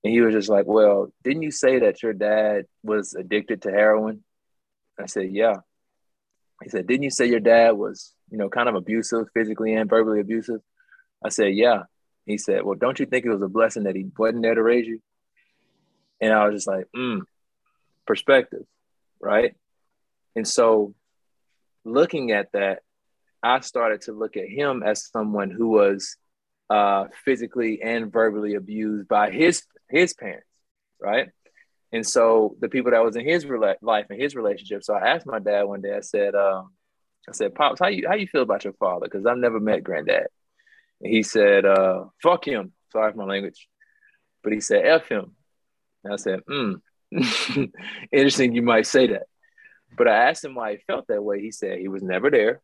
And 0.05 0.13
he 0.13 0.23
was 0.23 0.33
just 0.33 0.49
like, 0.49 0.67
well, 0.67 1.13
didn't 1.23 1.43
you 1.43 1.51
say 1.51 1.81
that 1.81 2.03
your 2.03 2.13
dad 2.15 2.65
was 2.83 3.15
addicted 3.15 3.63
to 3.63 3.71
heroin? 3.71 4.23
I 4.99 5.07
said, 5.07 5.31
yeah. 5.33 5.57
He 6.63 6.71
said, 6.71 6.87
didn't 6.87 7.05
you 7.05 7.11
say 7.11 7.27
your 7.27 7.41
dad 7.41 7.73
was 7.73 8.15
you 8.31 8.39
know, 8.39 8.49
kind 8.49 8.69
of 8.69 8.75
abusive, 8.75 9.27
physically 9.35 9.75
and 9.75 9.89
verbally 9.89 10.21
abusive? 10.21 10.61
I 11.25 11.29
said, 11.29 11.55
yeah. 11.55 11.85
He 12.25 12.39
said, 12.39 12.65
well, 12.65 12.77
don't 12.77 12.99
you 12.99 13.07
think 13.07 13.25
it 13.25 13.31
was 13.31 13.43
a 13.43 13.49
blessing 13.49 13.85
that 13.85 13.95
he 13.95 14.07
wasn't 14.19 14.43
there 14.43 14.55
to 14.55 14.63
raise 14.63 14.87
you? 14.87 15.01
And 16.21 16.33
I 16.33 16.47
was 16.47 16.57
just 16.57 16.67
like, 16.67 16.87
mm, 16.97 17.21
perspective, 18.07 18.65
right? 19.21 19.55
And 20.35 20.47
so 20.47 20.95
looking 21.85 22.33
at 22.33 22.51
that, 22.53 22.81
I 23.43 23.61
started 23.61 24.03
to 24.03 24.13
look 24.13 24.37
at 24.37 24.49
him 24.49 24.83
as 24.83 25.07
someone 25.07 25.51
who 25.51 25.69
was 25.69 26.17
uh, 26.69 27.07
physically 27.25 27.81
and 27.81 28.13
verbally 28.13 28.55
abused 28.55 29.07
by 29.07 29.31
his 29.31 29.63
his 29.89 30.15
parents, 30.15 30.49
right? 31.01 31.29
And 31.97 32.07
so 32.07 32.57
the 32.61 32.69
people 32.69 32.91
that 32.91 33.03
was 33.03 33.17
in 33.17 33.27
his 33.27 33.47
life 33.81 34.07
and 34.11 34.21
his 34.21 34.37
relationship. 34.37 34.85
So 34.85 34.93
I 34.93 35.15
asked 35.15 35.25
my 35.25 35.39
dad 35.39 35.63
one 35.63 35.81
day. 35.81 35.97
I 35.97 36.01
said, 36.01 36.35
um, 36.35 36.75
I 37.27 37.33
said, 37.33 37.55
Pops, 37.55 37.81
how 37.81 37.87
you 37.87 38.07
how 38.07 38.17
you 38.17 38.27
feel 38.27 38.43
about 38.43 38.65
your 38.65 38.75
father? 38.75 39.07
Because 39.07 39.25
I've 39.25 39.39
never 39.39 39.59
met 39.59 39.83
granddad. 39.83 40.27
And 41.01 41.11
he 41.11 41.23
said, 41.23 41.65
uh, 41.65 42.05
fuck 42.23 42.47
him. 42.47 42.73
Sorry 42.93 43.13
for 43.13 43.17
my 43.17 43.25
language. 43.25 43.67
But 44.45 44.53
he 44.53 44.61
said, 44.61 44.85
F 44.85 45.09
him. 45.09 45.37
And 46.05 46.13
I 46.13 46.17
said, 46.17 46.41
hmm. 46.47 46.75
Interesting 48.13 48.55
you 48.55 48.63
might 48.63 48.87
say 48.87 49.07
that. 49.07 49.25
But 49.97 50.07
I 50.07 50.29
asked 50.29 50.45
him 50.45 50.55
why 50.55 50.73
he 50.73 50.79
felt 50.87 51.07
that 51.07 51.25
way. 51.25 51.41
He 51.41 51.51
said 51.51 51.79
he 51.79 51.89
was 51.89 52.03
never 52.03 52.31
there. 52.31 52.61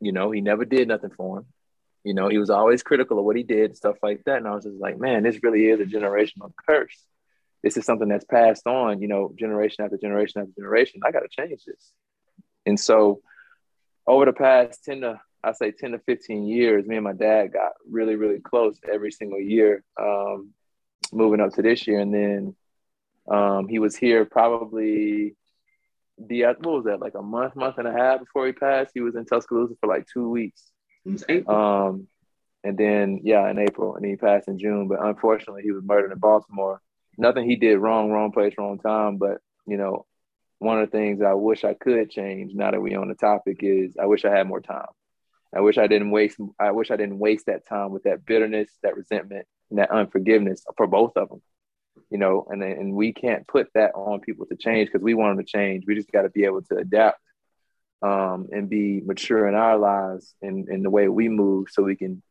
You 0.00 0.12
know, 0.12 0.30
he 0.30 0.40
never 0.40 0.64
did 0.64 0.88
nothing 0.88 1.10
for 1.10 1.40
him. 1.40 1.46
You 2.02 2.14
know, 2.14 2.28
he 2.28 2.38
was 2.38 2.48
always 2.48 2.82
critical 2.82 3.18
of 3.18 3.26
what 3.26 3.36
he 3.36 3.42
did, 3.42 3.76
stuff 3.76 3.96
like 4.02 4.24
that. 4.24 4.38
And 4.38 4.48
I 4.48 4.54
was 4.54 4.64
just 4.64 4.80
like, 4.80 4.98
man, 4.98 5.22
this 5.22 5.42
really 5.42 5.66
is 5.66 5.80
a 5.80 5.84
generational 5.84 6.52
curse. 6.66 7.04
This 7.64 7.78
is 7.78 7.86
something 7.86 8.08
that's 8.08 8.26
passed 8.26 8.66
on, 8.66 9.00
you 9.00 9.08
know, 9.08 9.32
generation 9.38 9.84
after 9.84 9.96
generation 9.96 10.42
after 10.42 10.52
generation. 10.56 11.00
I 11.04 11.10
got 11.10 11.20
to 11.20 11.28
change 11.30 11.62
this. 11.66 11.92
And 12.66 12.78
so 12.78 13.22
over 14.06 14.26
the 14.26 14.34
past 14.34 14.84
10 14.84 15.00
to 15.00 15.20
I 15.42 15.52
say 15.52 15.72
10 15.72 15.92
to 15.92 15.98
15 15.98 16.46
years, 16.46 16.86
me 16.86 16.96
and 16.96 17.04
my 17.04 17.12
dad 17.12 17.52
got 17.52 17.72
really, 17.90 18.16
really 18.16 18.40
close 18.40 18.78
every 18.90 19.10
single 19.10 19.40
year, 19.40 19.82
um, 20.00 20.50
moving 21.12 21.40
up 21.40 21.52
to 21.54 21.62
this 21.62 21.86
year. 21.86 22.00
And 22.00 22.14
then 22.14 22.56
um, 23.30 23.68
he 23.68 23.78
was 23.78 23.96
here 23.96 24.24
probably 24.24 25.36
the 26.18 26.44
what 26.44 26.62
was 26.62 26.84
that, 26.84 27.00
like 27.00 27.14
a 27.14 27.22
month, 27.22 27.56
month 27.56 27.78
and 27.78 27.88
a 27.88 27.92
half 27.92 28.20
before 28.20 28.46
he 28.46 28.52
passed. 28.52 28.92
He 28.94 29.00
was 29.00 29.16
in 29.16 29.24
Tuscaloosa 29.24 29.74
for 29.80 29.86
like 29.86 30.06
two 30.12 30.30
weeks. 30.30 30.62
Um, 31.48 32.08
and 32.62 32.78
then 32.78 33.20
yeah, 33.22 33.48
in 33.50 33.58
April, 33.58 33.96
and 33.96 34.04
he 34.04 34.16
passed 34.16 34.48
in 34.48 34.58
June. 34.58 34.88
But 34.88 35.04
unfortunately, 35.04 35.62
he 35.62 35.72
was 35.72 35.84
murdered 35.84 36.12
in 36.12 36.18
Baltimore. 36.18 36.80
Nothing 37.16 37.48
he 37.48 37.56
did 37.56 37.78
wrong, 37.78 38.10
wrong 38.10 38.32
place, 38.32 38.54
wrong 38.58 38.78
time. 38.78 39.16
But 39.16 39.38
you 39.66 39.76
know, 39.76 40.06
one 40.58 40.80
of 40.80 40.90
the 40.90 40.96
things 40.96 41.22
I 41.22 41.34
wish 41.34 41.64
I 41.64 41.74
could 41.74 42.10
change 42.10 42.52
now 42.54 42.70
that 42.70 42.80
we're 42.80 43.00
on 43.00 43.08
the 43.08 43.14
topic 43.14 43.58
is 43.60 43.96
I 44.00 44.06
wish 44.06 44.24
I 44.24 44.36
had 44.36 44.46
more 44.46 44.60
time. 44.60 44.86
I 45.54 45.60
wish 45.60 45.78
I 45.78 45.86
didn't 45.86 46.10
waste 46.10 46.38
I 46.58 46.72
wish 46.72 46.90
I 46.90 46.96
didn't 46.96 47.18
waste 47.18 47.46
that 47.46 47.66
time 47.68 47.90
with 47.90 48.04
that 48.04 48.24
bitterness, 48.26 48.70
that 48.82 48.96
resentment, 48.96 49.46
and 49.70 49.78
that 49.78 49.90
unforgiveness 49.90 50.64
for 50.76 50.86
both 50.86 51.16
of 51.16 51.28
them. 51.28 51.42
You 52.10 52.18
know, 52.18 52.46
and 52.50 52.62
and 52.62 52.94
we 52.94 53.12
can't 53.12 53.46
put 53.46 53.68
that 53.74 53.92
on 53.94 54.20
people 54.20 54.46
to 54.46 54.56
change 54.56 54.88
because 54.88 55.04
we 55.04 55.14
want 55.14 55.36
them 55.36 55.44
to 55.44 55.50
change. 55.50 55.84
We 55.86 55.94
just 55.94 56.10
got 56.10 56.22
to 56.22 56.30
be 56.30 56.44
able 56.44 56.62
to 56.62 56.76
adapt 56.76 57.20
um, 58.02 58.48
and 58.52 58.68
be 58.68 59.00
mature 59.04 59.48
in 59.48 59.54
our 59.54 59.78
lives 59.78 60.34
and 60.42 60.68
in 60.68 60.82
the 60.82 60.90
way 60.90 61.08
we 61.08 61.28
move 61.28 61.68
so 61.70 61.82
we 61.82 61.96
can 61.96 62.22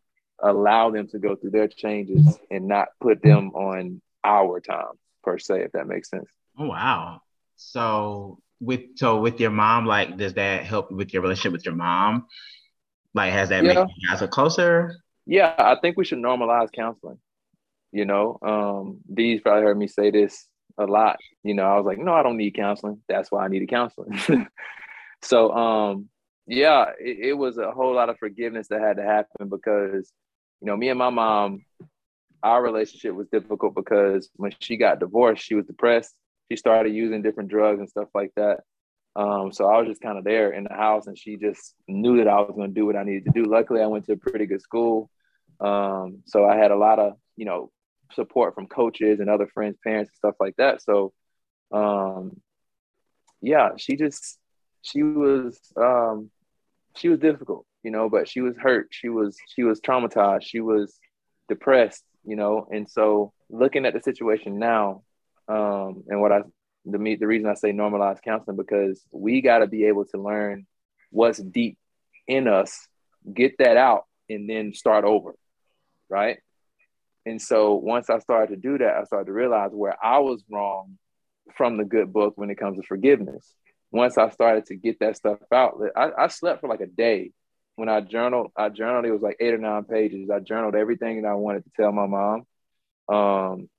allow 0.42 0.92
them 0.92 1.08
to 1.08 1.20
go 1.20 1.36
through 1.36 1.52
their 1.52 1.68
changes 1.68 2.38
and 2.52 2.68
not 2.68 2.90
put 3.00 3.24
them 3.24 3.50
on 3.56 4.02
our 4.24 4.60
time 4.60 4.94
per 5.24 5.38
se, 5.38 5.62
if 5.64 5.72
that 5.74 5.88
makes 5.88 6.10
sense. 6.10 6.30
Oh, 6.58 6.68
wow. 6.68 7.22
So 7.56 8.40
with 8.60 8.82
so 8.96 9.20
with 9.20 9.40
your 9.40 9.52
mom, 9.52 9.86
like, 9.86 10.18
does 10.18 10.34
that 10.34 10.64
help 10.64 10.92
with 10.92 11.14
your 11.14 11.22
relationship 11.22 11.54
with 11.54 11.66
your 11.66 11.76
mom? 11.76 12.28
Like, 13.14 13.32
has 13.32 13.50
that 13.50 13.64
yeah. 13.64 13.74
made 13.74 13.88
you 13.98 14.10
guys 14.10 14.22
a 14.22 14.28
closer? 14.28 14.96
Yeah, 15.26 15.54
I 15.58 15.78
think 15.82 15.98
we 15.98 16.06
should 16.06 16.20
normalize 16.20 16.72
counseling. 16.72 17.20
You 17.92 18.06
know, 18.06 18.40
um, 18.42 19.00
Dee's 19.14 19.42
probably 19.42 19.64
heard 19.64 19.78
me 19.78 19.88
say 19.88 20.10
this 20.12 20.48
a 20.78 20.86
lot. 20.86 21.20
You 21.44 21.54
know, 21.54 21.64
I 21.64 21.78
was 21.78 21.86
like, 21.86 22.00
no, 22.00 22.14
I 22.14 22.24
don't 22.24 22.38
need 22.38 22.56
counseling. 22.56 23.02
That's 23.08 23.32
why 23.32 23.46
I 23.46 23.48
needed 23.48 23.70
counseling. 23.70 24.18
so, 25.22 25.52
um, 25.52 26.10
yeah, 26.48 26.88
it, 27.00 27.30
it 27.30 27.34
was 27.34 27.58
a 27.58 27.72
whole 27.72 27.94
lot 27.94 28.10
of 28.10 28.18
forgiveness 28.18 28.68
that 28.70 28.82
had 28.82 28.98
to 28.98 29.04
happen 29.04 29.48
because, 29.48 30.12
you 30.62 30.66
know, 30.66 30.76
me 30.76 30.90
and 30.90 30.98
my 30.98 31.12
mom, 31.12 31.64
our 32.44 32.62
relationship 32.62 33.16
was 33.16 33.28
difficult 33.30 33.74
because 33.76 34.30
when 34.36 34.52
she 34.60 34.78
got 34.78 35.00
divorced, 35.00 35.44
she 35.44 35.56
was 35.56 35.66
depressed 35.66 36.14
she 36.54 36.58
started 36.58 36.94
using 36.94 37.22
different 37.22 37.50
drugs 37.50 37.80
and 37.80 37.90
stuff 37.90 38.10
like 38.14 38.32
that. 38.36 38.60
Um, 39.16 39.52
so 39.52 39.66
I 39.66 39.80
was 39.80 39.88
just 39.88 40.02
kind 40.02 40.18
of 40.18 40.24
there 40.24 40.52
in 40.52 40.64
the 40.64 40.74
house, 40.74 41.08
and 41.08 41.18
she 41.18 41.38
just 41.38 41.76
knew 41.88 42.18
that 42.18 42.28
I 42.28 42.40
was 42.42 42.54
going 42.56 42.74
to 42.74 42.80
do 42.80 42.86
what 42.86 42.96
I 42.96 43.04
needed 43.04 43.26
to 43.26 43.32
do. 43.32 43.50
Luckily, 43.50 43.82
I 43.82 43.88
went 43.88 44.06
to 44.06 44.14
a 44.14 44.18
pretty 44.18 44.46
good 44.46 44.62
school, 44.62 45.10
um, 45.60 46.24
so 46.26 46.46
I 46.46 46.58
had 46.58 46.72
a 46.72 46.76
lot 46.76 47.00
of 47.00 47.14
you 47.36 47.46
know 47.46 47.72
support 48.14 48.56
from 48.56 48.68
coaches 48.68 49.20
and 49.20 49.30
other 49.30 49.48
friends, 49.48 49.78
parents, 49.84 50.12
and 50.12 50.18
stuff 50.18 50.36
like 50.40 50.56
that. 50.58 50.82
So, 50.82 51.14
um, 51.72 52.40
yeah, 53.42 53.70
she 53.78 53.96
just 53.96 54.38
she 54.82 55.04
was 55.04 55.60
um, 55.78 56.32
she 56.96 57.10
was 57.10 57.20
difficult, 57.20 57.68
you 57.84 57.92
know, 57.92 58.10
but 58.10 58.28
she 58.28 58.42
was 58.42 58.58
hurt. 58.58 58.88
She 58.92 59.10
was 59.10 59.38
she 59.48 59.64
was 59.64 59.80
traumatized. 59.80 60.44
She 60.44 60.60
was 60.60 60.98
depressed, 61.50 62.04
you 62.24 62.36
know, 62.36 62.68
and 62.72 62.90
so 62.90 63.34
looking 63.50 63.86
at 63.86 63.94
the 63.94 64.02
situation 64.02 64.60
now, 64.60 65.04
um, 65.48 66.04
and 66.08 66.22
what 66.22 66.32
I 66.32 66.42
the 66.86 66.98
me 66.98 67.16
the 67.16 67.28
reason 67.28 67.50
I 67.50 67.54
say 67.56 67.72
normalized 67.72 68.24
counseling 68.24 68.58
because 68.58 69.02
we 69.12 69.42
got 69.42 69.60
to 69.60 69.68
be 69.68 69.86
able 69.86 70.06
to 70.06 70.22
learn 70.22 70.66
what's 71.12 71.40
deep 71.40 71.78
in 72.28 72.48
us, 72.48 72.88
get 73.34 73.58
that 73.60 73.78
out, 73.78 74.04
and 74.30 74.50
then 74.50 74.74
start 74.74 75.06
over, 75.06 75.36
right? 76.10 76.40
And 77.26 77.42
so 77.42 77.76
once 77.76 78.10
I 78.10 78.20
started 78.20 78.50
to 78.56 78.62
do 78.62 78.78
that, 78.80 78.96
I 78.96 79.04
started 79.04 79.28
to 79.28 79.34
realize 79.34 79.72
where 79.72 79.96
I 80.04 80.20
was 80.20 80.44
wrong 80.52 80.98
from 81.56 81.78
the 81.78 81.86
good 81.86 82.12
book 82.12 82.34
when 82.36 82.50
it 82.50 82.58
comes 82.58 82.78
to 82.78 82.84
forgiveness. 82.86 83.54
Once 83.92 84.18
I 84.18 84.30
started 84.30 84.66
to 84.68 84.76
get 84.76 85.00
that 85.00 85.16
stuff 85.16 85.40
out, 85.54 85.80
I, 85.96 86.10
I 86.18 86.28
slept 86.28 86.62
for 86.62 86.68
like 86.68 86.82
a 86.82 86.88
day 86.88 87.32
when 87.76 87.90
I 87.90 88.02
journaled. 88.02 88.52
I 88.56 88.70
journaled. 88.70 89.06
It 89.06 89.12
was 89.12 89.22
like 89.22 89.38
eight 89.40 89.54
or 89.54 89.58
nine 89.58 89.84
pages. 89.84 90.30
I 90.30 90.40
journaled 90.40 90.76
everything 90.76 91.22
that 91.22 91.28
I 91.28 91.36
wanted 91.36 91.64
to 91.66 91.72
tell 91.76 91.92
my 91.92 92.06
mom. 92.06 92.46
Um, 93.10 93.70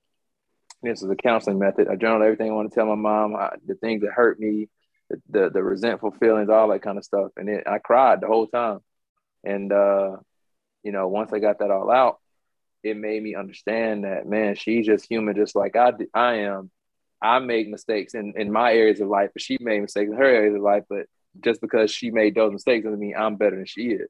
this 0.83 1.01
is 1.01 1.09
a 1.09 1.15
counseling 1.15 1.59
method. 1.59 1.87
I 1.87 1.95
journaled 1.95 2.23
everything 2.23 2.49
I 2.49 2.53
want 2.53 2.71
to 2.71 2.75
tell 2.75 2.85
my 2.85 2.95
mom, 2.95 3.35
I, 3.35 3.55
the 3.65 3.75
things 3.75 4.01
that 4.01 4.11
hurt 4.11 4.39
me, 4.39 4.69
the, 5.09 5.21
the, 5.29 5.49
the 5.49 5.63
resentful 5.63 6.11
feelings, 6.11 6.49
all 6.49 6.69
that 6.69 6.81
kind 6.81 6.97
of 6.97 7.03
stuff. 7.03 7.31
And 7.37 7.49
it, 7.49 7.63
I 7.67 7.79
cried 7.79 8.21
the 8.21 8.27
whole 8.27 8.47
time. 8.47 8.79
And 9.43 9.71
uh, 9.71 10.17
you 10.83 10.91
know, 10.91 11.07
once 11.07 11.33
I 11.33 11.39
got 11.39 11.59
that 11.59 11.71
all 11.71 11.91
out, 11.91 12.19
it 12.83 12.97
made 12.97 13.21
me 13.21 13.35
understand 13.35 14.03
that 14.03 14.27
man, 14.27 14.55
she's 14.55 14.85
just 14.85 15.07
human, 15.09 15.35
just 15.35 15.55
like 15.55 15.75
I 15.75 15.91
I 16.13 16.33
am. 16.35 16.69
I 17.21 17.39
make 17.39 17.67
mistakes 17.67 18.13
in, 18.13 18.33
in 18.35 18.51
my 18.51 18.73
areas 18.73 18.99
of 18.99 19.07
life, 19.07 19.31
but 19.33 19.41
she 19.41 19.57
made 19.59 19.81
mistakes 19.81 20.11
in 20.11 20.17
her 20.17 20.23
areas 20.23 20.55
of 20.55 20.61
life. 20.61 20.83
But 20.87 21.07
just 21.43 21.61
because 21.61 21.91
she 21.91 22.11
made 22.11 22.35
those 22.35 22.51
mistakes 22.51 22.85
doesn't 22.85 22.99
mean 22.99 23.15
I'm 23.17 23.35
better 23.35 23.55
than 23.55 23.65
she 23.65 23.89
is. 23.89 24.09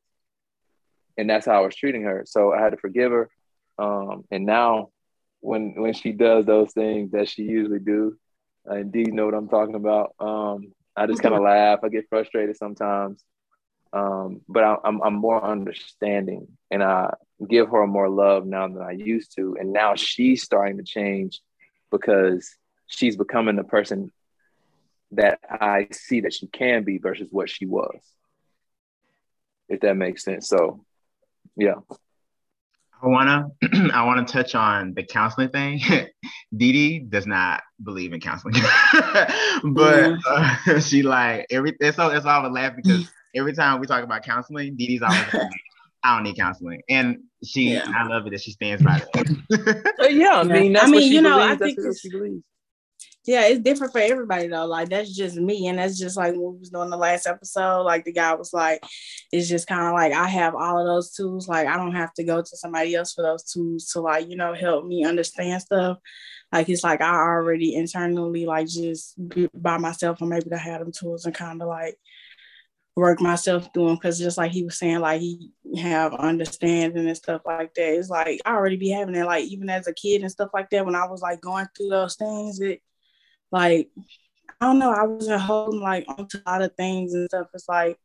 And 1.18 1.30
that's 1.30 1.46
how 1.46 1.62
I 1.62 1.66
was 1.66 1.76
treating 1.76 2.04
her. 2.04 2.24
So 2.26 2.54
I 2.54 2.62
had 2.62 2.72
to 2.72 2.78
forgive 2.78 3.12
her. 3.12 3.30
Um, 3.78 4.24
and 4.32 4.46
now 4.46 4.90
when 5.46 5.76
when 5.76 5.94
she 5.94 6.12
does 6.12 6.46
those 6.46 6.74
things 6.74 7.12
that 7.12 7.30
she 7.30 7.44
usually 7.44 7.80
do. 7.80 8.18
I 8.70 8.80
indeed, 8.80 9.14
know 9.14 9.26
what 9.26 9.36
I'm 9.36 9.48
talking 9.48 9.76
about. 9.76 10.16
Um, 10.20 10.74
I 10.96 11.06
just 11.06 11.22
kind 11.22 11.36
of 11.36 11.42
laugh. 11.42 11.80
I 11.84 11.90
get 11.90 12.10
frustrated 12.10 12.58
sometimes, 12.58 13.24
um, 13.94 14.42
but 14.50 14.64
I, 14.64 14.78
I'm 14.84 15.02
I'm 15.04 15.14
more 15.14 15.44
understanding, 15.44 16.48
and 16.72 16.82
I 16.82 17.14
give 17.48 17.70
her 17.70 17.86
more 17.86 18.10
love 18.10 18.46
now 18.46 18.68
than 18.68 18.82
I 18.82 18.92
used 18.92 19.36
to. 19.36 19.56
And 19.60 19.72
now 19.72 19.94
she's 19.96 20.42
starting 20.42 20.78
to 20.78 20.84
change 20.84 21.42
because 21.92 22.50
she's 22.88 23.16
becoming 23.16 23.56
the 23.56 23.64
person 23.64 24.12
that 25.12 25.40
I 25.50 25.88
see 25.92 26.22
that 26.22 26.34
she 26.34 26.48
can 26.48 26.84
be 26.84 26.98
versus 26.98 27.28
what 27.32 27.50
she 27.50 27.66
was. 27.66 27.98
If 29.70 29.82
that 29.82 29.96
makes 29.96 30.24
sense. 30.24 30.48
So, 30.48 30.86
yeah. 31.56 31.76
I 33.02 33.08
wanna 33.08 33.48
I 33.94 34.04
wanna 34.06 34.26
touch 34.26 34.56
on 34.56 34.94
the 34.94 35.04
counseling 35.04 35.50
thing. 35.50 35.82
Didi 36.56 37.00
does 37.00 37.28
not 37.28 37.62
believe 37.84 38.14
in 38.14 38.20
counseling, 38.22 38.56
but 39.64 40.14
uh, 40.28 40.80
she 40.80 41.04
like 41.04 41.46
every 41.52 41.76
it's 41.80 42.00
all 42.00 42.12
it's 42.12 42.26
all 42.26 42.46
a 42.46 42.50
laugh 42.50 42.74
because 42.76 43.10
every 43.36 43.54
time 43.54 43.80
we 43.80 43.86
talk 43.88 44.04
about 44.04 44.24
counseling, 44.24 44.76
Dee 44.76 44.88
Dee's 44.88 45.02
always 45.02 45.34
like, 45.34 45.50
I 46.04 46.16
don't 46.16 46.24
need 46.24 46.38
counseling. 46.38 46.82
And 46.90 47.18
she 47.44 47.74
Yeah. 47.74 47.92
I 47.94 48.08
love 48.08 48.26
it 48.28 48.32
that 48.32 48.42
she 48.42 48.52
stands 48.52 48.82
by 48.82 49.02
that. 49.14 49.94
Uh, 50.00 50.08
yeah, 50.08 50.40
I 50.40 50.44
mean, 50.44 50.74
that's 50.74 50.86
I 50.86 50.88
mean, 50.88 50.96
what 50.96 51.04
she 51.04 51.16
you 51.16 51.22
know, 51.22 51.38
believes. 51.38 51.46
I 51.52 51.56
that's 51.56 51.60
think 51.60 51.78
what 51.80 51.84
it's- 51.86 52.00
she 52.00 52.10
believes. 52.10 52.44
Yeah, 53.26 53.48
it's 53.48 53.62
different 53.62 53.92
for 53.92 54.00
everybody 54.00 54.48
though. 54.48 54.66
Like 54.66 54.90
that's 54.90 55.14
just 55.14 55.36
me, 55.36 55.68
and 55.68 55.80
that's 55.80 55.98
just 55.98 56.16
like 56.16 56.34
we 56.34 56.40
was 56.40 56.70
doing 56.70 56.90
the 56.90 56.98
last 56.98 57.26
episode. 57.26 57.82
Like 57.82 58.06
the 58.06 58.14
guy 58.14 58.36
was 58.36 58.54
like, 58.54 58.84
it's 59.32 59.50
just 59.50 59.68
kind 59.68 59.88
of 59.88 59.94
like 59.94 60.14
I 60.14 60.28
have 60.28 60.54
all 60.56 60.80
of 60.80 60.86
those 60.86 61.12
tools. 61.12 61.48
Like 61.48 61.68
I 61.68 61.78
don't 61.78 61.96
have 61.96 62.14
to 62.16 62.24
go 62.24 62.42
to 62.42 62.58
somebody 62.58 62.94
else 62.94 63.14
for 63.14 63.24
those 63.24 63.44
tools 63.44 63.88
to 63.90 64.02
like 64.02 64.30
you 64.30 64.36
know 64.36 64.54
help 64.54 64.86
me 64.86 65.06
understand 65.06 65.62
stuff. 65.62 65.98
Like 66.52 66.70
it's 66.70 66.84
like 66.84 67.02
I 67.02 67.16
already 67.16 67.76
internally 67.76 68.46
like 68.46 68.68
just 68.68 69.16
by 69.54 69.78
myself, 69.78 70.22
and 70.22 70.30
maybe 70.30 70.52
I 70.54 70.58
had 70.58 70.82
them 70.82 70.92
tools 70.92 71.26
and 71.26 71.34
kind 71.34 71.62
of 71.62 71.68
like 71.68 71.98
work 72.96 73.20
myself 73.20 73.70
through 73.74 73.88
them 73.88 73.96
because 73.96 74.20
just 74.20 74.38
like 74.38 74.52
he 74.52 74.64
was 74.64 74.78
saying, 74.78 75.00
like 75.00 75.22
he 75.22 75.52
have 75.78 76.14
understanding 76.14 77.08
and 77.08 77.18
stuff 77.18 77.42
like 77.46 77.74
that. 77.74 77.94
It's 77.96 78.10
like 78.10 78.40
I 78.46 78.54
already 78.54 78.78
be 78.78 78.90
having 78.90 79.16
it. 79.16 79.26
Like 79.26 79.46
even 79.46 79.70
as 79.70 79.88
a 79.88 79.94
kid 79.94 80.22
and 80.22 80.32
stuff 80.32 80.52
like 80.54 80.70
that, 80.70 80.86
when 80.86 80.96
I 80.96 81.08
was 81.08 81.22
like 81.22 81.42
going 81.42 81.66
through 81.76 81.90
those 81.90 82.16
things, 82.16 82.60
it 82.60 82.82
like 83.52 83.90
I 84.62 84.68
don't 84.68 84.80
know, 84.80 84.92
I 84.92 85.04
wasn't 85.04 85.42
holding 85.42 85.82
like 85.82 86.06
onto 86.08 86.38
a 86.46 86.50
lot 86.50 86.62
of 86.62 86.74
things 86.76 87.14
and 87.14 87.28
stuff. 87.30 87.48
It's 87.54 87.68
like 87.70 87.98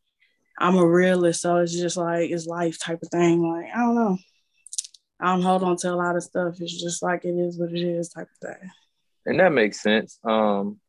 I'm 0.58 0.76
a 0.76 0.86
realist, 0.86 1.40
so 1.42 1.56
it's 1.58 1.72
just 1.78 1.96
like 1.96 2.30
it's 2.30 2.46
life 2.46 2.78
type 2.78 3.00
of 3.02 3.08
thing. 3.08 3.42
Like 3.42 3.66
I 3.74 3.78
don't 3.78 3.94
know. 3.94 4.18
I 5.20 5.26
don't 5.26 5.42
hold 5.42 5.62
on 5.62 5.76
to 5.78 5.92
a 5.92 5.96
lot 5.96 6.16
of 6.16 6.22
stuff. 6.22 6.60
It's 6.60 6.82
just 6.82 7.02
like 7.02 7.24
it 7.24 7.34
is 7.36 7.58
what 7.58 7.70
it 7.72 7.82
is 7.82 8.08
type 8.08 8.28
of 8.42 8.48
thing. 8.48 8.70
and 9.26 9.38
that 9.40 9.52
makes 9.52 9.80
sense. 9.82 10.18
Um, 10.24 10.80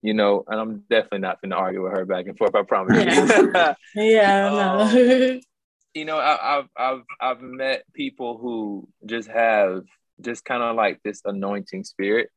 you 0.00 0.14
know, 0.14 0.44
and 0.46 0.60
I'm 0.60 0.84
definitely 0.90 1.20
not 1.20 1.40
going 1.40 1.50
to 1.50 1.56
argue 1.56 1.82
with 1.82 1.92
her 1.92 2.04
back 2.04 2.26
and 2.26 2.36
forth. 2.38 2.54
I 2.54 2.62
promise 2.62 2.96
Yeah. 2.96 3.74
you. 3.94 4.12
Yeah, 4.12 4.48
Oh. 4.52 4.94
no. 4.94 5.40
you 5.94 6.04
know, 6.04 6.18
I, 6.18 6.58
I've 6.58 6.68
I've 6.76 7.02
I've 7.20 7.40
met 7.40 7.84
people 7.94 8.38
who 8.38 8.88
just 9.06 9.28
have 9.28 9.82
just 10.20 10.44
kind 10.44 10.62
of 10.62 10.76
like 10.76 11.00
this 11.02 11.22
anointing 11.24 11.84
spirit, 11.84 12.30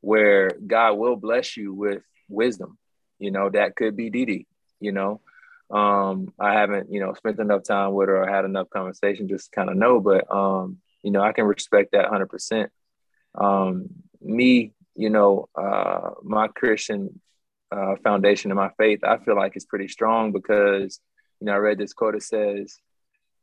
where 0.00 0.50
God 0.66 0.94
will 0.94 1.16
bless 1.16 1.56
you 1.56 1.72
with 1.72 2.02
wisdom. 2.28 2.78
You 3.18 3.30
know, 3.30 3.50
that 3.50 3.76
could 3.76 3.96
be 3.96 4.10
Dee. 4.10 4.46
You 4.80 4.92
know, 4.92 5.20
um, 5.70 6.32
I 6.38 6.54
haven't 6.54 6.92
you 6.92 7.00
know 7.00 7.14
spent 7.14 7.38
enough 7.38 7.64
time 7.64 7.92
with 7.92 8.08
her 8.08 8.22
or 8.22 8.28
had 8.28 8.44
enough 8.44 8.70
conversation 8.70 9.28
just 9.28 9.52
kind 9.52 9.68
of 9.68 9.76
know, 9.76 10.00
but 10.00 10.30
um, 10.34 10.78
you 11.02 11.10
know, 11.10 11.22
I 11.22 11.32
can 11.32 11.44
respect 11.44 11.92
that 11.92 12.08
hundred 12.08 12.28
percent. 12.28 12.70
Um, 13.34 13.88
me, 14.20 14.72
you 14.94 15.10
know, 15.10 15.48
uh, 15.54 16.10
my 16.22 16.48
Christian 16.48 17.20
uh, 17.72 17.96
foundation 18.02 18.50
and 18.50 18.58
my 18.58 18.70
faith, 18.76 19.00
I 19.04 19.18
feel 19.18 19.36
like 19.36 19.52
it's 19.56 19.64
pretty 19.64 19.88
strong 19.88 20.32
because, 20.32 21.00
you 21.40 21.46
know, 21.46 21.52
I 21.52 21.56
read 21.56 21.78
this 21.78 21.92
quote 21.92 22.14
that 22.14 22.22
says, 22.22 22.78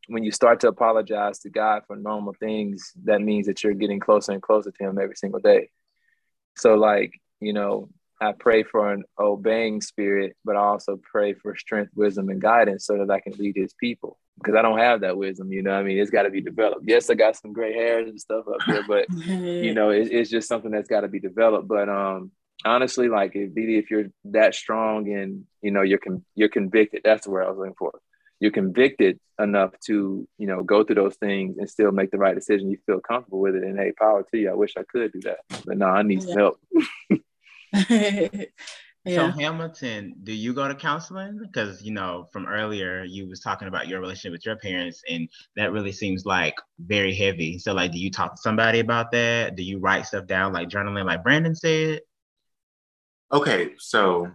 when 0.08 0.24
you 0.24 0.32
start 0.32 0.60
to 0.62 0.68
apologize 0.68 1.40
to 1.40 1.50
God 1.50 1.84
for 1.88 1.96
normal 1.96 2.34
things, 2.34 2.92
that 3.04 3.22
means 3.22 3.48
that 3.48 3.64
you're 3.64 3.74
getting 3.74 4.00
closer 4.00 4.32
and 4.32 4.42
closer 4.42 4.72
to 4.72 4.84
Him 4.84 5.00
every 5.00 5.16
single 5.16 5.40
day. 5.40 5.70
So, 6.58 6.76
like, 6.76 7.14
you 7.40 7.54
know, 7.54 7.90
I 8.20 8.32
pray 8.32 8.64
for 8.64 8.92
an 8.92 9.04
obeying 9.20 9.82
spirit, 9.82 10.36
but 10.44 10.56
I 10.56 10.60
also 10.60 11.00
pray 11.02 11.34
for 11.34 11.56
strength, 11.56 11.92
wisdom, 11.96 12.30
and 12.30 12.42
guidance 12.42 12.86
so 12.86 12.98
that 12.98 13.12
I 13.12 13.20
can 13.20 13.34
lead 13.34 13.56
His 13.56 13.74
people. 13.74 14.18
Because 14.38 14.56
I 14.56 14.62
don't 14.62 14.78
have 14.78 15.02
that 15.02 15.18
wisdom, 15.18 15.52
you 15.52 15.64
know. 15.64 15.72
I 15.72 15.82
mean, 15.84 15.98
it's 15.98 16.12
got 16.12 16.24
to 16.24 16.30
be 16.30 16.42
developed. 16.42 16.84
Yes, 16.86 17.10
I 17.10 17.16
got 17.16 17.36
some 17.36 17.54
gray 17.54 17.74
hairs 17.74 18.08
and 18.08 18.20
stuff 18.20 18.46
up 18.48 18.62
here, 18.66 18.84
but 18.88 19.08
you 19.28 19.74
know, 19.74 19.90
it, 19.90 20.10
it's 20.12 20.30
just 20.30 20.48
something 20.48 20.70
that's 20.70 20.90
got 20.90 21.02
to 21.02 21.08
be 21.08 21.20
developed. 21.20 21.68
But 21.68 21.90
um, 21.90 22.32
honestly, 22.64 23.08
like 23.08 23.32
if 23.36 23.52
if 23.56 23.90
you're 23.90 24.06
that 24.26 24.54
strong 24.54 25.12
and 25.12 25.46
you 25.62 25.72
know 25.72 25.82
you're 25.82 25.98
con- 25.98 26.26
you're 26.36 26.50
convicted, 26.50 27.02
that's 27.04 27.26
the 27.26 27.32
word 27.32 27.46
I 27.46 27.50
was 27.50 27.58
looking 27.58 27.76
for. 27.78 28.00
You're 28.40 28.52
convicted 28.52 29.20
enough 29.40 29.72
to 29.86 30.28
you 30.38 30.48
know 30.48 30.64
go 30.64 30.84
through 30.84 30.96
those 30.96 31.16
things 31.16 31.58
and 31.58 31.70
still 31.70 31.92
make 31.92 32.12
the 32.12 32.18
right 32.18 32.36
decision. 32.36 32.70
You 32.70 32.78
feel 32.86 33.00
comfortable 33.00 33.40
with 33.40 33.56
it, 33.56 33.64
and 33.64 33.78
hey, 33.78 33.92
power 33.98 34.26
to 34.32 34.38
you. 34.38 34.50
I 34.50 34.54
wish 34.54 34.74
I 34.78 34.84
could 34.84 35.12
do 35.14 35.22
that, 35.22 35.40
but 35.66 35.78
no, 35.78 35.88
I 35.88 36.04
need 36.04 36.22
some 36.24 36.38
Yeah. 36.38 36.50
help. 37.74 38.48
So. 39.16 39.30
Hamilton, 39.30 40.16
do 40.24 40.34
you 40.34 40.54
go 40.54 40.68
to 40.68 40.76
counseling? 40.76 41.40
Because 41.42 41.82
you 41.82 41.94
know, 41.94 42.28
from 42.34 42.46
earlier 42.46 43.06
you 43.06 43.30
was 43.30 43.40
talking 43.40 43.70
about 43.70 43.88
your 43.88 44.02
relationship 44.02 44.34
with 44.34 44.46
your 44.46 44.58
parents, 44.58 45.02
and 45.10 45.30
that 45.56 45.72
really 45.72 45.94
seems 45.94 46.26
like 46.26 46.56
very 46.80 47.16
heavy. 47.16 47.58
So 47.58 47.74
like, 47.74 47.94
do 47.94 48.00
you 48.00 48.12
talk 48.12 48.36
to 48.36 48.42
somebody 48.42 48.80
about 48.80 49.12
that? 49.12 49.56
Do 49.56 49.64
you 49.64 49.80
write 49.80 50.08
stuff 50.08 50.28
down 50.28 50.52
like 50.52 50.68
journaling, 50.68 51.06
like 51.06 51.24
Brandon 51.24 51.56
said? 51.56 52.02
Okay, 53.32 53.76
so 53.78 54.30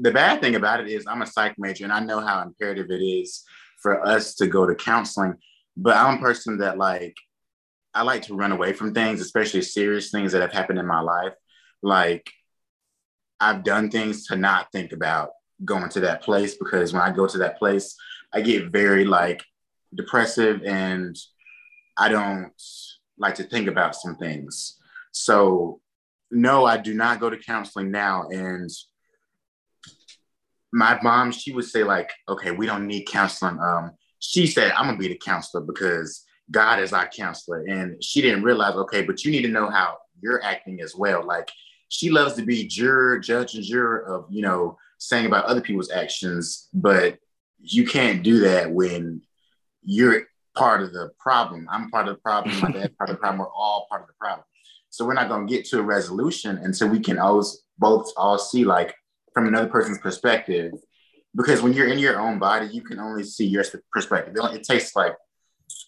the 0.00 0.12
bad 0.12 0.40
thing 0.40 0.54
about 0.54 0.80
it 0.80 0.88
is 0.88 1.06
I'm 1.06 1.22
a 1.22 1.26
psych 1.26 1.54
major 1.58 1.84
and 1.84 1.92
I 1.92 2.00
know 2.00 2.20
how 2.20 2.42
imperative 2.42 2.90
it 2.90 3.02
is 3.02 3.44
for 3.82 4.04
us 4.06 4.34
to 4.36 4.46
go 4.46 4.66
to 4.66 4.74
counseling, 4.74 5.34
but 5.76 5.96
I'm 5.96 6.18
a 6.18 6.20
person 6.20 6.58
that 6.58 6.78
like 6.78 7.16
I 7.94 8.02
like 8.02 8.22
to 8.22 8.34
run 8.36 8.52
away 8.52 8.72
from 8.72 8.94
things, 8.94 9.20
especially 9.20 9.62
serious 9.62 10.10
things 10.10 10.32
that 10.32 10.42
have 10.42 10.52
happened 10.52 10.78
in 10.78 10.86
my 10.86 11.00
life. 11.00 11.32
Like 11.82 12.30
I've 13.40 13.64
done 13.64 13.90
things 13.90 14.26
to 14.28 14.36
not 14.36 14.70
think 14.72 14.92
about 14.92 15.30
going 15.64 15.88
to 15.90 16.00
that 16.00 16.22
place 16.22 16.56
because 16.56 16.92
when 16.92 17.02
I 17.02 17.10
go 17.10 17.26
to 17.26 17.38
that 17.38 17.58
place, 17.58 17.96
I 18.32 18.40
get 18.40 18.70
very 18.70 19.04
like 19.04 19.42
depressive 19.94 20.62
and 20.64 21.16
I 21.96 22.08
don't 22.08 22.52
like 23.18 23.34
to 23.36 23.44
think 23.44 23.68
about 23.68 23.96
some 23.96 24.16
things. 24.16 24.76
So 25.12 25.80
no, 26.30 26.64
I 26.64 26.76
do 26.76 26.94
not 26.94 27.20
go 27.20 27.30
to 27.30 27.36
counseling 27.36 27.90
now. 27.90 28.28
And 28.28 28.70
my 30.72 30.98
mom, 31.02 31.32
she 31.32 31.52
would 31.52 31.64
say, 31.64 31.84
like, 31.84 32.10
okay, 32.28 32.50
we 32.50 32.66
don't 32.66 32.86
need 32.86 33.04
counseling. 33.04 33.58
Um, 33.60 33.92
she 34.18 34.46
said, 34.46 34.72
I'm 34.72 34.86
gonna 34.86 34.98
be 34.98 35.08
the 35.08 35.16
counselor 35.16 35.62
because 35.62 36.24
God 36.50 36.80
is 36.80 36.92
our 36.92 37.08
counselor. 37.08 37.64
And 37.68 38.02
she 38.02 38.20
didn't 38.20 38.42
realize, 38.42 38.74
okay, 38.74 39.02
but 39.02 39.24
you 39.24 39.30
need 39.30 39.42
to 39.42 39.48
know 39.48 39.70
how 39.70 39.98
you're 40.20 40.42
acting 40.42 40.80
as 40.80 40.94
well. 40.94 41.24
Like 41.24 41.50
she 41.88 42.10
loves 42.10 42.34
to 42.34 42.42
be 42.42 42.66
juror, 42.66 43.18
judge, 43.18 43.54
and 43.54 43.64
juror 43.64 44.00
of, 44.00 44.26
you 44.30 44.42
know, 44.42 44.76
saying 44.98 45.26
about 45.26 45.44
other 45.44 45.60
people's 45.60 45.90
actions, 45.90 46.68
but 46.74 47.18
you 47.60 47.86
can't 47.86 48.22
do 48.22 48.40
that 48.40 48.70
when 48.70 49.22
you're 49.84 50.24
part 50.56 50.82
of 50.82 50.92
the 50.92 51.10
problem. 51.18 51.68
I'm 51.70 51.90
part 51.90 52.08
of 52.08 52.16
the 52.16 52.20
problem, 52.20 52.60
my 52.60 52.70
dad's 52.70 52.94
part 52.96 53.10
of 53.10 53.16
the 53.16 53.20
problem, 53.20 53.38
we're 53.38 53.52
all 53.52 53.86
part 53.88 54.02
of 54.02 54.08
the 54.08 54.14
problem. 54.14 54.44
So 54.90 55.04
we're 55.04 55.14
not 55.14 55.28
to 55.28 55.46
get 55.46 55.66
to 55.66 55.78
a 55.78 55.82
resolution 55.82 56.58
until 56.58 56.88
we 56.88 57.00
can 57.00 57.18
always 57.18 57.62
both 57.78 58.10
all 58.16 58.38
see 58.38 58.64
like 58.64 58.94
from 59.38 59.46
another 59.46 59.68
person's 59.68 59.98
perspective. 59.98 60.72
Because 61.36 61.62
when 61.62 61.72
you're 61.72 61.86
in 61.86 62.00
your 62.00 62.18
own 62.18 62.40
body, 62.40 62.66
you 62.66 62.82
can 62.82 62.98
only 62.98 63.22
see 63.22 63.46
your 63.46 63.64
perspective. 63.92 64.34
It 64.36 64.64
takes 64.64 64.96
like 64.96 65.14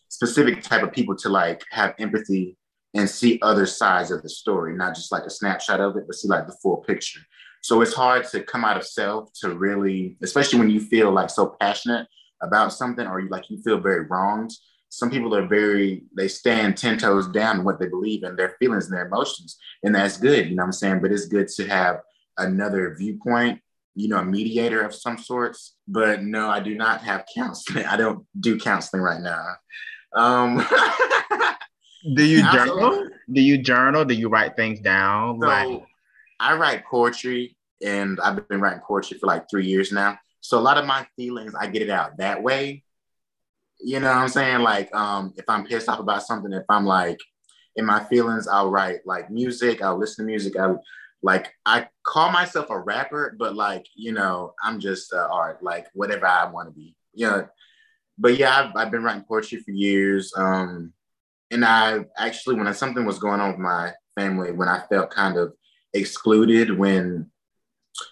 specific 0.09 0.63
type 0.63 0.85
of 0.85 0.93
people 0.93 1.17
to 1.17 1.29
like 1.29 1.63
have 1.71 1.95
empathy 1.99 2.57
and 2.95 3.11
see 3.11 3.41
other 3.43 3.67
sides 3.67 4.13
of 4.13 4.23
the 4.23 4.29
story, 4.29 4.77
not 4.77 4.95
just 4.95 5.11
like 5.11 5.25
a 5.25 5.31
snapshot 5.31 5.81
of 5.81 5.97
it, 5.97 6.05
but 6.07 6.15
see 6.15 6.29
like 6.29 6.47
the 6.47 6.57
full 6.63 6.79
picture. 6.79 7.21
So 7.63 7.81
it's 7.81 7.93
hard 7.93 8.25
to 8.29 8.43
come 8.43 8.65
out 8.65 8.77
of 8.77 8.87
self 8.87 9.31
to 9.41 9.55
really, 9.55 10.17
especially 10.23 10.61
when 10.61 10.71
you 10.71 10.81
feel 10.81 11.11
like 11.11 11.31
so 11.31 11.57
passionate 11.61 12.07
about 12.43 12.73
something 12.73 13.07
or 13.07 13.19
you 13.19 13.29
like 13.31 13.51
you 13.51 13.61
feel 13.63 13.81
very 13.81 14.07
wronged. 14.07 14.53
Some 14.91 15.11
people 15.11 15.35
are 15.35 15.47
very, 15.47 16.05
they 16.17 16.29
stand 16.29 16.77
10 16.77 16.99
toes 16.99 17.27
down 17.29 17.65
what 17.65 17.81
they 17.81 17.89
believe 17.89 18.23
and 18.23 18.39
their 18.39 18.57
feelings 18.61 18.87
and 18.87 18.97
their 18.97 19.07
emotions. 19.07 19.57
And 19.83 19.95
that's 19.95 20.19
good, 20.19 20.49
you 20.49 20.55
know 20.55 20.63
what 20.63 20.67
I'm 20.67 20.73
saying? 20.73 21.01
But 21.01 21.13
it's 21.13 21.27
good 21.27 21.49
to 21.49 21.67
have 21.67 22.01
another 22.39 22.95
viewpoint, 22.97 23.61
you 23.95 24.09
know, 24.09 24.19
a 24.19 24.25
mediator 24.25 24.83
of 24.83 24.95
some 24.95 25.19
sorts. 25.19 25.75
But 25.89 26.23
no, 26.23 26.49
I 26.49 26.61
do 26.61 26.75
not 26.75 27.03
have 27.03 27.25
counseling. 27.35 27.87
I 27.87 27.97
don't 27.97 28.27
do 28.39 28.59
counseling 28.59 29.03
right 29.03 29.21
now. 29.21 29.45
Um, 30.15 30.67
Do 32.15 32.25
you 32.25 32.43
journal? 32.51 33.09
Do 33.31 33.41
you 33.41 33.59
journal? 33.59 34.05
Do 34.05 34.15
you 34.15 34.29
write 34.29 34.57
things 34.57 34.81
down? 34.81 35.39
like, 35.39 35.67
So 35.69 35.87
I 36.39 36.57
write 36.57 36.85
poetry 36.87 37.57
and 37.85 38.19
I've 38.21 38.49
been 38.49 38.61
writing 38.61 38.81
poetry 38.81 39.19
for 39.19 39.27
like 39.27 39.51
three 39.51 39.67
years 39.67 39.93
now. 39.93 40.19
So 40.41 40.59
a 40.59 40.61
lot 40.61 40.79
of 40.79 40.87
my 40.87 41.07
feelings, 41.17 41.55
I 41.59 41.67
get 41.67 41.83
it 41.83 41.91
out 41.91 42.17
that 42.17 42.43
way. 42.43 42.83
You 43.79 44.01
know 44.01 44.09
what 44.09 44.17
I'm 44.17 44.29
saying? 44.29 44.61
Like 44.61 44.95
um, 44.95 45.35
if 45.37 45.45
I'm 45.49 45.67
pissed 45.67 45.89
off 45.89 46.01
about 46.01 46.23
something, 46.23 46.53
if 46.53 46.65
I'm 46.69 46.87
like 46.87 47.19
in 47.77 47.85
my 47.85 48.03
feelings, 48.05 48.49
I'll 48.49 48.71
write 48.71 49.01
like 49.07 49.31
music, 49.31 49.83
I'll 49.83 49.99
listen 49.99 50.25
to 50.25 50.31
music. 50.31 50.59
I 50.59 50.75
like 51.23 51.53
I 51.67 51.89
call 52.05 52.31
myself 52.31 52.71
a 52.71 52.79
rapper, 52.79 53.35
but 53.39 53.55
like, 53.55 53.87
you 53.95 54.13
know, 54.13 54.55
I'm 54.63 54.81
just 54.81 55.13
uh, 55.13 55.29
art, 55.31 55.63
like 55.63 55.87
whatever 55.93 56.27
I 56.27 56.51
want 56.51 56.69
to 56.69 56.75
be. 56.75 56.95
You 57.13 57.27
know, 57.27 57.49
but 58.19 58.37
yeah, 58.37 58.59
I've, 58.59 58.77
I've 58.77 58.91
been 58.91 59.03
writing 59.03 59.25
poetry 59.27 59.61
for 59.61 59.71
years. 59.71 60.33
Um, 60.37 60.93
and 61.51 61.65
I 61.65 62.05
actually, 62.17 62.57
when 62.57 62.73
something 62.75 63.05
was 63.05 63.19
going 63.19 63.41
on 63.41 63.51
with 63.51 63.59
my 63.59 63.93
family, 64.17 64.53
when 64.53 64.69
I 64.69 64.83
felt 64.89 65.11
kind 65.11 65.37
of 65.37 65.53
excluded, 65.93 66.77
when 66.77 67.31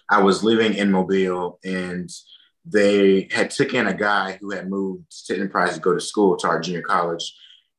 I 0.09 0.21
was 0.21 0.43
living 0.43 0.73
in 0.73 0.91
Mobile 0.91 1.59
and 1.63 2.09
they 2.65 3.27
had 3.31 3.49
took 3.49 3.73
in 3.73 3.87
a 3.87 3.93
guy 3.93 4.37
who 4.39 4.51
had 4.51 4.69
moved 4.69 5.25
to 5.27 5.35
Enterprise 5.35 5.75
to 5.75 5.79
go 5.79 5.93
to 5.93 6.01
school 6.01 6.37
to 6.37 6.47
our 6.47 6.59
junior 6.59 6.81
college, 6.81 7.33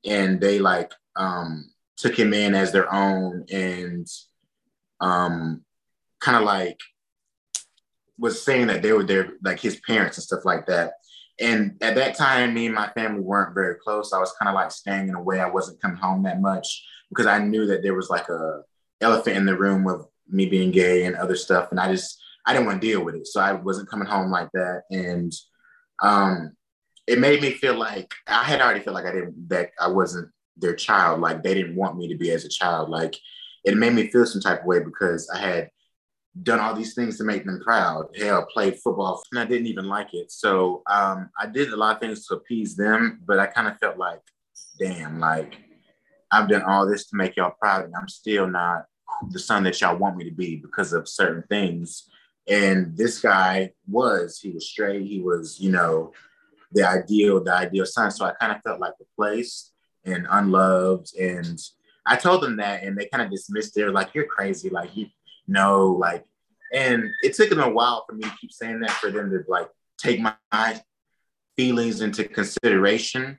and 0.04 0.40
they 0.40 0.58
like 0.58 0.92
um, 1.16 1.70
took 1.96 2.18
him 2.18 2.32
in 2.32 2.54
as 2.54 2.72
their 2.72 2.92
own 2.92 3.44
and 3.52 4.08
um, 5.00 5.64
kind 6.20 6.36
of 6.36 6.44
like 6.44 6.78
was 8.18 8.42
saying 8.42 8.66
that 8.66 8.82
they 8.82 8.92
were 8.92 9.04
there, 9.04 9.32
like 9.42 9.58
his 9.58 9.80
parents 9.80 10.18
and 10.18 10.24
stuff 10.24 10.44
like 10.44 10.66
that. 10.66 10.94
And 11.40 11.76
at 11.80 11.94
that 11.94 12.16
time, 12.16 12.52
me 12.52 12.66
and 12.66 12.74
my 12.74 12.88
family 12.88 13.22
weren't 13.22 13.54
very 13.54 13.76
close. 13.76 14.12
I 14.12 14.18
was 14.18 14.34
kind 14.38 14.50
of 14.50 14.54
like 14.54 14.70
staying 14.70 15.08
in 15.08 15.14
a 15.14 15.22
way. 15.22 15.40
I 15.40 15.48
wasn't 15.48 15.80
coming 15.80 15.96
home 15.96 16.22
that 16.24 16.40
much 16.40 16.84
because 17.08 17.26
I 17.26 17.38
knew 17.38 17.66
that 17.66 17.82
there 17.82 17.94
was 17.94 18.10
like 18.10 18.28
a 18.28 18.60
elephant 19.00 19.38
in 19.38 19.46
the 19.46 19.56
room 19.56 19.86
of 19.88 20.06
me 20.28 20.44
being 20.46 20.70
gay 20.70 21.04
and 21.04 21.16
other 21.16 21.36
stuff. 21.36 21.68
And 21.70 21.80
I 21.80 21.90
just, 21.90 22.22
I 22.46 22.52
didn't 22.52 22.66
want 22.66 22.82
to 22.82 22.86
deal 22.86 23.02
with 23.02 23.14
it. 23.14 23.26
So 23.26 23.40
I 23.40 23.52
wasn't 23.52 23.88
coming 23.88 24.06
home 24.06 24.30
like 24.30 24.50
that. 24.52 24.82
And 24.90 25.32
um, 26.02 26.52
it 27.06 27.18
made 27.18 27.40
me 27.40 27.52
feel 27.52 27.74
like 27.74 28.12
I 28.26 28.44
had 28.44 28.60
already 28.60 28.80
felt 28.80 28.94
like 28.94 29.06
I 29.06 29.12
didn't, 29.12 29.48
that 29.48 29.70
I 29.80 29.88
wasn't 29.88 30.30
their 30.58 30.74
child. 30.74 31.20
Like 31.20 31.42
they 31.42 31.54
didn't 31.54 31.76
want 31.76 31.96
me 31.96 32.08
to 32.08 32.18
be 32.18 32.30
as 32.32 32.44
a 32.44 32.50
child. 32.50 32.90
Like 32.90 33.16
it 33.64 33.76
made 33.76 33.92
me 33.92 34.08
feel 34.08 34.26
some 34.26 34.40
type 34.40 34.60
of 34.60 34.66
way 34.66 34.80
because 34.80 35.28
I 35.30 35.38
had 35.38 35.70
done 36.42 36.60
all 36.60 36.74
these 36.74 36.94
things 36.94 37.18
to 37.18 37.24
make 37.24 37.44
them 37.44 37.60
proud. 37.60 38.06
Hell, 38.16 38.46
played 38.52 38.78
football, 38.78 39.22
and 39.32 39.40
I 39.40 39.44
didn't 39.44 39.66
even 39.66 39.86
like 39.86 40.14
it. 40.14 40.30
So 40.30 40.82
um, 40.90 41.30
I 41.38 41.46
did 41.46 41.72
a 41.72 41.76
lot 41.76 41.96
of 41.96 42.00
things 42.00 42.26
to 42.26 42.36
appease 42.36 42.76
them, 42.76 43.20
but 43.26 43.38
I 43.38 43.46
kind 43.46 43.68
of 43.68 43.78
felt 43.78 43.98
like, 43.98 44.20
damn, 44.78 45.18
like 45.18 45.54
I've 46.30 46.48
done 46.48 46.62
all 46.62 46.86
this 46.86 47.08
to 47.08 47.16
make 47.16 47.36
y'all 47.36 47.54
proud, 47.60 47.84
and 47.84 47.94
I'm 47.94 48.08
still 48.08 48.46
not 48.46 48.84
the 49.30 49.38
son 49.38 49.64
that 49.64 49.80
y'all 49.80 49.96
want 49.96 50.16
me 50.16 50.24
to 50.24 50.34
be 50.34 50.56
because 50.56 50.92
of 50.92 51.08
certain 51.08 51.42
things. 51.48 52.08
And 52.48 52.96
this 52.96 53.20
guy 53.20 53.72
was, 53.86 54.38
he 54.40 54.50
was 54.50 54.68
straight, 54.68 55.06
he 55.06 55.20
was, 55.20 55.60
you 55.60 55.70
know, 55.70 56.12
the 56.72 56.84
ideal, 56.84 57.42
the 57.42 57.54
ideal 57.54 57.86
son. 57.86 58.10
So 58.10 58.24
I 58.24 58.32
kind 58.40 58.52
of 58.52 58.62
felt 58.62 58.80
like 58.80 58.94
replaced 58.98 59.72
and 60.04 60.26
unloved. 60.30 61.14
And 61.16 61.60
I 62.06 62.16
told 62.16 62.42
them 62.42 62.56
that, 62.56 62.82
and 62.82 62.96
they 62.96 63.06
kind 63.06 63.22
of 63.22 63.30
dismissed 63.30 63.76
it. 63.76 63.90
Like, 63.90 64.14
you're 64.14 64.26
crazy. 64.26 64.70
Like, 64.70 64.96
you 64.96 65.06
know, 65.46 65.88
like, 65.92 66.24
and 66.72 67.10
it 67.22 67.34
took 67.34 67.50
them 67.50 67.60
a 67.60 67.68
while 67.68 68.04
for 68.08 68.14
me 68.14 68.22
to 68.22 68.32
keep 68.40 68.52
saying 68.52 68.80
that 68.80 68.92
for 68.92 69.10
them 69.10 69.30
to 69.30 69.44
like 69.48 69.68
take 69.98 70.20
my 70.20 70.34
feelings 71.56 72.00
into 72.00 72.24
consideration. 72.24 73.38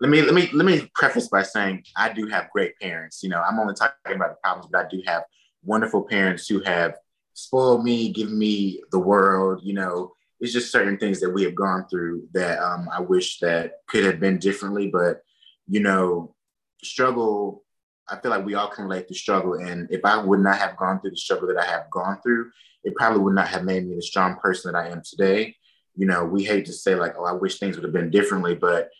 Let 0.00 0.10
me 0.10 0.22
let 0.22 0.34
me 0.34 0.48
let 0.52 0.64
me 0.64 0.90
preface 0.94 1.28
by 1.28 1.42
saying 1.42 1.84
I 1.96 2.12
do 2.12 2.26
have 2.28 2.50
great 2.50 2.78
parents. 2.80 3.22
You 3.22 3.30
know, 3.30 3.40
I'm 3.40 3.58
only 3.58 3.74
talking 3.74 4.16
about 4.16 4.30
the 4.30 4.36
problems, 4.42 4.68
but 4.70 4.86
I 4.86 4.88
do 4.88 5.02
have 5.06 5.24
wonderful 5.64 6.02
parents 6.02 6.48
who 6.48 6.60
have 6.60 6.96
spoiled 7.34 7.84
me, 7.84 8.12
given 8.12 8.38
me 8.38 8.82
the 8.90 8.98
world. 8.98 9.60
You 9.62 9.74
know, 9.74 10.12
it's 10.40 10.52
just 10.52 10.72
certain 10.72 10.98
things 10.98 11.20
that 11.20 11.30
we 11.30 11.44
have 11.44 11.54
gone 11.54 11.86
through 11.88 12.28
that 12.32 12.58
um, 12.58 12.88
I 12.92 13.00
wish 13.00 13.38
that 13.40 13.74
could 13.88 14.04
have 14.04 14.18
been 14.18 14.38
differently. 14.38 14.88
But 14.88 15.22
you 15.68 15.80
know, 15.80 16.34
struggle 16.82 17.64
I 18.08 18.18
feel 18.18 18.30
like 18.30 18.44
we 18.44 18.54
all 18.54 18.68
can 18.68 18.84
relate 18.84 19.08
to 19.08 19.14
struggle. 19.14 19.54
And 19.54 19.88
if 19.90 20.04
I 20.04 20.16
would 20.16 20.40
not 20.40 20.58
have 20.58 20.76
gone 20.76 21.00
through 21.00 21.10
the 21.10 21.16
struggle 21.16 21.48
that 21.48 21.58
I 21.58 21.64
have 21.64 21.90
gone 21.90 22.20
through, 22.22 22.50
it 22.84 22.94
probably 22.96 23.20
would 23.20 23.34
not 23.34 23.48
have 23.48 23.64
made 23.64 23.86
me 23.86 23.94
the 23.94 24.02
strong 24.02 24.36
person 24.36 24.72
that 24.72 24.78
I 24.78 24.88
am 24.88 25.02
today. 25.04 25.56
You 25.96 26.06
know, 26.06 26.24
we 26.24 26.44
hate 26.44 26.66
to 26.66 26.72
say 26.72 26.94
like, 26.94 27.14
oh, 27.16 27.24
I 27.24 27.32
wish 27.32 27.58
things 27.58 27.76
would 27.76 27.84
have 27.84 27.92
been 27.92 28.10
differently, 28.10 28.54
but 28.54 28.90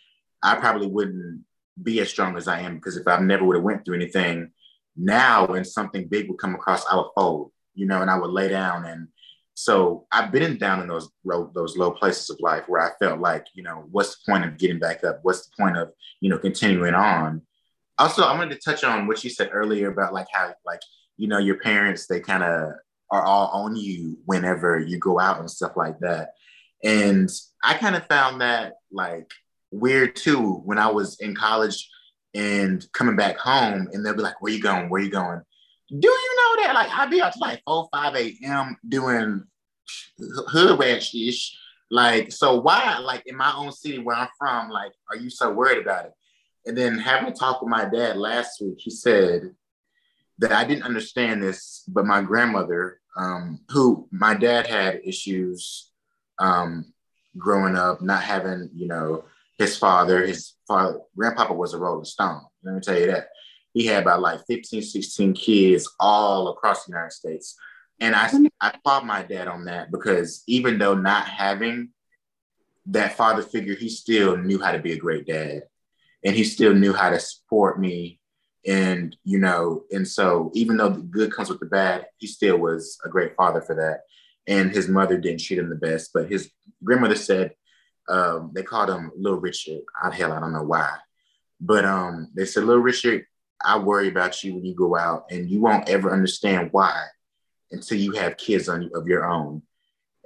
I 0.43 0.57
probably 0.57 0.87
wouldn't 0.87 1.43
be 1.83 2.01
as 2.01 2.11
strong 2.11 2.37
as 2.37 2.49
I 2.49 2.61
am 2.61 2.77
because 2.77 2.97
if 2.97 3.09
I 3.09 3.19
never 3.19 3.45
would 3.45 3.57
have 3.57 3.65
went 3.65 3.85
through 3.85 3.97
anything, 3.97 4.51
now 4.97 5.47
when 5.47 5.65
something 5.65 6.07
big 6.07 6.29
would 6.29 6.39
come 6.39 6.55
across, 6.55 6.85
I 6.87 6.97
would 6.97 7.11
fold, 7.15 7.51
you 7.75 7.87
know, 7.87 8.03
and 8.03 8.11
I 8.11 8.19
would 8.19 8.31
lay 8.31 8.49
down. 8.49 8.85
And 8.85 9.09
so 9.55 10.07
I've 10.13 10.33
been 10.33 10.59
down 10.59 10.81
in 10.81 10.89
those 10.89 11.11
those 11.25 11.77
low 11.77 11.93
places 11.93 12.31
of 12.31 12.41
life 12.41 12.65
where 12.67 12.81
I 12.81 12.91
felt 12.99 13.21
like, 13.21 13.47
you 13.55 13.63
know, 13.63 13.85
what's 13.91 14.17
the 14.17 14.31
point 14.31 14.45
of 14.45 14.59
getting 14.59 14.79
back 14.79 15.05
up? 15.05 15.21
What's 15.23 15.47
the 15.47 15.57
point 15.59 15.77
of, 15.77 15.93
you 16.21 16.29
know, 16.31 16.39
continuing 16.39 16.95
on? 16.95 17.43
Also 17.99 18.23
i 18.23 18.37
wanted 18.37 18.55
to 18.55 18.71
touch 18.71 18.85
on 18.85 19.07
what 19.07 19.23
you 19.23 19.31
said 19.31 19.51
earlier 19.53 19.91
about 19.91 20.13
like 20.13 20.27
how 20.33 20.53
like 20.65 20.81
you 21.17 21.29
know 21.29 21.39
your 21.39 21.59
parents 21.59 22.07
they 22.07 22.21
kind 22.21 22.43
of 22.43 22.73
are 23.13 23.23
all 23.23 23.49
on 23.49 23.77
you 23.77 24.19
whenever 24.25 24.81
you 24.81 24.99
go 24.99 25.21
out 25.21 25.39
and 25.39 25.51
stuff 25.51 25.73
like 25.77 25.99
that. 26.01 26.31
And 26.83 27.31
i 27.63 27.75
kind 27.75 27.95
of 27.95 28.07
found 28.07 28.41
that 28.41 28.75
like 28.91 29.31
weird 29.71 30.17
too 30.17 30.63
when 30.65 30.79
i 30.79 30.91
was 30.91 31.21
in 31.21 31.35
college 31.35 31.89
and 32.35 32.85
coming 32.93 33.15
back 33.15 33.37
home 33.37 33.89
and 33.93 34.05
they'll 34.05 34.17
be 34.17 34.23
like 34.23 34.41
where 34.41 34.53
you 34.53 34.61
going? 34.61 34.89
Where 34.89 35.03
you 35.03 35.11
going? 35.11 35.43
Do 35.91 36.09
you 36.09 36.37
know 36.37 36.63
that? 36.63 36.75
Like 36.75 36.91
i'd 36.91 37.11
be 37.11 37.21
up 37.21 37.35
to 37.35 37.39
like 37.39 37.63
4 37.67 37.89
5 37.93 38.17
a.m 38.17 38.77
doing 38.89 39.45
hood 40.49 40.83
ish 40.83 41.57
like 41.91 42.33
so 42.33 42.61
why 42.61 42.99
like 42.99 43.23
in 43.27 43.37
my 43.37 43.53
own 43.55 43.71
city 43.71 43.99
where 43.99 44.17
i'm 44.17 44.29
from 44.39 44.71
like 44.71 44.93
are 45.11 45.17
you 45.17 45.29
so 45.29 45.53
worried 45.53 45.83
about 45.83 46.07
it 46.07 46.13
and 46.67 46.77
then 46.77 46.99
having 46.99 47.29
a 47.29 47.35
talk 47.35 47.61
with 47.61 47.71
my 47.71 47.85
dad 47.85 48.17
last 48.17 48.61
week, 48.61 48.79
he 48.79 48.91
said 48.91 49.55
that 50.39 50.53
I 50.53 50.65
didn't 50.65 50.85
understand 50.85 51.43
this, 51.43 51.85
but 51.89 52.07
my 52.07 52.23
grandmother, 52.23 53.01
um, 53.17 53.61
who 53.69 54.09
my 54.11 54.35
dad 54.35 54.67
had 54.67 55.01
issues 55.05 55.91
um, 56.39 56.93
growing 57.37 57.77
up, 57.77 58.01
not 58.01 58.23
having, 58.23 58.71
you 58.75 58.87
know, 58.87 59.25
his 59.59 59.77
father, 59.77 60.25
his 60.25 60.55
father, 60.67 61.01
grandpapa 61.17 61.53
was 61.53 61.75
a 61.75 61.79
Rolling 61.79 62.05
Stone. 62.05 62.43
Let 62.63 62.75
me 62.75 62.81
tell 62.81 62.99
you 62.99 63.07
that. 63.07 63.29
He 63.75 63.87
had 63.87 64.03
about 64.03 64.21
like 64.21 64.45
15, 64.47 64.83
16 64.83 65.33
kids 65.33 65.91
all 65.99 66.49
across 66.49 66.85
the 66.85 66.93
United 66.93 67.13
States. 67.13 67.57
And 68.01 68.15
I, 68.15 68.31
I 68.61 68.71
applaud 68.71 69.07
my 69.07 69.23
dad 69.23 69.49
on 69.49 69.65
that 69.65 69.91
because 69.91 70.43
even 70.47 70.79
though 70.79 70.95
not 70.95 71.27
having 71.27 71.91
that 72.87 73.17
father 73.17 73.43
figure, 73.43 73.75
he 73.75 73.89
still 73.89 74.37
knew 74.37 74.61
how 74.61 74.73
to 74.73 74.79
be 74.79 74.93
a 74.93 74.99
great 74.99 75.27
dad 75.27 75.63
and 76.25 76.37
he 76.37 76.45
still 76.45 76.75
knew 76.75 76.93
how 76.93 77.11
to 77.11 77.21
support 77.21 77.81
me. 77.81 78.19
And 78.67 79.17
you 79.25 79.39
know 79.39 79.83
and 79.91 80.07
so 80.07 80.53
even 80.55 80.77
though 80.77 80.91
the 80.91 81.01
good 81.01 81.33
comes 81.33 81.49
with 81.49 81.59
the 81.59 81.67
bad 81.67 82.07
he 82.19 82.29
still 82.29 82.59
was 82.59 82.97
a 83.05 83.09
great 83.09 83.35
father 83.35 83.61
for 83.61 83.75
that. 83.75 84.03
And 84.47 84.71
his 84.71 84.89
mother 84.89 85.19
didn't 85.19 85.41
treat 85.41 85.59
him 85.59 85.69
the 85.69 85.75
best 85.75 86.11
but 86.15 86.31
his 86.31 86.51
grandmother 86.85 87.17
said 87.17 87.55
um, 88.09 88.53
they 88.55 88.63
called 88.63 88.91
him 88.91 89.11
little 89.17 89.41
richard. 89.41 89.83
I, 90.01 90.15
hell 90.15 90.33
i 90.33 90.39
don't 90.39 90.53
know 90.53 90.63
why. 90.63 90.95
But 91.61 91.85
um, 91.85 92.29
they 92.35 92.45
said 92.45 92.65
little 92.65 92.83
richard 92.83 93.27
i 93.65 93.77
worry 93.79 94.09
about 94.09 94.45
you 94.45 94.55
when 94.55 94.65
you 94.65 94.75
go 94.75 94.97
out 94.97 95.25
and 95.31 95.51
you 95.51 95.61
won't 95.61 95.89
ever 95.89 96.13
understand 96.13 96.69
why 96.71 97.05
until 97.73 97.99
you 97.99 98.13
have 98.13 98.37
kids 98.37 98.69
on, 98.69 98.91
of 98.95 99.09
your 99.09 99.25
own. 99.25 99.63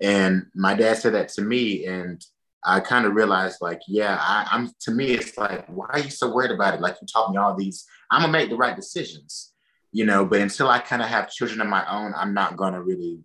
And 0.02 0.46
my 0.54 0.74
dad 0.74 0.98
said 0.98 1.14
that 1.14 1.30
to 1.30 1.42
me 1.42 1.86
and 1.86 2.22
I 2.66 2.80
kind 2.80 3.06
of 3.06 3.14
realized 3.14 3.58
like, 3.60 3.80
yeah, 3.86 4.18
I, 4.20 4.48
am 4.50 4.70
to 4.80 4.90
me, 4.90 5.12
it's 5.12 5.38
like, 5.38 5.66
why 5.68 5.86
are 5.90 6.00
you 6.00 6.10
so 6.10 6.34
worried 6.34 6.50
about 6.50 6.74
it? 6.74 6.80
Like 6.80 6.96
you 7.00 7.06
taught 7.06 7.30
me 7.30 7.36
all 7.36 7.54
these, 7.54 7.86
I'm 8.10 8.22
gonna 8.22 8.32
make 8.32 8.50
the 8.50 8.56
right 8.56 8.74
decisions, 8.74 9.52
you 9.92 10.04
know, 10.04 10.26
but 10.26 10.40
until 10.40 10.68
I 10.68 10.80
kind 10.80 11.00
of 11.00 11.08
have 11.08 11.30
children 11.30 11.60
of 11.60 11.68
my 11.68 11.88
own, 11.88 12.12
I'm 12.16 12.34
not 12.34 12.56
gonna 12.56 12.82
really 12.82 13.20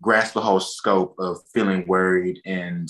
grasp 0.00 0.34
the 0.34 0.40
whole 0.40 0.60
scope 0.60 1.16
of 1.18 1.38
feeling 1.52 1.84
worried. 1.88 2.40
And 2.46 2.88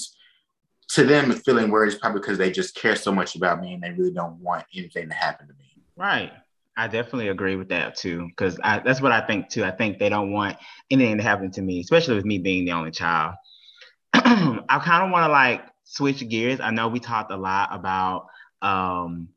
to 0.91 1.05
them, 1.05 1.33
feeling 1.33 1.71
worried 1.71 1.89
is 1.89 1.95
probably 1.95 2.21
because 2.21 2.37
they 2.37 2.51
just 2.51 2.75
care 2.75 2.97
so 2.97 3.11
much 3.11 3.35
about 3.35 3.61
me 3.63 3.73
and 3.73 3.83
they 3.83 3.91
really 3.93 4.13
don't 4.13 4.39
want 4.41 4.67
anything 4.77 5.09
to 5.09 5.15
happen 5.15 5.49
to 5.49 5.55
me. 5.55 5.83
Right. 5.97 6.31
I 6.77 6.87
definitely 6.87 7.29
agree 7.29 7.57
with 7.57 7.71
that 7.71 7.97
too, 7.97 8.29
because 8.29 8.57
that's 8.63 9.01
what 9.01 9.11
I 9.13 9.27
think 9.27 9.49
too. 9.49 9.65
I 9.65 9.73
think 9.73 9.99
they 9.99 10.09
don't 10.09 10.31
want 10.31 10.59
anything 10.91 11.17
to 11.17 11.25
happen 11.25 11.51
to 11.53 11.63
me, 11.63 11.81
especially 11.81 12.15
with 12.15 12.25
me 12.25 12.39
being 12.39 12.67
the 12.67 12.73
only 12.73 12.93
child. 12.93 13.35
I 14.15 14.81
kind 14.85 15.05
of 15.05 15.11
want 15.11 15.27
to 15.27 15.33
like 15.33 15.65
switch 15.85 16.27
gears. 16.29 16.61
I 16.61 16.71
know 16.71 16.89
we 16.89 17.01
talked 17.01 17.33
a 17.33 17.37
lot 17.37 17.69
about 17.73 18.27
um, 18.63 19.29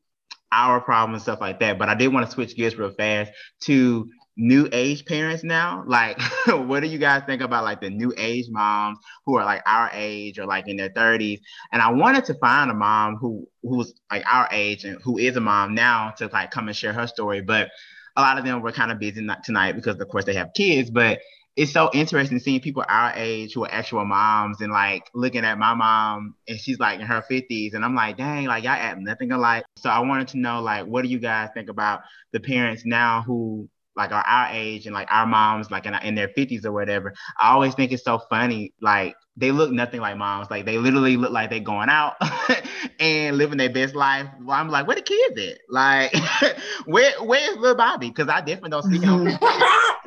our 0.51 0.81
problems 0.81 1.17
and 1.17 1.23
stuff 1.23 1.41
like 1.41 1.59
that, 1.59 1.77
but 1.77 1.89
I 1.89 1.95
did 1.95 2.13
want 2.13 2.25
to 2.25 2.31
switch 2.31 2.55
gears 2.55 2.75
real 2.75 2.91
fast 2.91 3.31
to 3.61 4.09
new 4.37 4.67
age 4.71 5.05
parents 5.05 5.43
now. 5.43 5.83
Like, 5.85 6.19
what 6.47 6.81
do 6.81 6.87
you 6.87 6.97
guys 6.97 7.23
think 7.25 7.41
about 7.41 7.63
like 7.63 7.81
the 7.81 7.89
new 7.89 8.13
age 8.17 8.47
moms 8.49 8.97
who 9.25 9.35
are 9.35 9.45
like 9.45 9.61
our 9.65 9.89
age 9.93 10.39
or 10.39 10.45
like 10.45 10.67
in 10.67 10.77
their 10.77 10.89
30s? 10.89 11.39
And 11.71 11.81
I 11.81 11.91
wanted 11.91 12.25
to 12.25 12.33
find 12.35 12.71
a 12.71 12.73
mom 12.73 13.15
who 13.15 13.47
who's 13.63 13.93
like 14.11 14.23
our 14.31 14.47
age 14.51 14.83
and 14.83 15.01
who 15.01 15.17
is 15.17 15.35
a 15.35 15.41
mom 15.41 15.75
now 15.75 16.11
to 16.17 16.27
like 16.27 16.51
come 16.51 16.67
and 16.67 16.75
share 16.75 16.93
her 16.93 17.07
story, 17.07 17.41
but 17.41 17.69
a 18.17 18.21
lot 18.21 18.37
of 18.37 18.45
them 18.45 18.61
were 18.61 18.71
kind 18.71 18.91
of 18.91 18.99
busy 18.99 19.25
tonight 19.43 19.73
because 19.73 19.99
of 19.99 20.07
course 20.09 20.25
they 20.25 20.33
have 20.33 20.53
kids, 20.53 20.89
but 20.89 21.19
it's 21.55 21.71
so 21.71 21.89
interesting 21.93 22.39
seeing 22.39 22.61
people 22.61 22.83
our 22.87 23.11
age 23.15 23.53
who 23.53 23.63
are 23.65 23.71
actual 23.71 24.05
moms 24.05 24.61
and 24.61 24.71
like 24.71 25.09
looking 25.13 25.43
at 25.43 25.57
my 25.57 25.73
mom 25.73 26.35
and 26.47 26.59
she's 26.59 26.79
like 26.79 26.99
in 26.99 27.05
her 27.05 27.23
50s 27.29 27.73
and 27.73 27.83
I'm 27.83 27.95
like, 27.95 28.17
dang, 28.17 28.45
like 28.45 28.63
y'all 28.63 28.73
act 28.73 28.99
nothing 28.99 29.31
alike. 29.31 29.65
So 29.77 29.89
I 29.89 29.99
wanted 29.99 30.29
to 30.29 30.37
know 30.37 30.61
like 30.61 30.85
what 30.85 31.03
do 31.03 31.09
you 31.09 31.19
guys 31.19 31.49
think 31.53 31.69
about 31.69 32.01
the 32.31 32.39
parents 32.39 32.83
now 32.85 33.21
who 33.23 33.69
like 33.97 34.11
are 34.11 34.23
our 34.23 34.47
age 34.51 34.85
and 34.85 34.93
like 34.93 35.11
our 35.11 35.25
moms 35.27 35.69
like 35.69 35.85
in, 35.85 35.93
in 35.95 36.15
their 36.15 36.29
50s 36.29 36.65
or 36.65 36.71
whatever. 36.71 37.13
I 37.39 37.51
always 37.51 37.75
think 37.75 37.91
it's 37.91 38.05
so 38.05 38.19
funny 38.29 38.73
like 38.81 39.15
they 39.37 39.51
look 39.51 39.71
nothing 39.71 40.01
like 40.01 40.17
moms. 40.17 40.51
Like 40.51 40.65
they 40.65 40.77
literally 40.77 41.17
look 41.17 41.31
like 41.31 41.49
they're 41.49 41.59
going 41.59 41.89
out 41.89 42.15
and 42.99 43.37
living 43.37 43.57
their 43.57 43.69
best 43.69 43.95
life. 43.95 44.27
Well, 44.41 44.57
I'm 44.57 44.69
like, 44.69 44.87
where 44.87 44.95
the 44.95 45.01
kids 45.01 45.39
at? 45.39 45.59
Like, 45.69 46.13
where 46.85 47.13
where's 47.23 47.57
little 47.57 47.75
Bobby? 47.75 48.09
Because 48.09 48.27
I 48.27 48.41
definitely 48.41 48.71
don't 48.71 48.83
see 48.83 48.99
him. 48.99 49.23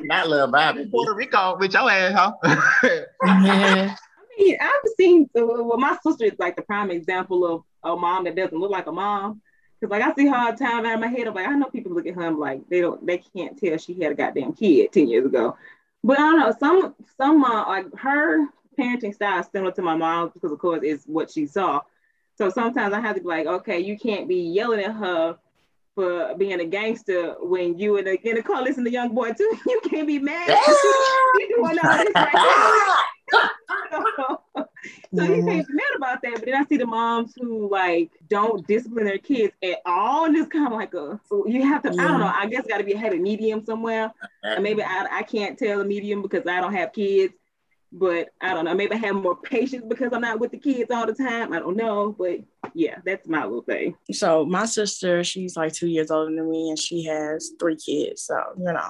Not 0.01 0.29
little 0.29 0.47
Bobby. 0.47 0.85
Puerto 0.87 1.13
Rico 1.13 1.57
with 1.57 1.73
your 1.73 1.89
ass, 1.89 2.13
huh? 2.13 2.31
I 3.23 3.95
mean, 4.37 4.57
I've 4.61 4.91
seen. 4.97 5.29
Well, 5.33 5.77
my 5.77 5.97
sister 6.05 6.25
is 6.25 6.39
like 6.39 6.55
the 6.55 6.61
prime 6.61 6.91
example 6.91 7.45
of 7.45 7.63
a 7.83 7.95
mom 7.95 8.25
that 8.25 8.35
doesn't 8.35 8.57
look 8.57 8.71
like 8.71 8.87
a 8.87 8.91
mom. 8.91 9.41
Cause 9.81 9.89
like 9.89 10.03
I 10.03 10.13
see 10.13 10.27
her 10.27 10.35
all 10.35 10.51
the 10.51 10.57
time 10.57 10.85
out 10.85 10.93
of 10.95 10.99
my 11.01 11.07
head. 11.07 11.27
I'm 11.27 11.33
like, 11.33 11.47
I 11.47 11.51
know 11.51 11.65
people 11.65 11.93
look 11.93 12.07
at 12.07 12.15
her 12.15 12.25
I'm 12.25 12.39
like 12.39 12.61
they 12.69 12.79
don't, 12.79 13.05
they 13.05 13.17
can't 13.35 13.57
tell 13.57 13.77
she 13.77 14.01
had 14.01 14.13
a 14.13 14.15
goddamn 14.15 14.53
kid 14.53 14.91
ten 14.93 15.07
years 15.07 15.25
ago. 15.25 15.57
But 16.03 16.19
I 16.19 16.21
don't 16.21 16.39
know. 16.39 16.53
Some 16.59 16.95
some 17.17 17.43
uh, 17.43 17.67
like 17.67 17.93
her 17.97 18.47
parenting 18.77 19.13
style 19.13 19.39
is 19.39 19.47
similar 19.51 19.71
to 19.73 19.81
my 19.81 19.95
mom's 19.95 20.33
because 20.33 20.51
of 20.51 20.59
course 20.59 20.81
it's 20.83 21.05
what 21.05 21.31
she 21.31 21.45
saw. 21.47 21.81
So 22.37 22.49
sometimes 22.49 22.93
I 22.93 22.99
have 22.99 23.15
to 23.15 23.21
be 23.21 23.27
like, 23.27 23.47
okay, 23.47 23.79
you 23.79 23.97
can't 23.97 24.27
be 24.27 24.35
yelling 24.35 24.81
at 24.81 24.93
her 24.93 25.37
for 25.95 26.35
being 26.35 26.59
a 26.59 26.65
gangster 26.65 27.35
when 27.39 27.79
you 27.79 27.95
in 27.97 28.05
the, 28.05 28.29
in 28.29 28.35
the 28.35 28.43
car 28.43 28.61
listen 28.61 28.83
to 28.83 28.91
young 28.91 29.15
boy 29.15 29.31
too. 29.31 29.57
You 29.65 29.81
can't 29.89 30.07
be 30.07 30.19
mad. 30.19 30.49
you 31.39 31.55
doing 31.55 31.79
all 31.83 31.97
this 31.97 32.13
right 32.13 33.05
so, 33.31 34.37
so 35.15 35.23
you 35.23 35.43
can't 35.43 35.67
be 35.67 35.73
mad 35.73 35.95
about 35.95 36.21
that. 36.21 36.33
But 36.35 36.45
then 36.45 36.55
I 36.55 36.65
see 36.65 36.77
the 36.77 36.85
moms 36.85 37.33
who 37.39 37.69
like 37.69 38.11
don't 38.29 38.65
discipline 38.67 39.05
their 39.05 39.17
kids 39.17 39.53
at 39.63 39.77
all, 39.85 40.25
and 40.25 40.35
it's 40.35 40.49
kind 40.49 40.67
of 40.67 40.73
like 40.73 40.93
a 40.93 41.19
so 41.27 41.45
you 41.47 41.63
have 41.63 41.83
to. 41.83 41.93
Yeah. 41.93 42.03
I 42.03 42.07
don't 42.07 42.19
know. 42.19 42.33
I 42.33 42.45
guess 42.47 42.67
got 42.67 42.77
to 42.77 42.83
be 42.83 42.93
a 42.93 42.97
heavy 42.97 43.19
medium 43.19 43.65
somewhere. 43.65 44.11
And 44.43 44.63
maybe 44.63 44.83
I, 44.83 45.07
I 45.11 45.23
can't 45.23 45.57
tell 45.57 45.79
the 45.79 45.85
medium 45.85 46.21
because 46.21 46.45
I 46.47 46.59
don't 46.61 46.73
have 46.73 46.93
kids. 46.93 47.33
But 47.97 48.27
I 48.41 48.53
don't 48.53 48.65
know. 48.65 48.75
Maybe 48.75 48.93
I 48.93 48.97
have 48.97 49.15
more 49.15 49.37
patience 49.37 49.85
because 49.87 50.11
I'm 50.11 50.19
not 50.19 50.41
with 50.41 50.51
the 50.51 50.57
kids 50.57 50.91
all 50.91 51.05
the 51.05 51.13
time. 51.13 51.53
I 51.53 51.59
don't 51.59 51.77
know. 51.77 52.13
But 52.17 52.41
yeah, 52.73 52.97
that's 53.05 53.25
my 53.25 53.45
little 53.45 53.61
thing. 53.61 53.95
So 54.11 54.45
my 54.45 54.65
sister, 54.65 55.23
she's 55.23 55.55
like 55.55 55.71
two 55.71 55.87
years 55.87 56.11
older 56.11 56.35
than 56.35 56.51
me, 56.51 56.69
and 56.69 56.77
she 56.77 57.05
has 57.05 57.51
three 57.57 57.77
kids. 57.77 58.23
So 58.23 58.37
you 58.57 58.65
know, 58.65 58.89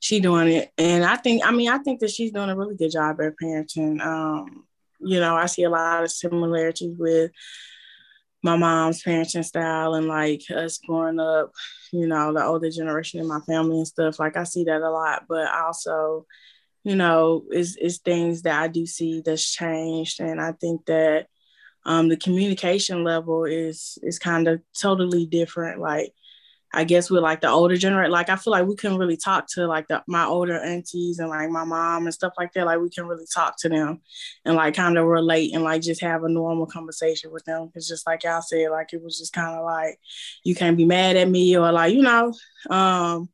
she 0.00 0.18
doing 0.18 0.48
it, 0.48 0.72
and 0.76 1.04
I 1.04 1.16
think, 1.16 1.46
I 1.46 1.52
mean, 1.52 1.70
I 1.70 1.78
think 1.78 2.00
that 2.00 2.10
she's 2.10 2.32
doing 2.32 2.50
a 2.50 2.56
really 2.56 2.74
good 2.74 2.90
job 2.90 3.20
at 3.20 3.34
parenting. 3.40 4.04
Um, 4.04 4.64
you 4.98 5.20
know, 5.20 5.36
I 5.36 5.46
see 5.46 5.62
a 5.62 5.70
lot 5.70 6.02
of 6.02 6.10
similarities 6.10 6.96
with 6.98 7.30
my 8.42 8.56
mom's 8.56 9.02
parenting 9.02 9.44
style 9.44 9.94
and 9.94 10.08
like 10.08 10.42
us 10.50 10.78
growing 10.78 11.20
up, 11.20 11.52
you 11.92 12.08
know, 12.08 12.32
the 12.32 12.44
older 12.44 12.70
generation 12.70 13.20
in 13.20 13.28
my 13.28 13.40
family 13.40 13.78
and 13.78 13.86
stuff. 13.86 14.18
Like 14.18 14.36
I 14.36 14.44
see 14.44 14.64
that 14.64 14.80
a 14.80 14.90
lot, 14.90 15.26
but 15.28 15.48
also 15.48 16.26
you 16.84 16.96
know, 16.96 17.44
is 17.52 17.76
is 17.76 17.98
things 17.98 18.42
that 18.42 18.60
I 18.60 18.68
do 18.68 18.86
see 18.86 19.22
that's 19.24 19.50
changed, 19.52 20.20
and 20.20 20.40
I 20.40 20.52
think 20.52 20.86
that 20.86 21.28
um, 21.84 22.08
the 22.08 22.16
communication 22.16 23.04
level 23.04 23.44
is 23.44 23.98
is 24.02 24.18
kind 24.18 24.48
of 24.48 24.60
totally 24.80 25.26
different. 25.26 25.80
Like, 25.80 26.12
I 26.74 26.84
guess 26.84 27.10
with 27.10 27.22
like 27.22 27.40
the 27.40 27.48
older 27.48 27.76
generation, 27.76 28.12
like 28.12 28.30
I 28.30 28.36
feel 28.36 28.52
like 28.52 28.66
we 28.66 28.76
couldn't 28.76 28.98
really 28.98 29.16
talk 29.16 29.46
to 29.50 29.66
like 29.66 29.88
the, 29.88 30.02
my 30.06 30.24
older 30.24 30.58
aunties 30.58 31.18
and 31.18 31.28
like 31.28 31.50
my 31.50 31.64
mom 31.64 32.04
and 32.06 32.14
stuff 32.14 32.32
like 32.38 32.52
that. 32.54 32.66
Like 32.66 32.80
we 32.80 32.90
can 32.90 33.06
really 33.06 33.26
talk 33.32 33.58
to 33.58 33.68
them 33.68 34.00
and 34.44 34.56
like 34.56 34.74
kind 34.74 34.96
of 34.96 35.06
relate 35.06 35.54
and 35.54 35.64
like 35.64 35.82
just 35.82 36.00
have 36.00 36.24
a 36.24 36.28
normal 36.28 36.66
conversation 36.66 37.30
with 37.30 37.44
them. 37.44 37.70
It's 37.74 37.88
just 37.88 38.06
like 38.06 38.24
y'all 38.24 38.42
said, 38.42 38.70
like 38.70 38.92
it 38.92 39.02
was 39.02 39.18
just 39.18 39.32
kind 39.32 39.56
of 39.56 39.64
like 39.64 39.98
you 40.44 40.54
can't 40.54 40.76
be 40.76 40.86
mad 40.86 41.16
at 41.16 41.28
me 41.28 41.56
or 41.56 41.70
like 41.72 41.94
you 41.94 42.02
know. 42.02 42.32
Um, 42.70 43.28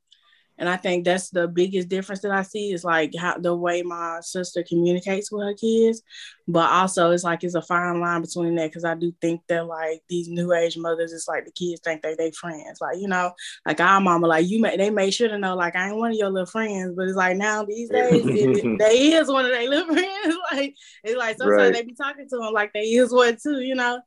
and 0.59 0.69
I 0.69 0.77
think 0.77 1.05
that's 1.05 1.31
the 1.31 1.47
biggest 1.47 1.89
difference 1.89 2.21
that 2.23 2.33
I 2.33 2.43
see 2.43 2.73
is 2.73 2.83
like 2.83 3.15
how 3.17 3.39
the 3.39 3.55
way 3.55 3.83
my 3.83 4.19
sister 4.21 4.65
communicates 4.65 5.31
with 5.31 5.45
her 5.45 5.55
kids. 5.55 6.03
But 6.49 6.71
also 6.71 7.13
it's 7.13 7.23
like 7.23 7.45
it's 7.45 7.55
a 7.55 7.63
fine 7.63 8.01
line 8.01 8.23
between 8.23 8.57
that 8.57 8.71
because 8.71 8.85
I 8.85 8.95
do 8.95 9.13
think 9.21 9.43
that 9.49 9.67
like 9.67 10.03
these 10.09 10.29
new 10.29 10.53
age 10.53 10.77
mothers, 10.77 11.13
it's 11.13 11.29
like 11.29 11.45
the 11.45 11.53
kids 11.53 11.81
think 11.85 12.03
they 12.03 12.17
they 12.17 12.33
friends. 12.33 12.81
Like, 12.81 12.99
you 12.99 13.07
know, 13.07 13.33
like 13.67 13.81
our 13.81 14.01
mama, 14.01 14.27
like 14.27 14.49
you 14.49 14.61
may 14.61 14.77
they 14.77 14.91
made 14.91 15.13
sure 15.13 15.29
to 15.29 15.39
know 15.39 15.55
like 15.55 15.77
I 15.77 15.89
ain't 15.89 15.97
one 15.97 16.11
of 16.11 16.17
your 16.17 16.31
little 16.31 16.47
friends, 16.47 16.95
but 16.97 17.07
it's 17.07 17.17
like 17.17 17.37
now 17.37 17.65
these 17.65 17.91
days 17.91 18.25
it, 18.27 18.79
they 18.79 19.13
is 19.13 19.29
one 19.29 19.45
of 19.45 19.53
their 19.53 19.69
little 19.69 19.87
friends. 19.95 20.37
like 20.53 20.75
it's 21.05 21.17
like 21.17 21.39
sometimes 21.39 21.61
right. 21.61 21.73
they 21.73 21.83
be 21.83 21.95
talking 21.95 22.29
to 22.29 22.37
them 22.37 22.53
like 22.53 22.73
they 22.73 22.81
is 22.81 23.13
one 23.13 23.37
too, 23.41 23.61
you 23.61 23.77
know. 23.77 24.01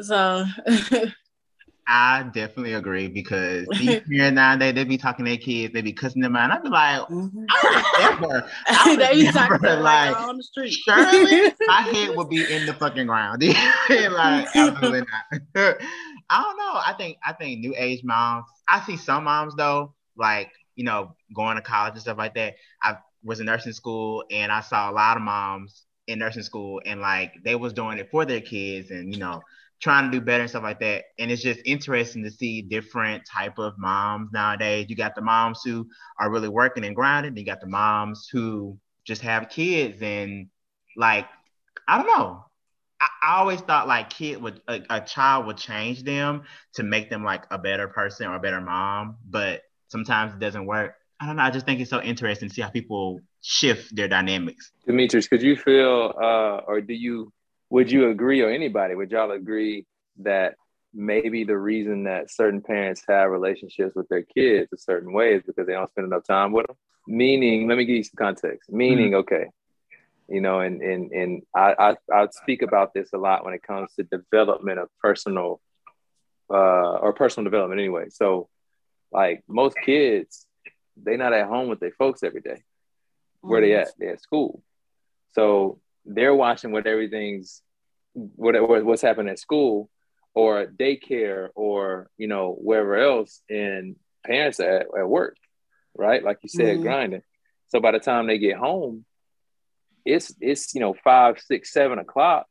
So 0.00 0.44
I 1.86 2.22
definitely 2.32 2.74
agree 2.74 3.08
because 3.08 3.66
these 3.78 4.00
parents 4.00 4.34
nowadays 4.34 4.74
they 4.74 4.84
be 4.84 4.96
talking 4.96 5.24
to 5.24 5.30
their 5.30 5.38
kids, 5.38 5.74
they 5.74 5.82
be 5.82 5.92
cussing 5.92 6.22
them 6.22 6.36
out. 6.36 6.50
I'd 6.50 6.62
be 6.62 6.68
like, 6.68 7.00
mm-hmm. 7.02 7.44
I 7.50 8.16
would 8.20 8.30
never, 8.30 8.50
I 8.68 8.90
would 8.90 9.00
they 9.00 9.22
never, 9.30 9.76
like, 9.82 10.16
on 10.16 10.36
the 10.38 10.42
street. 10.42 10.72
Surely 10.72 11.52
my 11.66 11.80
head 11.82 12.16
would 12.16 12.28
be 12.28 12.50
in 12.50 12.66
the 12.66 12.74
fucking 12.74 13.06
ground. 13.06 13.42
like 13.42 13.56
absolutely 14.54 15.00
not. 15.00 15.76
I 16.30 16.42
don't 16.42 16.56
know. 16.56 16.80
I 16.86 16.94
think 16.96 17.18
I 17.24 17.32
think 17.32 17.60
new 17.60 17.74
age 17.76 18.02
moms. 18.02 18.46
I 18.68 18.80
see 18.80 18.96
some 18.96 19.24
moms 19.24 19.54
though, 19.54 19.94
like 20.16 20.50
you 20.74 20.84
know, 20.84 21.14
going 21.34 21.56
to 21.56 21.62
college 21.62 21.92
and 21.92 22.02
stuff 22.02 22.18
like 22.18 22.34
that. 22.34 22.54
I 22.82 22.96
was 23.22 23.40
in 23.40 23.46
nursing 23.46 23.72
school 23.72 24.24
and 24.30 24.50
I 24.50 24.60
saw 24.60 24.90
a 24.90 24.92
lot 24.92 25.16
of 25.16 25.22
moms 25.22 25.84
in 26.06 26.18
nursing 26.18 26.42
school 26.42 26.80
and 26.84 27.00
like 27.00 27.32
they 27.44 27.54
was 27.54 27.72
doing 27.72 27.98
it 27.98 28.10
for 28.10 28.24
their 28.24 28.40
kids 28.40 28.90
and 28.90 29.12
you 29.12 29.18
know 29.18 29.40
trying 29.80 30.10
to 30.10 30.18
do 30.18 30.24
better 30.24 30.42
and 30.42 30.50
stuff 30.50 30.62
like 30.62 30.80
that. 30.80 31.04
And 31.18 31.30
it's 31.30 31.42
just 31.42 31.60
interesting 31.64 32.24
to 32.24 32.30
see 32.30 32.62
different 32.62 33.24
type 33.30 33.58
of 33.58 33.74
moms 33.78 34.30
nowadays. 34.32 34.86
You 34.88 34.96
got 34.96 35.14
the 35.14 35.22
moms 35.22 35.60
who 35.64 35.86
are 36.18 36.30
really 36.30 36.48
working 36.48 36.84
and 36.84 36.96
grinding. 36.96 37.36
You 37.36 37.44
got 37.44 37.60
the 37.60 37.66
moms 37.66 38.28
who 38.30 38.78
just 39.04 39.22
have 39.22 39.48
kids 39.48 40.00
and 40.00 40.48
like 40.96 41.26
I 41.86 41.98
don't 41.98 42.06
know. 42.06 42.44
I, 43.00 43.08
I 43.22 43.36
always 43.38 43.60
thought 43.60 43.88
like 43.88 44.10
kid 44.10 44.40
would 44.40 44.60
a, 44.68 44.80
a 44.90 45.00
child 45.00 45.46
would 45.46 45.56
change 45.56 46.02
them 46.04 46.44
to 46.74 46.82
make 46.82 47.10
them 47.10 47.24
like 47.24 47.44
a 47.50 47.58
better 47.58 47.88
person 47.88 48.26
or 48.26 48.36
a 48.36 48.40
better 48.40 48.60
mom, 48.60 49.16
but 49.28 49.62
sometimes 49.88 50.32
it 50.34 50.40
doesn't 50.40 50.66
work. 50.66 50.94
I 51.20 51.26
don't 51.26 51.36
know. 51.36 51.42
I 51.42 51.50
just 51.50 51.66
think 51.66 51.80
it's 51.80 51.90
so 51.90 52.02
interesting 52.02 52.48
to 52.48 52.54
see 52.54 52.62
how 52.62 52.70
people 52.70 53.20
shift 53.40 53.94
their 53.94 54.08
dynamics. 54.08 54.72
Demetrice, 54.88 55.28
could 55.28 55.42
you 55.42 55.56
feel 55.56 56.14
uh, 56.20 56.60
or 56.66 56.80
do 56.80 56.94
you 56.94 57.32
would 57.70 57.90
you 57.90 58.10
agree 58.10 58.40
or 58.40 58.50
anybody 58.50 58.94
would 58.94 59.10
y'all 59.10 59.30
agree 59.30 59.86
that 60.18 60.54
maybe 60.92 61.44
the 61.44 61.56
reason 61.56 62.04
that 62.04 62.30
certain 62.30 62.60
parents 62.60 63.02
have 63.08 63.30
relationships 63.30 63.94
with 63.96 64.08
their 64.08 64.22
kids 64.22 64.72
a 64.72 64.78
certain 64.78 65.12
way 65.12 65.34
is 65.34 65.42
because 65.46 65.66
they 65.66 65.72
don't 65.72 65.90
spend 65.90 66.06
enough 66.06 66.24
time 66.24 66.52
with 66.52 66.66
them 66.66 66.76
meaning 67.06 67.68
let 67.68 67.76
me 67.76 67.84
give 67.84 67.96
you 67.96 68.04
some 68.04 68.16
context. 68.16 68.72
Meaning 68.72 69.10
mm-hmm. 69.10 69.16
okay 69.16 69.46
you 70.28 70.40
know 70.40 70.60
and 70.60 70.80
and 70.80 71.12
and 71.12 71.42
I, 71.54 71.74
I 71.78 71.96
i 72.12 72.26
speak 72.30 72.62
about 72.62 72.94
this 72.94 73.12
a 73.12 73.18
lot 73.18 73.44
when 73.44 73.52
it 73.52 73.62
comes 73.62 73.92
to 73.96 74.04
development 74.04 74.78
of 74.78 74.88
personal 74.98 75.60
uh 76.50 76.96
or 76.96 77.12
personal 77.12 77.44
development 77.44 77.80
anyway. 77.80 78.06
So 78.10 78.48
like 79.12 79.42
most 79.48 79.76
kids 79.84 80.46
they're 80.96 81.16
not 81.16 81.32
at 81.32 81.48
home 81.48 81.68
with 81.68 81.80
their 81.80 81.92
folks 81.92 82.22
every 82.22 82.40
day. 82.40 82.62
Where 83.40 83.60
they 83.60 83.74
at? 83.74 83.88
They're 83.98 84.12
at 84.12 84.22
school. 84.22 84.62
So 85.32 85.80
they're 86.04 86.34
watching 86.34 86.72
what 86.72 86.86
everything's 86.86 87.62
what, 88.12 88.84
what's 88.84 89.02
happening 89.02 89.30
at 89.30 89.38
school 89.38 89.90
or 90.34 90.66
daycare 90.66 91.48
or 91.54 92.08
you 92.16 92.26
know 92.26 92.56
wherever 92.58 92.96
else 92.96 93.40
and 93.48 93.96
parents 94.24 94.60
at, 94.60 94.86
at 94.98 95.08
work 95.08 95.36
right? 95.96 96.22
Like 96.22 96.38
you 96.42 96.48
said 96.48 96.74
mm-hmm. 96.74 96.82
grinding. 96.82 97.22
So 97.68 97.80
by 97.80 97.92
the 97.92 97.98
time 97.98 98.26
they 98.26 98.38
get 98.38 98.56
home 98.56 99.04
it's 100.04 100.34
it's 100.38 100.74
you 100.74 100.80
know 100.80 100.94
five 101.02 101.40
six 101.40 101.72
seven 101.72 101.98
o'clock. 101.98 102.46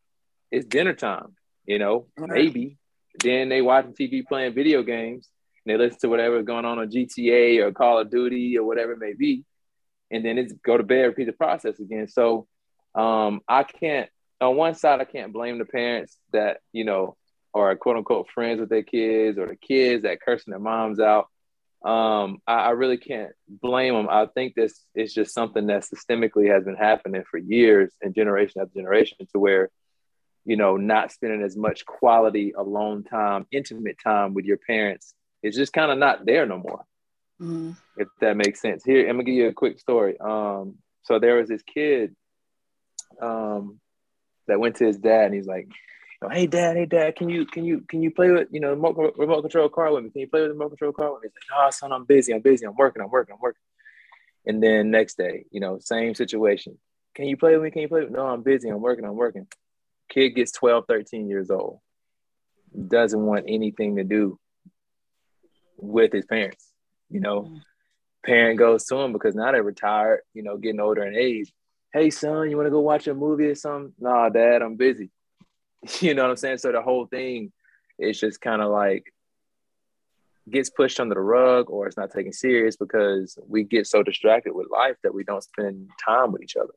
It's 0.51 0.65
dinner 0.65 0.93
time 0.93 1.35
you 1.65 1.79
know 1.79 2.07
maybe. 2.17 2.77
Then 3.23 3.49
they 3.49 3.61
watching 3.61 3.93
tv 3.93 4.25
playing 4.25 4.55
video 4.55 4.81
games 4.81 5.29
and 5.65 5.73
they 5.73 5.77
listen 5.77 5.99
to 6.01 6.09
whatever's 6.09 6.45
going 6.45 6.65
on 6.65 6.79
on 6.79 6.89
gta 6.89 7.59
or 7.59 7.71
call 7.71 7.99
of 7.99 8.09
duty 8.09 8.57
or 8.57 8.65
whatever 8.65 8.93
it 8.93 8.99
may 8.99 9.13
be. 9.13 9.45
And 10.09 10.25
then 10.25 10.37
it's 10.37 10.53
go 10.65 10.77
to 10.77 10.83
bed 10.83 11.03
repeat 11.03 11.25
the 11.25 11.33
process 11.33 11.79
again. 11.79 12.07
So 12.07 12.47
um, 12.95 13.41
I 13.47 13.63
can't 13.63 14.09
on 14.41 14.55
one 14.55 14.75
side 14.75 15.01
I 15.01 15.05
can't 15.05 15.33
blame 15.33 15.57
the 15.57 15.65
parents 15.65 16.17
that 16.31 16.57
you 16.71 16.83
know 16.83 17.15
are 17.53 17.75
quote 17.75 17.97
unquote 17.97 18.29
friends 18.29 18.59
with 18.59 18.69
their 18.69 18.83
kids 18.83 19.37
or 19.37 19.47
the 19.47 19.55
kids 19.55 20.03
that 20.03 20.21
cursing 20.21 20.51
their 20.51 20.59
moms 20.59 20.99
out. 20.99 21.27
Um, 21.83 22.37
I, 22.47 22.53
I, 22.53 22.69
really 22.69 22.95
can't 22.95 23.33
blame 23.49 23.93
them. 23.93 24.07
I 24.09 24.25
think 24.27 24.55
this 24.55 24.85
is 24.95 25.13
just 25.13 25.33
something 25.33 25.67
that 25.67 25.83
systemically 25.83 26.49
has 26.49 26.63
been 26.63 26.77
happening 26.77 27.23
for 27.29 27.37
years 27.37 27.91
and 28.01 28.15
generation 28.15 28.61
after 28.61 28.73
generation 28.73 29.17
to 29.33 29.39
where, 29.39 29.69
you 30.45 30.55
know, 30.55 30.77
not 30.77 31.11
spending 31.11 31.41
as 31.41 31.57
much 31.57 31.85
quality 31.85 32.53
alone 32.57 33.03
time, 33.03 33.47
intimate 33.51 33.97
time 34.01 34.33
with 34.33 34.45
your 34.45 34.59
parents 34.65 35.13
is 35.43 35.57
just 35.57 35.73
kind 35.73 35.91
of 35.91 35.97
not 35.97 36.25
there 36.25 36.45
no 36.45 36.57
more. 36.57 36.85
Mm-hmm. 37.41 37.71
If 37.97 38.07
that 38.21 38.37
makes 38.37 38.61
sense. 38.61 38.85
Here, 38.85 39.01
I'm 39.01 39.17
gonna 39.17 39.25
give 39.25 39.35
you 39.35 39.47
a 39.49 39.53
quick 39.53 39.77
story. 39.77 40.17
Um, 40.21 40.75
so 41.01 41.19
there 41.19 41.35
was 41.35 41.49
this 41.49 41.63
kid 41.63 42.15
um, 43.21 43.79
that 44.47 44.59
went 44.59 44.77
to 44.77 44.85
his 44.85 44.97
dad 44.97 45.25
and 45.25 45.33
he's 45.33 45.47
like, 45.47 45.67
"Hey 46.31 46.47
dad, 46.47 46.77
hey 46.77 46.85
dad, 46.85 47.15
can 47.15 47.29
you 47.29 47.45
can 47.45 47.65
you 47.65 47.81
can 47.81 48.01
you 48.01 48.11
play 48.11 48.31
with 48.31 48.47
you 48.51 48.59
know 48.59 48.71
remote, 48.71 49.15
remote 49.17 49.41
control 49.41 49.69
car 49.69 49.93
with 49.93 50.03
me? 50.03 50.09
Can 50.09 50.21
you 50.21 50.27
play 50.27 50.41
with 50.41 50.49
the 50.49 50.53
remote 50.53 50.69
control 50.69 50.93
car 50.93 51.13
with 51.13 51.23
me?" 51.23 51.29
He's 51.29 51.49
like, 51.49 51.65
"No, 51.65 51.69
son, 51.71 51.91
I'm 51.91 52.05
busy. 52.05 52.33
I'm 52.33 52.41
busy. 52.41 52.65
I'm 52.65 52.75
working. 52.75 53.01
I'm 53.01 53.09
working. 53.09 53.33
I'm 53.33 53.41
working." 53.41 53.61
And 54.45 54.61
then 54.61 54.91
next 54.91 55.17
day, 55.17 55.45
you 55.51 55.59
know, 55.59 55.79
same 55.79 56.15
situation. 56.15 56.77
Can 57.15 57.25
you 57.25 57.37
play 57.37 57.53
with 57.53 57.63
me? 57.63 57.71
Can 57.71 57.81
you 57.83 57.87
play? 57.87 58.01
With 58.01 58.11
me? 58.11 58.17
No, 58.17 58.27
I'm 58.27 58.43
busy. 58.43 58.69
I'm 58.69 58.81
working. 58.81 59.05
I'm 59.05 59.15
working. 59.15 59.47
Kid 60.09 60.31
gets 60.31 60.51
12, 60.51 60.85
13 60.87 61.27
years 61.27 61.49
old. 61.49 61.79
Doesn't 62.87 63.21
want 63.21 63.45
anything 63.47 63.95
to 63.97 64.03
do 64.03 64.39
with 65.77 66.11
his 66.11 66.25
parents. 66.25 66.67
You 67.09 67.19
know, 67.19 67.41
mm. 67.43 67.61
parent 68.25 68.59
goes 68.59 68.85
to 68.85 68.97
him 68.97 69.13
because 69.13 69.35
now 69.35 69.51
they're 69.51 69.63
retired, 69.63 70.21
you 70.33 70.43
know, 70.43 70.57
getting 70.57 70.79
older 70.79 71.03
in 71.03 71.15
age 71.15 71.53
hey 71.93 72.09
son, 72.09 72.49
you 72.49 72.57
want 72.57 72.65
to 72.65 72.71
go 72.71 72.79
watch 72.79 73.07
a 73.07 73.13
movie 73.13 73.45
or 73.45 73.55
something? 73.55 73.93
Nah, 73.99 74.29
dad, 74.29 74.61
I'm 74.61 74.75
busy. 74.75 75.09
You 75.99 76.13
know 76.13 76.21
what 76.23 76.31
I'm 76.31 76.37
saying? 76.37 76.59
So 76.59 76.71
the 76.71 76.81
whole 76.81 77.07
thing 77.07 77.51
is 77.99 78.17
just 78.17 78.39
kind 78.39 78.61
of 78.61 78.71
like 78.71 79.13
gets 80.49 80.69
pushed 80.69 80.97
under 80.99 81.13
the 81.13 81.21
rug 81.21 81.69
or 81.69 81.87
it's 81.87 81.97
not 81.97 82.09
taken 82.09 82.31
serious 82.31 82.77
because 82.77 83.37
we 83.47 83.63
get 83.63 83.85
so 83.85 84.01
distracted 84.01 84.53
with 84.53 84.71
life 84.71 84.95
that 85.03 85.13
we 85.13 85.25
don't 85.25 85.43
spend 85.43 85.89
time 86.05 86.31
with 86.31 86.41
each 86.41 86.55
other. 86.55 86.73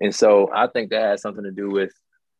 And 0.00 0.14
so 0.14 0.50
I 0.52 0.66
think 0.66 0.90
that 0.90 1.02
has 1.02 1.20
something 1.20 1.44
to 1.44 1.50
do 1.50 1.70
with, 1.70 1.92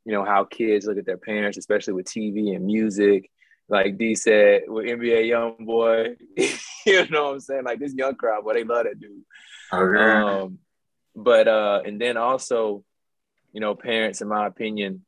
you 0.07 0.13
know, 0.13 0.25
how 0.25 0.45
kids 0.45 0.87
look 0.87 0.97
at 0.97 1.05
their 1.05 1.19
parents, 1.19 1.59
especially 1.59 1.93
with 1.93 2.07
TV 2.07 2.57
and 2.57 2.65
music. 2.65 3.31
Like 3.69 3.97
D 3.97 4.15
said, 4.15 4.63
with 4.67 4.87
NBA 4.87 5.29
Young 5.29 5.57
Boy, 5.61 6.17
you 6.87 7.07
know 7.09 7.25
what 7.25 7.35
I'm 7.35 7.41
saying? 7.41 7.65
Like 7.65 7.79
this 7.79 7.95
young 7.95 8.15
crowd, 8.17 8.45
boy, 8.45 8.55
they 8.55 8.65
love 8.65 8.85
that 8.85 8.99
dude. 8.99 9.23
Okay. 9.73 10.03
Um, 10.03 10.59
but 11.15 11.49
uh, 11.49 11.83
and 11.85 12.01
then 12.01 12.17
also, 12.17 12.85
you 13.53 13.61
know, 13.61 13.75
parents, 13.75 14.21
in 14.21 14.29
my 14.29 14.47
opinion, 14.47 15.05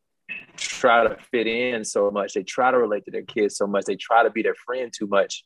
try 0.57 1.05
to 1.05 1.16
fit 1.30 1.46
in 1.46 1.84
so 1.84 2.11
much. 2.11 2.34
They 2.34 2.42
try 2.42 2.70
to 2.70 2.78
relate 2.78 3.05
to 3.07 3.11
their 3.11 3.22
kids 3.22 3.57
so 3.57 3.66
much. 3.66 3.84
They 3.84 3.96
try 3.96 4.22
to 4.22 4.30
be 4.30 4.42
their 4.42 4.55
friend 4.55 4.92
too 4.96 5.07
much, 5.07 5.44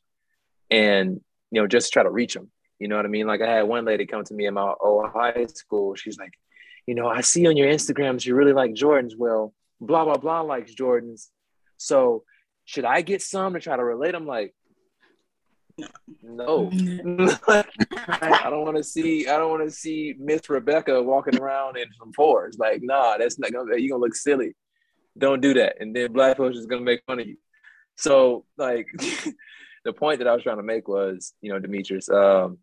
and 0.71 1.21
you 1.51 1.61
know, 1.61 1.67
just 1.67 1.93
try 1.93 2.03
to 2.03 2.11
reach 2.11 2.35
them. 2.35 2.51
You 2.79 2.89
know 2.89 2.97
what 2.97 3.05
I 3.05 3.09
mean? 3.09 3.27
Like 3.27 3.43
I 3.43 3.53
had 3.53 3.63
one 3.63 3.85
lady 3.85 4.07
come 4.07 4.25
to 4.25 4.35
me 4.35 4.47
in 4.47 4.55
my 4.55 4.73
old 4.81 5.11
high 5.11 5.47
school. 5.47 5.95
She's 5.95 6.19
like, 6.19 6.33
you 6.87 6.95
know, 6.95 7.09
I 7.09 7.23
see 7.23 7.47
on 7.47 7.57
your 7.57 7.69
Instagrams 7.69 8.25
you 8.25 8.35
really 8.35 8.53
like 8.53 8.73
Jordans. 8.73 9.17
Well, 9.17 9.53
blah 9.81 10.05
blah 10.05 10.17
blah 10.17 10.41
likes 10.43 10.75
Jordans. 10.75 11.29
So 11.77 12.25
should 12.65 12.85
I 12.85 13.01
get 13.01 13.23
some 13.23 13.55
to 13.55 13.61
try 13.61 13.77
to 13.77 13.85
relate? 13.85 14.15
I'm 14.15 14.27
like, 14.27 14.55
no. 16.23 16.71
I 16.73 18.47
don't 18.51 18.65
want 18.65 18.77
to 18.77 18.85
see. 18.85 19.29
I 19.29 19.37
don't 19.37 19.51
want 19.51 19.65
to 19.65 19.71
see 19.71 20.15
Miss 20.19 20.49
Rebecca 20.49 21.03
walking 21.03 21.39
around 21.39 21.77
in 21.77 21.87
some 21.99 22.13
fours. 22.13 22.59
Like, 22.59 22.83
nah, 22.83 23.17
that's 23.19 23.39
not 23.39 23.53
gonna. 23.53 23.77
You're 23.77 23.91
gonna 23.91 24.03
look 24.03 24.15
silly. 24.15 24.55
Don't 25.17 25.41
do 25.41 25.55
that. 25.55 25.77
And 25.81 25.95
then 25.95 26.13
Black 26.13 26.37
folks 26.37 26.57
is 26.57 26.67
gonna 26.67 26.83
make 26.83 27.03
fun 27.07 27.21
of 27.21 27.27
you. 27.27 27.37
So, 27.97 28.45
like, 28.57 28.87
the 29.85 29.93
point 29.93 30.19
that 30.19 30.29
I 30.29 30.35
was 30.35 30.43
trying 30.43 30.59
to 30.59 30.63
make 30.63 30.87
was, 30.87 31.35
you 31.41 31.53
know, 31.53 31.59
Demetrice. 31.59 32.09
Um, 32.09 32.59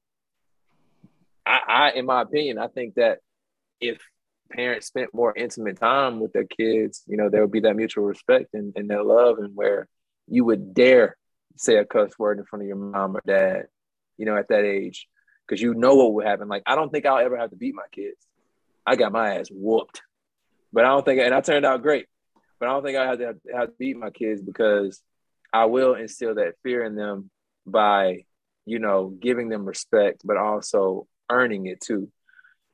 I, 1.45 1.59
I, 1.68 1.91
in 1.91 2.05
my 2.05 2.22
opinion, 2.22 2.57
I 2.57 2.68
think 2.68 2.95
that 2.95 3.20
if 3.82 3.99
parents 4.51 4.88
spent 4.88 5.13
more 5.13 5.36
intimate 5.36 5.78
time 5.78 6.20
with 6.20 6.34
their 6.34 6.45
kids, 6.45 7.03
you 7.07 7.18
know, 7.18 7.30
there 7.30 7.41
would 7.41 7.51
be 7.51 7.59
that 7.61 7.76
mutual 7.76 8.05
respect 8.05 8.53
and, 8.53 8.74
and 8.76 8.89
that 8.89 9.05
love, 9.05 9.39
and 9.39 9.55
where 9.55 9.88
you 10.28 10.45
would 10.45 10.74
dare 10.74 11.18
say 11.55 11.77
a 11.77 11.85
cuss 11.85 12.11
word 12.17 12.39
in 12.39 12.45
front 12.45 12.63
of 12.63 12.67
your 12.67 12.77
mom 12.77 13.15
or 13.15 13.21
dad, 13.25 13.67
you 14.17 14.25
know, 14.25 14.37
at 14.37 14.49
that 14.49 14.65
age, 14.65 15.07
because 15.47 15.61
you 15.61 15.73
know 15.73 15.95
what 15.95 16.13
would 16.13 16.25
happen. 16.25 16.47
Like, 16.47 16.63
I 16.65 16.75
don't 16.75 16.91
think 16.91 17.05
I'll 17.05 17.23
ever 17.23 17.37
have 17.37 17.51
to 17.51 17.55
beat 17.55 17.75
my 17.75 17.87
kids. 17.91 18.17
I 18.85 18.95
got 18.95 19.11
my 19.11 19.37
ass 19.37 19.47
whooped, 19.51 20.01
but 20.71 20.85
I 20.85 20.89
don't 20.89 21.05
think, 21.05 21.19
and 21.21 21.33
I 21.33 21.41
turned 21.41 21.65
out 21.65 21.81
great, 21.81 22.07
but 22.59 22.69
I 22.69 22.71
don't 22.71 22.83
think 22.83 22.97
I 22.97 23.05
have 23.07 23.17
to 23.19 23.35
have, 23.53 23.67
to 23.67 23.73
beat 23.79 23.97
my 23.97 24.11
kids 24.11 24.41
because 24.41 25.01
I 25.51 25.65
will 25.65 25.95
instill 25.95 26.35
that 26.35 26.55
fear 26.63 26.83
in 26.83 26.95
them 26.95 27.29
by, 27.65 28.25
you 28.65 28.79
know, 28.79 29.07
giving 29.07 29.49
them 29.49 29.65
respect, 29.65 30.21
but 30.23 30.37
also 30.37 31.07
earning 31.29 31.65
it 31.65 31.81
too. 31.81 32.11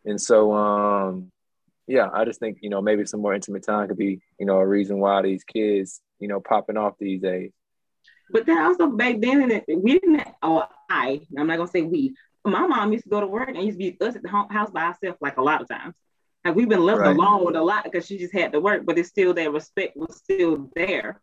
And 0.03 0.19
so, 0.19 0.53
um, 0.53 1.31
yeah, 1.87 2.09
I 2.13 2.25
just 2.25 2.39
think, 2.39 2.59
you 2.61 2.69
know, 2.69 2.81
maybe 2.81 3.05
some 3.05 3.21
more 3.21 3.33
intimate 3.33 3.65
time 3.65 3.87
could 3.87 3.97
be, 3.97 4.21
you 4.39 4.45
know, 4.45 4.57
a 4.57 4.67
reason 4.67 4.99
why 4.99 5.21
these 5.21 5.43
kids, 5.43 6.01
you 6.19 6.27
know, 6.27 6.39
popping 6.39 6.77
off 6.77 6.95
these 6.99 7.21
days. 7.21 7.51
But 8.31 8.45
then 8.45 8.57
also 8.57 8.87
back 8.87 9.19
then, 9.19 9.63
we 9.67 9.99
didn't. 9.99 10.27
Or 10.41 10.67
I, 10.89 11.21
I'm 11.37 11.47
not 11.47 11.57
gonna 11.57 11.69
say 11.69 11.81
we. 11.81 12.15
My 12.43 12.65
mom 12.65 12.91
used 12.91 13.03
to 13.03 13.09
go 13.09 13.19
to 13.19 13.27
work 13.27 13.49
and 13.49 13.57
used 13.57 13.79
to 13.79 13.91
be 13.91 13.97
us 14.01 14.15
at 14.15 14.23
the 14.23 14.29
house 14.29 14.71
by 14.71 14.83
ourselves, 14.83 15.17
like 15.21 15.37
a 15.37 15.43
lot 15.43 15.61
of 15.61 15.67
times. 15.67 15.93
Like 16.43 16.55
we've 16.55 16.69
been 16.69 16.83
left 16.83 17.01
right. 17.01 17.15
alone 17.15 17.55
a 17.55 17.61
lot 17.61 17.83
because 17.83 18.05
she 18.05 18.17
just 18.17 18.33
had 18.33 18.51
to 18.53 18.59
work, 18.59 18.83
but 18.85 18.97
it's 18.97 19.09
still 19.09 19.33
that 19.33 19.51
respect 19.51 19.95
was 19.95 20.17
still 20.17 20.71
there. 20.75 21.21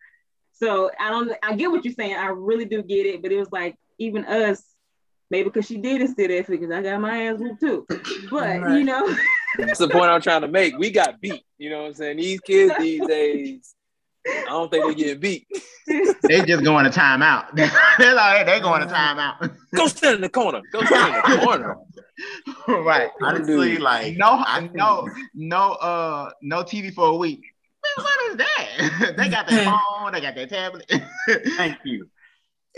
So 0.53 0.91
I 0.99 1.11
don't. 1.11 1.33
I 1.43 1.55
get 1.55 1.71
what 1.71 1.85
you're 1.85 1.95
saying. 1.95 2.15
I 2.15 2.27
really 2.27 2.65
do 2.65 2.83
get 2.83 3.07
it. 3.07 3.23
But 3.23 3.33
it 3.33 3.39
was 3.39 3.51
like 3.51 3.77
even 3.99 4.25
us, 4.25 4.63
maybe 5.31 5.49
because 5.49 5.67
she 5.67 5.79
did 5.79 6.03
instill 6.03 6.29
that 6.29 6.47
because 6.47 6.71
I 6.71 6.83
got 6.83 7.01
my 7.01 7.27
ass 7.27 7.39
whooped 7.39 7.61
too. 7.61 7.87
But 8.31 8.61
right. 8.61 8.79
you 8.79 8.85
know. 8.85 9.13
That's 9.57 9.79
the 9.79 9.89
point 9.89 10.11
I'm 10.11 10.21
trying 10.21 10.43
to 10.43 10.49
make. 10.49 10.79
We 10.79 10.91
got 10.91 11.21
beat. 11.21 11.45
You 11.57 11.71
know 11.71 11.83
what 11.83 11.89
I'm 11.89 11.95
saying? 11.95 12.19
These 12.19 12.41
kids 12.41 12.75
these 12.79 13.07
days, 13.07 13.75
I 14.27 14.45
don't 14.47 14.71
think 14.71 14.87
they 14.87 15.05
get 15.05 15.21
beat. 15.21 15.47
they 15.87 16.45
just 16.45 16.65
going 16.65 16.85
to 16.85 16.91
timeout. 16.91 17.55
they're 17.99 18.15
like, 18.15 18.47
they're 18.47 18.61
going 18.61 18.87
to 18.87 18.93
timeout. 18.93 19.55
Go 19.75 19.87
stand 19.87 20.17
in 20.17 20.21
the 20.21 20.29
corner. 20.29 20.61
Go 20.73 20.85
stand 20.85 21.15
in 21.15 21.39
the 21.39 21.39
corner. 21.45 21.77
right. 22.85 23.11
Honestly, 23.23 23.79
like 23.79 24.17
no, 24.17 24.45
no, 24.75 25.09
no, 25.35 25.73
uh, 25.73 26.31
no 26.43 26.63
TV 26.63 26.93
for 26.93 27.07
a 27.07 27.17
week. 27.17 27.43
Man, 27.97 28.05
what 28.05 28.31
is 28.31 28.37
that? 28.37 29.15
they 29.17 29.29
got 29.29 29.49
their 29.49 29.65
phone. 29.65 30.13
They 30.13 30.21
got 30.21 30.35
their 30.35 30.47
tablet. 30.47 30.91
Thank 31.57 31.79
you. 31.85 32.09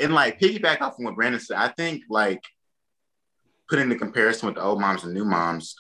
And 0.00 0.14
like 0.14 0.38
piggyback 0.38 0.80
off 0.80 0.98
of 0.98 1.04
what 1.04 1.16
Brandon 1.16 1.40
said, 1.40 1.56
I 1.56 1.68
think 1.68 2.04
like 2.08 2.42
putting 3.68 3.88
the 3.88 3.96
comparison 3.96 4.46
with 4.46 4.56
the 4.56 4.62
old 4.62 4.80
moms 4.80 5.04
and 5.04 5.14
new 5.14 5.24
moms, 5.24 5.74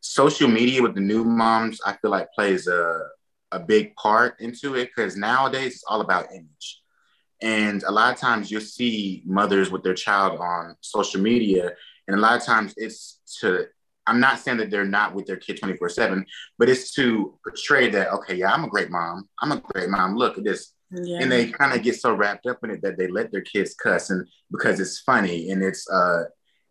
social 0.00 0.48
media 0.48 0.82
with 0.82 0.94
the 0.94 1.00
new 1.00 1.24
moms, 1.24 1.80
I 1.84 1.96
feel 1.96 2.10
like 2.10 2.32
plays 2.32 2.66
a 2.66 3.00
a 3.52 3.60
big 3.60 3.94
part 3.96 4.40
into 4.40 4.74
it 4.74 4.90
because 4.94 5.16
nowadays 5.16 5.74
it's 5.74 5.84
all 5.86 6.00
about 6.00 6.32
image. 6.32 6.82
And 7.40 7.82
a 7.82 7.90
lot 7.90 8.12
of 8.12 8.20
times 8.20 8.50
you'll 8.50 8.60
see 8.60 9.22
mothers 9.26 9.70
with 9.70 9.82
their 9.82 9.94
child 9.94 10.38
on 10.40 10.76
social 10.80 11.20
media, 11.20 11.72
and 12.06 12.16
a 12.16 12.20
lot 12.20 12.36
of 12.36 12.44
times 12.44 12.74
it's 12.76 13.20
to, 13.40 13.66
I'm 14.06 14.20
not 14.20 14.38
saying 14.38 14.58
that 14.58 14.70
they're 14.70 14.84
not 14.84 15.14
with 15.14 15.26
their 15.26 15.36
kid 15.36 15.58
24 15.58 15.88
7, 15.88 16.24
but 16.58 16.68
it's 16.68 16.92
to 16.94 17.38
portray 17.44 17.90
that, 17.90 18.12
okay, 18.12 18.34
yeah, 18.36 18.52
I'm 18.52 18.64
a 18.64 18.68
great 18.68 18.90
mom. 18.90 19.28
I'm 19.40 19.52
a 19.52 19.60
great 19.60 19.88
mom. 19.88 20.16
Look 20.16 20.38
at 20.38 20.44
this. 20.44 20.72
Yeah. 20.90 21.18
And 21.20 21.32
they 21.32 21.46
kind 21.46 21.72
of 21.72 21.82
get 21.82 21.96
so 22.00 22.14
wrapped 22.14 22.46
up 22.46 22.58
in 22.62 22.70
it 22.70 22.82
that 22.82 22.96
they 22.96 23.08
let 23.08 23.32
their 23.32 23.40
kids 23.40 23.74
cuss 23.74 24.10
and 24.10 24.26
because 24.50 24.78
it's 24.78 25.00
funny 25.00 25.50
and 25.50 25.62
it's 25.62 25.88
uh 25.88 26.24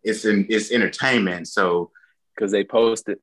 it's 0.04 0.24
in 0.24 0.46
it's 0.48 0.70
entertainment. 0.70 1.48
So 1.48 1.90
because 2.34 2.52
they 2.52 2.62
post 2.62 3.08
it 3.08 3.20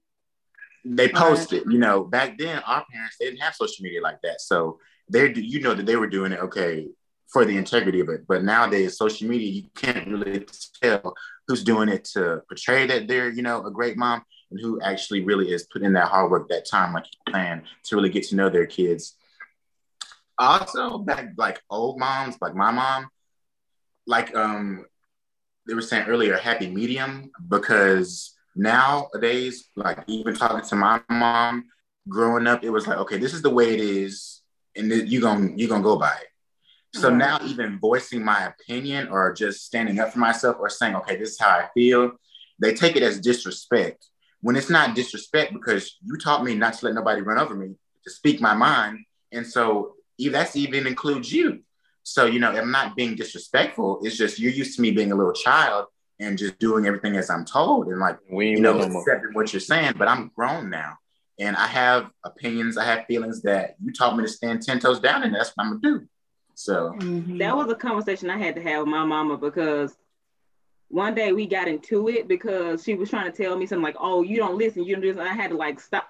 they 0.86 1.10
posted, 1.10 1.64
you 1.70 1.78
know, 1.78 2.04
back 2.04 2.38
then 2.38 2.60
our 2.60 2.86
parents 2.92 3.18
they 3.20 3.26
didn't 3.26 3.42
have 3.42 3.56
social 3.56 3.84
media 3.84 4.02
like 4.02 4.22
that. 4.24 4.42
So 4.42 4.80
they 5.10 5.32
do 5.32 5.42
you 5.42 5.62
know 5.62 5.74
that 5.74 5.86
they 5.86 5.96
were 5.96 6.08
doing 6.08 6.32
it 6.32 6.40
okay 6.40 6.88
for 7.32 7.46
the 7.46 7.58
integrity 7.58 8.00
of 8.00 8.10
it. 8.10 8.26
But 8.28 8.44
nowadays 8.44 8.98
social 8.98 9.28
media 9.28 9.50
you 9.50 9.70
can't 9.76 10.08
really 10.08 10.46
tell 10.82 11.16
who's 11.48 11.64
doing 11.64 11.90
it 11.90 12.06
to 12.06 12.42
portray 12.48 12.88
that 12.88 13.08
they're, 13.08 13.30
you 13.30 13.42
know, 13.42 13.66
a 13.66 13.72
great 13.72 13.98
mom 13.98 14.24
and 14.52 14.60
who 14.60 14.80
actually 14.82 15.24
really 15.24 15.52
is 15.52 15.68
putting 15.72 15.88
in 15.88 15.94
that 15.94 16.08
hard 16.08 16.32
work 16.32 16.50
that 16.50 16.68
time 16.68 16.94
like 16.94 17.06
you 17.06 17.32
plan 17.32 17.64
to 17.84 17.96
really 17.96 18.10
get 18.10 18.24
to 18.24 18.36
know 18.36 18.50
their 18.50 18.66
kids. 18.66 19.16
Also 20.38 21.00
back 21.00 21.34
like 21.38 21.62
old 21.70 22.00
moms, 22.00 22.38
like 22.42 22.56
my 22.56 22.72
mom, 22.72 23.10
like 24.08 24.36
um 24.36 24.86
they 25.68 25.76
were 25.76 25.82
saying 25.82 26.08
earlier, 26.08 26.38
happy 26.38 26.68
medium 26.70 27.32
because 27.48 28.36
nowadays, 28.56 29.70
like 29.76 30.04
even 30.08 30.36
talking 30.36 30.68
to 30.68 30.76
my 30.76 31.02
mom 31.10 31.66
growing 32.08 32.48
up, 32.48 32.64
it 32.64 32.70
was 32.70 32.88
like, 32.88 32.98
okay, 33.00 33.18
this 33.18 33.34
is 33.34 33.42
the 33.42 33.50
way 33.50 33.74
it 33.74 33.80
is, 33.80 34.42
and 34.76 34.92
you're 34.92 35.22
gonna 35.22 35.52
you're 35.56 35.70
gonna 35.70 35.84
go 35.84 35.98
by 35.98 36.16
it. 36.22 36.28
So 36.94 37.10
now 37.10 37.40
even 37.46 37.80
voicing 37.80 38.24
my 38.24 38.48
opinion 38.48 39.10
or 39.10 39.32
just 39.34 39.66
standing 39.66 40.00
up 40.00 40.12
for 40.12 40.20
myself 40.20 40.58
or 40.60 40.70
saying, 40.70 40.96
okay, 40.96 41.16
this 41.18 41.32
is 41.32 41.40
how 41.40 41.50
I 41.50 41.70
feel, 41.74 42.14
they 42.60 42.74
take 42.74 42.96
it 42.96 43.04
as 43.04 43.20
disrespect. 43.20 44.08
When 44.42 44.56
it's 44.56 44.72
not 44.72 44.96
disrespect 44.96 45.54
because 45.54 45.98
you 46.04 46.18
taught 46.18 46.44
me 46.44 46.56
not 46.56 46.74
to 46.76 46.86
let 46.86 46.96
nobody 46.96 47.22
run 47.22 47.38
over 47.38 47.54
me, 47.54 47.76
to 48.04 48.10
speak 48.10 48.42
my 48.42 48.56
mind. 48.56 49.06
And 49.32 49.46
so 49.46 49.96
that's 50.32 50.56
even 50.56 50.88
includes 50.88 51.32
you. 51.32 51.60
So, 52.04 52.26
you 52.26 52.40
know, 52.40 52.50
I'm 52.50 52.72
not 52.72 52.96
being 52.96 53.16
disrespectful. 53.16 54.00
It's 54.04 54.18
just 54.18 54.40
you're 54.40 54.52
used 54.52 54.76
to 54.78 54.82
me 54.82 54.90
being 54.90 55.12
a 55.12 55.16
little 55.16 55.34
child 55.34 55.86
and 56.20 56.38
just 56.38 56.60
doing 56.60 56.86
everything 56.86 57.16
as 57.16 57.30
I'm 57.30 57.46
told 57.46 57.88
and 57.88 58.00
like 58.00 58.18
we 58.30 58.50
you 58.50 58.60
know 58.60 58.78
no 58.78 59.00
accepting 59.00 59.34
what 59.34 59.54
you're 59.54 59.60
saying. 59.60 59.94
But 59.98 60.08
I'm 60.08 60.32
grown 60.36 60.70
now 60.70 60.98
and 61.40 61.56
I 61.56 61.68
have 61.68 62.12
opinions, 62.24 62.78
I 62.78 62.86
have 62.86 63.06
feelings 63.06 63.42
that 63.44 63.76
you 63.82 63.94
taught 63.94 64.16
me 64.16 64.24
to 64.24 64.30
stand 64.30 64.62
ten 64.62 64.80
toes 64.80 65.00
down, 65.00 65.24
and 65.24 65.34
that's 65.34 65.52
what 65.56 65.66
I'm 65.66 65.80
gonna 65.80 66.00
do. 66.00 66.08
So 66.56 66.94
mm-hmm. 66.98 67.38
that 67.38 67.56
was 67.56 67.72
a 67.72 67.76
conversation 67.76 68.30
I 68.30 68.38
had 68.38 68.56
to 68.56 68.62
have 68.62 68.80
with 68.80 68.90
my 68.90 69.06
mama 69.06 69.38
because 69.38 69.96
one 70.90 71.16
day 71.16 71.32
we 71.32 71.48
got 71.48 71.70
into 71.70 72.10
it 72.10 72.28
because 72.28 72.84
she 72.84 72.96
was 72.96 73.10
trying 73.10 73.32
to 73.32 73.44
tell 73.44 73.58
me 73.58 73.66
something 73.66 73.84
like, 73.84 73.96
"Oh, 74.00 74.22
you 74.22 74.38
don't 74.38 74.58
listen, 74.58 74.84
you 74.84 74.96
don't 74.96 75.02
do 75.02 75.14
this," 75.14 75.20
and 75.20 75.30
I 75.30 75.34
had 75.34 75.52
to 75.52 75.58
like 75.58 75.80
stop. 75.80 76.08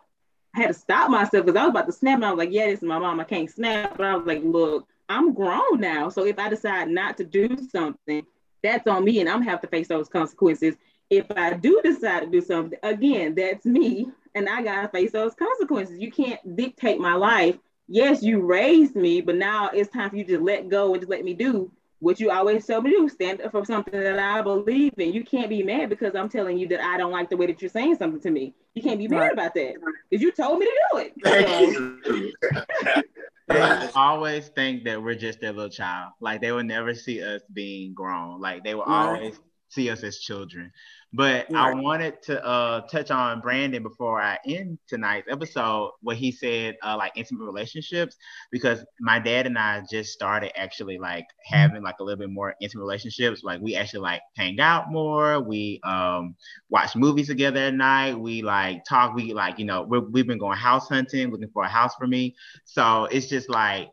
I 0.56 0.62
had 0.62 0.68
to 0.70 0.74
stop 0.74 1.12
myself 1.12 1.46
because 1.46 1.60
I 1.60 1.64
was 1.64 1.70
about 1.70 1.86
to 1.86 1.92
snap. 1.92 2.16
And 2.16 2.26
I 2.26 2.32
was 2.32 2.40
like, 2.40 2.52
"Yeah, 2.52 2.66
this 2.66 2.80
is 2.80 2.84
my 2.84 2.98
mom. 2.98 3.20
I 3.20 3.24
can't 3.24 3.52
snap." 3.52 3.98
But 3.98 4.08
I 4.08 4.16
was 4.16 4.26
like, 4.26 4.42
"Look, 4.44 4.88
I'm 5.08 5.34
grown 5.34 5.80
now, 5.80 6.10
so 6.10 6.26
if 6.26 6.40
I 6.40 6.50
decide 6.50 6.90
not 6.90 7.18
to 7.18 7.24
do 7.24 7.56
something, 7.72 8.26
that's 8.64 8.88
on 8.88 9.04
me 9.04 9.20
and 9.20 9.30
I'm 9.30 9.40
gonna 9.40 9.52
have 9.52 9.62
to 9.62 9.68
face 9.68 9.88
those 9.88 10.10
consequences. 10.10 10.76
If 11.10 11.26
I 11.36 11.54
do 11.54 11.82
decide 11.84 12.22
to 12.22 12.28
do 12.28 12.42
something, 12.42 12.78
again, 12.84 13.36
that's 13.36 13.66
me 13.66 14.08
and 14.36 14.48
I 14.48 14.62
gotta 14.62 14.90
face 14.90 15.12
those 15.12 15.34
consequences. 15.36 16.00
You 16.00 16.12
can't 16.12 16.56
dictate 16.56 17.00
my 17.00 17.14
life. 17.14 17.58
Yes, 17.88 18.22
you 18.22 18.42
raised 18.42 18.96
me, 18.96 19.22
but 19.22 19.36
now 19.36 19.70
it's 19.74 19.92
time 19.92 20.12
for 20.12 20.16
you 20.16 20.24
to 20.26 20.40
let 20.40 20.70
go 20.70 20.94
and 20.94 21.02
just 21.02 21.10
let 21.10 21.24
me 21.24 21.34
do 21.34 21.72
what 22.00 22.20
you 22.20 22.32
always 22.32 22.66
tell 22.66 22.82
me 22.82 22.92
to 22.92 22.98
do. 22.98 23.10
Stand 23.10 23.42
up 23.42 23.52
for 23.52 23.66
something 23.66 24.00
that 24.00 24.20
I 24.20 24.42
believe 24.42 24.94
in. 24.98 25.14
You 25.14 25.24
can't 25.24 25.50
be 25.50 25.64
mad 25.64 25.90
because 25.90 26.16
I'm 26.16 26.30
telling 26.30 26.58
you 26.58 26.68
that 26.70 26.82
I 26.82 26.98
don't 26.98 27.12
like 27.12 27.30
the 27.30 27.38
way 27.38 27.48
that 27.48 27.62
you're 27.62 27.70
saying 27.70 27.98
something 27.98 28.22
to 28.22 28.32
me. 28.32 28.54
You 28.74 28.82
can't 28.82 29.00
be 29.00 29.08
mad 29.08 29.20
right. 29.20 29.34
about 29.34 29.54
that 29.56 29.76
because 30.10 30.24
you 30.24 30.32
told 30.32 30.60
me 30.60 30.66
to 30.66 30.80
do 30.92 31.12
it. 31.26 33.06
They 33.50 33.90
always 33.96 34.48
think 34.50 34.84
that 34.86 35.02
we're 35.02 35.16
just 35.16 35.42
their 35.42 35.54
little 35.54 35.70
child. 35.70 36.14
Like 36.22 36.42
they 36.42 36.52
will 36.52 36.64
never 36.64 36.94
see 36.94 37.24
us 37.24 37.42
being 37.52 37.94
grown. 37.94 38.40
Like 38.40 38.64
they 38.64 38.76
will 38.76 38.84
always 38.84 39.40
see 39.70 39.90
us 39.90 40.04
as 40.04 40.20
children. 40.20 40.72
But 41.12 41.48
right. 41.50 41.72
I 41.72 41.74
wanted 41.74 42.22
to 42.24 42.46
uh, 42.46 42.82
touch 42.82 43.10
on 43.10 43.42
Brandon 43.42 43.82
before 43.82 44.22
I 44.22 44.38
end 44.46 44.78
tonight's 44.88 45.28
episode, 45.30 45.92
what 46.02 46.18
he 46.18 46.32
said, 46.32 46.78
uh, 46.84 46.96
like 46.98 47.14
intimate 47.16 47.46
relationships, 47.46 48.16
because 48.52 48.86
my 49.00 49.18
dad 49.18 49.48
and 49.48 49.58
I 49.58 49.82
just 49.90 50.14
started 50.14 50.58
actually 50.60 51.00
like 51.00 51.26
having 51.46 51.82
like 51.82 51.96
a 52.00 52.04
little 52.04 52.20
bit 52.20 52.30
more 52.30 52.54
intimate 52.62 52.84
relationships. 52.84 53.44
Like 53.44 53.60
we 53.60 53.76
actually 53.76 54.02
like 54.02 54.22
hang 54.36 54.60
out 54.60 54.92
more. 54.92 55.40
We 55.40 55.80
um, 55.84 56.36
watch 56.70 56.96
movies 56.96 57.28
together 57.28 57.60
at 57.60 57.74
night. 57.74 58.20
We 58.20 58.44
like 58.44 58.86
talk. 58.86 59.16
We 59.16 59.34
like 59.34 59.58
you 59.58 59.66
know 59.66 59.82
we 59.82 59.98
have 59.98 60.12
been 60.28 60.38
going 60.38 60.58
house 60.58 60.88
hunting, 60.88 61.32
looking 61.32 61.50
for 61.50 61.64
a 61.64 61.70
house 61.70 61.96
for 61.96 62.06
me. 62.06 62.36
So 62.66 63.06
it's 63.06 63.28
just 63.28 63.50
like 63.50 63.90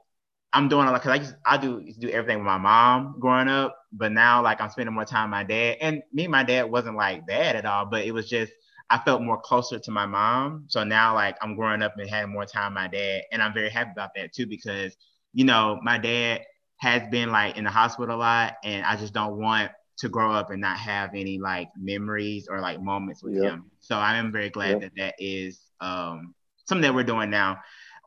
I'm 0.53 0.69
doing 0.69 0.87
a 0.87 0.91
lot 0.91 1.03
because 1.03 1.19
I 1.19 1.23
used, 1.23 1.35
I 1.45 1.57
do 1.59 1.93
do 1.99 2.09
everything 2.09 2.39
with 2.39 2.47
my 2.47 2.59
mom 2.59 3.17
growing 3.21 3.49
up, 3.49 3.77
but 3.93 4.13
now 4.13 4.43
like 4.43 4.61
I'm 4.61 4.71
spending 4.71 4.95
more 4.95 5.05
time 5.05 5.31
with 5.31 5.33
my 5.33 5.45
dad. 5.45 5.77
And 5.81 6.03
me 6.13 6.25
and 6.25 6.33
my 6.33 6.45
dad 6.45 6.71
wasn't 6.71 6.97
like 6.97 7.27
bad 7.27 7.57
at 7.57 7.67
all, 7.67 7.87
but 7.87 8.05
it 8.05 8.13
was 8.13 8.29
just 8.29 8.53
I 8.89 8.99
felt 8.99 9.23
more 9.23 9.41
closer 9.41 9.79
to 9.79 9.91
my 9.91 10.07
mom. 10.07 10.65
So 10.69 10.85
now 10.85 11.15
like 11.15 11.37
I'm 11.43 11.57
growing 11.57 11.83
up 11.83 11.95
and 11.99 12.09
having 12.09 12.33
more 12.33 12.47
time 12.47 12.73
with 12.73 12.77
my 12.77 12.89
dad, 12.89 13.23
and 13.33 13.43
I'm 13.43 13.53
very 13.53 13.69
happy 13.69 13.91
about 13.93 14.11
that 14.17 14.33
too 14.33 14.47
because 14.47 14.97
you 15.35 15.45
know 15.45 15.79
my 15.83 15.99
dad 15.99 16.43
has 16.79 17.03
been 17.11 17.31
like 17.31 17.57
in 17.57 17.65
the 17.65 17.71
hospital 17.71 18.17
a 18.17 18.19
lot, 18.19 18.55
and 18.65 18.85
I 18.85 18.97
just 18.97 19.13
don't 19.13 19.39
want 19.39 19.73
to 19.99 20.09
grow 20.09 20.33
up 20.33 20.51
and 20.51 20.61
not 20.61 20.79
have 20.79 21.11
any 21.15 21.39
like 21.39 21.69
memories 21.77 22.49
or 22.49 22.61
like 22.61 22.81
moments 22.81 23.23
with 23.23 23.35
yep. 23.35 23.45
him. 23.45 23.71
So 23.81 23.97
I 23.97 24.17
am 24.17 24.31
very 24.31 24.51
glad 24.51 24.71
yep. 24.71 24.81
that 24.81 24.93
that 24.97 25.15
is 25.19 25.61
um, 25.81 26.35
something 26.67 26.83
that 26.83 26.95
we're 26.95 27.03
doing 27.03 27.31
now. 27.31 27.59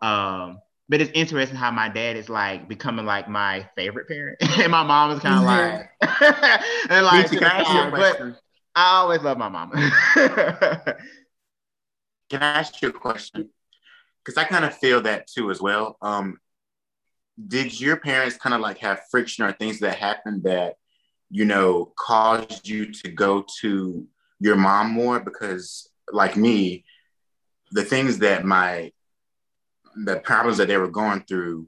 Um, 0.01 0.59
but 0.89 1.01
it's 1.01 1.11
interesting 1.13 1.55
how 1.55 1.69
my 1.69 1.87
dad 1.87 2.17
is 2.17 2.29
like 2.29 2.67
becoming 2.67 3.05
like 3.05 3.29
my 3.29 3.69
favorite 3.75 4.07
parent, 4.07 4.37
and 4.59 4.71
my 4.71 4.83
mom 4.83 5.11
is 5.11 5.19
kind 5.19 5.35
of 5.35 5.49
mm-hmm. 5.49 5.77
like, 6.01 6.61
and 6.89 7.05
like, 7.05 7.29
can 7.31 7.43
I 7.43 7.59
ask 7.59 7.73
you 7.73 7.81
a 7.81 7.89
question? 7.91 8.35
I 8.75 8.95
always 8.95 9.21
love 9.21 9.37
my 9.37 9.49
mama. 9.49 9.75
can 12.29 12.41
I 12.41 12.59
ask 12.59 12.81
you 12.81 12.89
a 12.89 12.93
question? 12.93 13.49
Because 14.25 14.37
I 14.37 14.45
kind 14.45 14.65
of 14.65 14.75
feel 14.75 15.01
that 15.01 15.27
too 15.27 15.51
as 15.51 15.61
well. 15.61 15.97
Um, 16.01 16.39
did 17.47 17.79
your 17.79 17.97
parents 17.97 18.37
kind 18.37 18.55
of 18.55 18.61
like 18.61 18.79
have 18.79 19.01
friction 19.11 19.45
or 19.45 19.53
things 19.53 19.79
that 19.79 19.95
happened 19.95 20.43
that 20.43 20.75
you 21.29 21.45
know 21.45 21.93
caused 21.97 22.67
you 22.67 22.91
to 22.91 23.11
go 23.11 23.45
to 23.61 24.07
your 24.39 24.55
mom 24.55 24.91
more? 24.91 25.19
Because 25.19 25.87
like 26.11 26.35
me, 26.35 26.83
the 27.71 27.83
things 27.83 28.19
that 28.19 28.43
my 28.43 28.91
the 29.95 30.17
problems 30.17 30.57
that 30.57 30.67
they 30.67 30.77
were 30.77 30.89
going 30.89 31.23
through, 31.27 31.67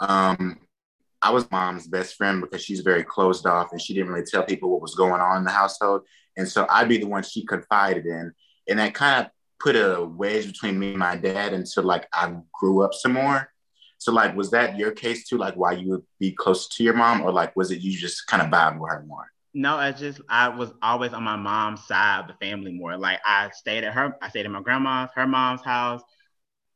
um, 0.00 0.58
I 1.22 1.30
was 1.30 1.50
mom's 1.50 1.86
best 1.86 2.14
friend 2.14 2.40
because 2.40 2.62
she's 2.62 2.80
very 2.80 3.02
closed 3.02 3.46
off 3.46 3.72
and 3.72 3.80
she 3.80 3.94
didn't 3.94 4.10
really 4.12 4.26
tell 4.26 4.44
people 4.44 4.70
what 4.70 4.82
was 4.82 4.94
going 4.94 5.20
on 5.20 5.38
in 5.38 5.44
the 5.44 5.50
household. 5.50 6.02
And 6.36 6.48
so 6.48 6.66
I'd 6.68 6.88
be 6.88 6.98
the 6.98 7.06
one 7.06 7.22
she 7.22 7.44
confided 7.44 8.06
in. 8.06 8.32
And 8.68 8.78
that 8.78 8.94
kind 8.94 9.24
of 9.24 9.32
put 9.58 9.76
a 9.76 10.04
wedge 10.04 10.46
between 10.46 10.78
me 10.78 10.90
and 10.90 10.98
my 10.98 11.16
dad 11.16 11.52
until 11.52 11.84
like 11.84 12.06
I 12.12 12.36
grew 12.52 12.82
up 12.82 12.94
some 12.94 13.12
more. 13.12 13.50
So 13.98 14.12
like, 14.12 14.36
was 14.36 14.50
that 14.50 14.76
your 14.76 14.92
case 14.92 15.26
too? 15.26 15.38
Like 15.38 15.54
why 15.54 15.72
you 15.72 15.88
would 15.90 16.02
be 16.20 16.32
close 16.32 16.68
to 16.68 16.84
your 16.84 16.94
mom 16.94 17.22
or 17.22 17.32
like, 17.32 17.56
was 17.56 17.70
it 17.70 17.80
you 17.80 17.96
just 17.96 18.26
kind 18.26 18.42
of 18.42 18.50
vibe 18.50 18.78
with 18.78 18.90
her 18.90 19.04
more? 19.06 19.26
No, 19.54 19.76
I 19.76 19.92
just 19.92 20.20
I 20.28 20.50
was 20.50 20.70
always 20.82 21.14
on 21.14 21.22
my 21.22 21.36
mom's 21.36 21.86
side 21.86 22.20
of 22.20 22.26
the 22.26 22.46
family 22.46 22.72
more. 22.72 22.98
Like 22.98 23.20
I 23.24 23.50
stayed 23.54 23.84
at 23.84 23.94
her, 23.94 24.14
I 24.20 24.28
stayed 24.28 24.44
at 24.44 24.52
my 24.52 24.60
grandma's, 24.60 25.08
her 25.14 25.26
mom's 25.26 25.62
house. 25.62 26.02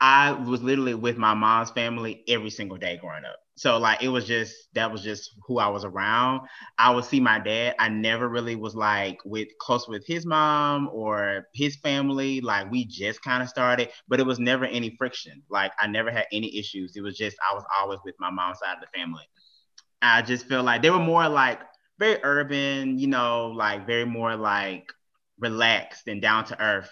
I 0.01 0.33
was 0.33 0.63
literally 0.63 0.95
with 0.95 1.19
my 1.19 1.35
mom's 1.35 1.71
family 1.71 2.25
every 2.29 2.51
single 2.51 2.79
day 2.79 2.97
growing 2.97 3.25
up. 3.25 3.37
So 3.57 3.77
like 3.77 4.03
it 4.03 4.09
was 4.09 4.27
just 4.27 4.55
that 4.73 4.91
was 4.91 5.03
just 5.03 5.33
who 5.47 5.59
I 5.59 5.69
was 5.69 5.85
around. 5.85 6.49
I 6.79 6.91
would 6.95 7.05
see 7.05 7.21
my 7.21 7.39
dad. 7.39 7.75
I 7.79 7.91
never 7.91 8.27
really 8.27 8.57
was 8.57 8.75
like 8.75 9.19
with 9.27 9.49
close 9.61 9.87
with 9.87 10.07
his 10.07 10.25
mom 10.25 10.89
or 10.93 11.47
his 11.53 11.77
family. 11.77 12.41
Like 12.41 12.71
we 12.71 12.87
just 12.87 13.23
kind 13.23 13.43
of 13.43 13.51
started, 13.51 13.91
but 14.09 14.19
it 14.19 14.27
was 14.27 14.39
never 14.39 14.65
any 14.65 14.97
friction. 14.97 15.43
Like 15.51 15.73
I 15.79 15.87
never 15.89 16.11
had 16.11 16.25
any 16.33 16.59
issues. 16.59 16.97
It 16.97 17.03
was 17.03 17.19
just 17.19 17.37
I 17.51 17.55
was 17.55 17.65
always 17.79 17.99
with 18.03 18.15
my 18.19 18.31
mom's 18.31 18.61
side 18.61 18.77
of 18.77 18.81
the 18.81 18.99
family. 18.99 19.25
I 20.01 20.23
just 20.23 20.47
feel 20.47 20.63
like 20.63 20.81
they 20.81 20.91
were 20.91 20.99
more 20.99 21.29
like 21.29 21.61
very 21.99 22.21
urban, 22.23 22.99
you 22.99 23.09
know, 23.09 23.49
like 23.49 23.87
very 23.87 24.07
more 24.07 24.37
like 24.37 24.91
relaxed 25.39 26.09
and 26.09 26.23
down 26.23 26.47
to 26.47 26.63
earth 26.63 26.91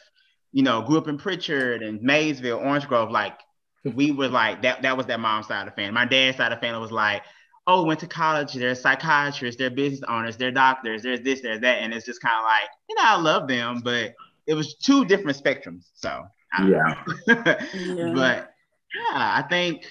you 0.53 0.63
know, 0.63 0.83
grew 0.83 0.99
up 0.99 1.09
in 1.09 1.19
Prichard 1.19 1.83
and 1.83 2.01
Maysville, 2.03 2.59
Orange 2.59 2.89
Grove, 2.89 3.11
like 3.11 3.39
we 3.85 4.13
were 4.13 4.29
like 4.29 4.63
that. 4.63 4.83
That 4.83 4.97
was 4.97 5.07
that 5.07 5.21
mom 5.21 5.43
side 5.43 5.67
of 5.67 5.75
the 5.75 5.77
family. 5.77 5.93
My 5.93 6.05
dad's 6.05 6.37
side 6.37 6.53
of 6.53 6.59
the 6.59 6.67
family 6.67 6.81
was 6.81 6.93
like, 6.93 7.23
oh, 7.67 7.85
went 7.85 8.01
to 8.01 8.07
college. 8.07 8.55
They're 8.55 8.75
psychiatrists, 8.75 9.59
they're 9.59 9.71
business 9.71 10.03
owners, 10.09 10.37
they're 10.37 10.51
doctors. 10.51 11.03
There's 11.03 11.21
this, 11.21 11.43
there's 11.43 11.61
that, 11.61 11.79
and 11.79 11.93
it's 11.93 12.07
just 12.07 12.23
kind 12.23 12.37
of 12.39 12.45
like, 12.45 12.69
you 12.89 12.95
know, 12.97 13.03
I 13.05 13.17
love 13.21 13.47
them, 13.47 13.81
but 13.85 14.15
it 14.47 14.55
was 14.55 14.75
two 14.75 15.05
different 15.05 15.37
spectrums. 15.37 15.91
So 15.95 16.25
yeah. 16.67 17.05
yeah. 17.29 18.13
But 18.15 18.55
yeah, 18.95 19.13
I 19.15 19.45
think 19.49 19.85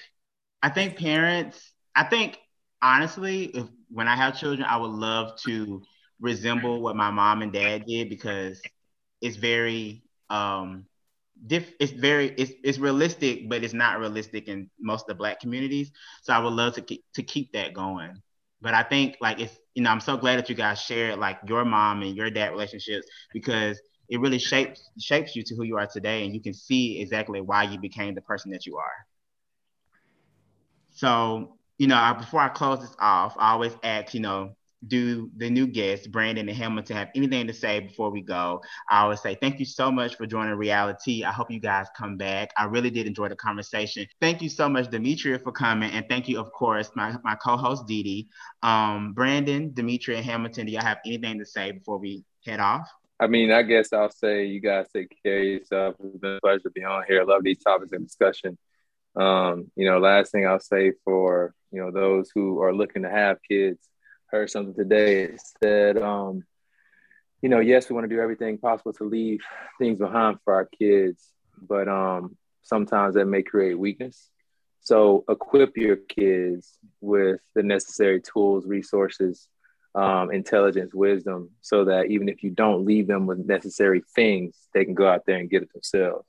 I 0.62 0.68
think 0.70 0.98
parents. 0.98 1.72
I 1.94 2.04
think 2.04 2.38
honestly, 2.82 3.44
if 3.44 3.66
when 3.90 4.08
I 4.08 4.16
have 4.16 4.38
children, 4.38 4.66
I 4.68 4.76
would 4.76 4.90
love 4.90 5.38
to 5.42 5.82
resemble 6.20 6.80
what 6.82 6.96
my 6.96 7.10
mom 7.10 7.42
and 7.42 7.52
dad 7.52 7.86
did 7.86 8.08
because 8.08 8.60
it's 9.20 9.36
very 9.36 10.02
um 10.30 10.86
diff 11.46 11.72
it's 11.80 11.92
very 11.92 12.28
it's, 12.38 12.52
it's 12.64 12.78
realistic 12.78 13.48
but 13.48 13.62
it's 13.64 13.74
not 13.74 13.98
realistic 13.98 14.48
in 14.48 14.68
most 14.80 15.02
of 15.02 15.08
the 15.08 15.14
black 15.14 15.40
communities. 15.40 15.90
So 16.22 16.32
i 16.32 16.38
would 16.38 16.52
love 16.52 16.74
to 16.74 16.82
keep 16.82 17.04
to 17.14 17.22
keep 17.22 17.52
that 17.52 17.74
going. 17.74 18.22
But 18.60 18.74
i 18.74 18.82
think 18.82 19.16
like 19.20 19.40
it's 19.40 19.58
you 19.74 19.82
know 19.82 19.90
i'm 19.90 20.00
so 20.00 20.16
glad 20.16 20.38
that 20.38 20.48
you 20.48 20.54
guys 20.54 20.80
shared 20.80 21.18
like 21.18 21.38
your 21.46 21.64
mom 21.64 22.02
and 22.02 22.16
your 22.16 22.30
dad 22.30 22.50
relationships 22.50 23.06
because 23.32 23.80
it 24.08 24.20
really 24.20 24.38
shapes 24.38 24.90
shapes 24.98 25.36
you 25.36 25.42
to 25.44 25.54
who 25.56 25.64
you 25.64 25.76
are 25.76 25.86
today 25.86 26.24
and 26.24 26.34
you 26.34 26.40
can 26.42 26.54
see 26.54 27.00
exactly 27.00 27.40
why 27.40 27.64
you 27.64 27.78
became 27.78 28.14
the 28.14 28.22
person 28.22 28.50
that 28.52 28.66
you 28.66 28.76
are. 28.76 29.06
So 30.90 31.58
you 31.78 31.86
know 31.86 31.96
I, 31.96 32.12
before 32.12 32.40
i 32.40 32.48
close 32.48 32.80
this 32.80 32.96
off 33.00 33.36
i 33.38 33.52
always 33.52 33.76
ask 33.82 34.14
you 34.14 34.20
know 34.20 34.54
do 34.86 35.30
the 35.36 35.50
new 35.50 35.66
guests, 35.66 36.06
Brandon 36.06 36.48
and 36.48 36.56
Hamilton, 36.56 36.96
have 36.96 37.08
anything 37.14 37.46
to 37.46 37.52
say 37.52 37.80
before 37.80 38.10
we 38.10 38.22
go, 38.22 38.62
I 38.90 39.00
always 39.00 39.20
say 39.20 39.36
thank 39.40 39.58
you 39.58 39.64
so 39.64 39.90
much 39.90 40.16
for 40.16 40.26
joining 40.26 40.54
Realitea. 40.54 41.24
I 41.24 41.32
hope 41.32 41.50
you 41.50 41.60
guys 41.60 41.88
come 41.96 42.16
back. 42.16 42.50
I 42.56 42.64
really 42.64 42.90
did 42.90 43.06
enjoy 43.06 43.28
the 43.28 43.36
conversation. 43.36 44.06
Thank 44.20 44.40
you 44.40 44.48
so 44.48 44.68
much, 44.68 44.90
Demetria, 44.90 45.38
for 45.38 45.52
coming. 45.52 45.90
And 45.90 46.06
thank 46.08 46.28
you, 46.28 46.38
of 46.38 46.52
course, 46.52 46.90
my, 46.94 47.16
my 47.24 47.34
co-host 47.34 47.86
Didi. 47.86 48.28
Um, 48.62 49.12
Brandon, 49.14 49.72
Demetria, 49.74 50.18
and 50.18 50.26
Hamilton, 50.26 50.66
do 50.66 50.72
y'all 50.72 50.82
have 50.82 50.98
anything 51.04 51.38
to 51.38 51.46
say 51.46 51.72
before 51.72 51.98
we 51.98 52.24
head 52.46 52.60
off? 52.60 52.88
I 53.20 53.26
mean, 53.26 53.50
I 53.50 53.62
guess 53.62 53.92
I'll 53.92 54.12
say 54.12 54.46
you 54.46 54.60
guys 54.60 54.86
take 54.94 55.12
care 55.24 55.40
of 55.40 55.44
yourself. 55.44 55.96
It's 55.98 56.18
been 56.18 56.36
a 56.36 56.40
pleasure 56.40 56.60
to 56.60 56.70
be 56.70 56.84
on 56.84 57.02
here. 57.08 57.22
I 57.22 57.24
love 57.24 57.42
these 57.42 57.58
topics 57.58 57.92
and 57.92 58.06
discussion. 58.06 58.56
Um, 59.16 59.72
you 59.74 59.90
know, 59.90 59.98
last 59.98 60.30
thing 60.30 60.46
I'll 60.46 60.60
say 60.60 60.92
for, 61.04 61.52
you 61.72 61.80
know, 61.80 61.90
those 61.90 62.30
who 62.32 62.62
are 62.62 62.72
looking 62.72 63.02
to 63.02 63.10
have 63.10 63.38
kids, 63.42 63.88
heard 64.30 64.50
something 64.50 64.74
today. 64.74 65.24
It 65.24 65.40
said, 65.62 65.98
um, 65.98 66.44
you 67.42 67.48
know, 67.48 67.60
yes, 67.60 67.88
we 67.88 67.94
want 67.94 68.08
to 68.08 68.14
do 68.14 68.20
everything 68.20 68.58
possible 68.58 68.92
to 68.94 69.04
leave 69.04 69.40
things 69.78 69.98
behind 69.98 70.38
for 70.44 70.54
our 70.54 70.66
kids, 70.66 71.30
but 71.60 71.88
um, 71.88 72.36
sometimes 72.62 73.14
that 73.14 73.26
may 73.26 73.42
create 73.42 73.78
weakness. 73.78 74.30
So 74.80 75.24
equip 75.28 75.76
your 75.76 75.96
kids 75.96 76.78
with 77.00 77.40
the 77.54 77.62
necessary 77.62 78.20
tools, 78.20 78.66
resources, 78.66 79.48
um, 79.94 80.30
intelligence, 80.30 80.94
wisdom, 80.94 81.50
so 81.60 81.84
that 81.86 82.06
even 82.06 82.28
if 82.28 82.42
you 82.42 82.50
don't 82.50 82.84
leave 82.84 83.06
them 83.06 83.26
with 83.26 83.38
necessary 83.38 84.02
things, 84.14 84.56
they 84.74 84.84
can 84.84 84.94
go 84.94 85.08
out 85.08 85.24
there 85.26 85.36
and 85.36 85.50
get 85.50 85.62
it 85.62 85.72
themselves. 85.72 86.26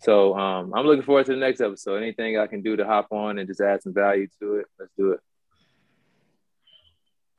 So 0.00 0.36
um, 0.38 0.72
I'm 0.74 0.86
looking 0.86 1.02
forward 1.02 1.26
to 1.26 1.32
the 1.32 1.38
next 1.38 1.60
episode. 1.60 2.02
Anything 2.02 2.38
I 2.38 2.46
can 2.46 2.62
do 2.62 2.76
to 2.76 2.84
hop 2.84 3.08
on 3.10 3.38
and 3.38 3.48
just 3.48 3.60
add 3.60 3.82
some 3.82 3.94
value 3.94 4.28
to 4.40 4.56
it, 4.56 4.66
let's 4.78 4.92
do 4.96 5.12
it. 5.12 5.20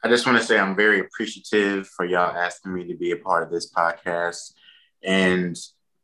I 0.04 0.08
just 0.08 0.26
want 0.26 0.38
to 0.38 0.44
say 0.44 0.58
I'm 0.58 0.76
very 0.76 1.00
appreciative 1.02 1.88
for 1.88 2.06
y'all 2.06 2.36
asking 2.36 2.74
me 2.74 2.86
to 2.88 2.96
be 2.96 3.12
a 3.12 3.18
part 3.18 3.44
of 3.44 3.52
this 3.52 3.72
podcast. 3.72 4.54
And 5.04 5.58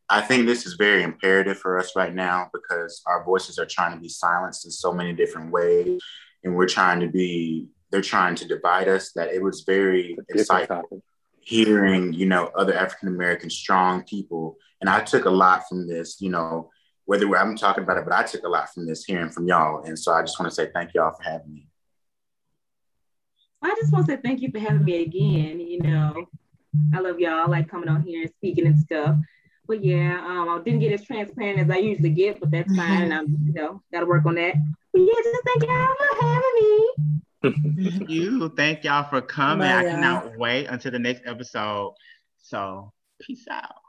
I 0.09 0.21
think 0.21 0.45
this 0.45 0.65
is 0.65 0.73
very 0.73 1.01
imperative 1.03 1.57
for 1.57 1.79
us 1.79 1.95
right 1.95 2.13
now 2.13 2.49
because 2.53 3.01
our 3.07 3.23
voices 3.23 3.57
are 3.57 3.65
trying 3.65 3.93
to 3.93 4.01
be 4.01 4.09
silenced 4.09 4.65
in 4.65 4.71
so 4.71 4.91
many 4.91 5.13
different 5.13 5.51
ways. 5.51 6.01
And 6.43 6.55
we're 6.55 6.67
trying 6.67 6.99
to 6.99 7.07
be, 7.07 7.67
they're 7.89 8.01
trying 8.01 8.35
to 8.35 8.47
divide 8.47 8.87
us, 8.87 9.11
that 9.13 9.33
it 9.33 9.41
was 9.41 9.61
very 9.61 10.17
insightful 10.33 11.01
hearing, 11.45 12.11
you 12.11 12.25
know, 12.25 12.51
other 12.57 12.73
African 12.73 13.07
American 13.07 13.49
strong 13.49 14.03
people. 14.03 14.57
And 14.81 14.89
I 14.89 15.01
took 15.01 15.25
a 15.25 15.29
lot 15.29 15.63
from 15.69 15.87
this, 15.87 16.19
you 16.19 16.29
know, 16.29 16.69
whether 17.05 17.31
I'm 17.37 17.55
talking 17.55 17.83
about 17.83 17.97
it, 17.97 18.03
but 18.03 18.13
I 18.13 18.23
took 18.23 18.43
a 18.43 18.49
lot 18.49 18.73
from 18.73 18.87
this 18.87 19.05
hearing 19.05 19.29
from 19.29 19.47
y'all. 19.47 19.83
And 19.83 19.97
so 19.97 20.11
I 20.11 20.21
just 20.21 20.39
want 20.39 20.51
to 20.51 20.55
say 20.55 20.69
thank 20.73 20.93
y'all 20.93 21.15
for 21.15 21.23
having 21.23 21.53
me. 21.53 21.67
I 23.61 23.75
just 23.79 23.91
want 23.91 24.05
to 24.05 24.13
say 24.13 24.19
thank 24.23 24.41
you 24.41 24.51
for 24.51 24.59
having 24.59 24.83
me 24.83 25.03
again. 25.03 25.59
You 25.59 25.81
know, 25.81 26.25
I 26.93 26.99
love 26.99 27.19
y'all. 27.19 27.41
I 27.41 27.45
like 27.45 27.69
coming 27.69 27.89
on 27.89 28.01
here 28.01 28.21
and 28.21 28.31
speaking 28.37 28.67
and 28.67 28.79
stuff. 28.79 29.15
But 29.67 29.83
yeah, 29.83 30.23
um, 30.23 30.49
I 30.49 30.61
didn't 30.63 30.81
get 30.81 30.93
as 30.93 31.03
transparent 31.03 31.59
as 31.59 31.69
I 31.69 31.77
usually 31.77 32.11
get, 32.11 32.39
but 32.39 32.51
that's 32.51 32.75
fine. 32.75 33.11
I'm, 33.11 33.27
you 33.45 33.53
know, 33.53 33.81
gotta 33.91 34.05
work 34.05 34.25
on 34.25 34.35
that. 34.35 34.55
But 34.93 34.99
yeah, 34.99 35.13
just 35.23 35.43
thank 35.45 35.63
y'all 35.63 35.95
for 35.97 36.25
having 36.25 36.53
me. 36.55 36.89
Thank 37.89 38.09
you. 38.09 38.49
Thank 38.49 38.83
y'all 38.83 39.09
for 39.09 39.21
coming. 39.21 39.67
Bye, 39.67 39.73
I 39.73 39.83
y'all. 39.83 39.91
cannot 39.91 40.37
wait 40.37 40.67
until 40.67 40.91
the 40.91 40.99
next 40.99 41.23
episode. 41.25 41.95
So 42.37 42.91
peace 43.19 43.45
out. 43.49 43.75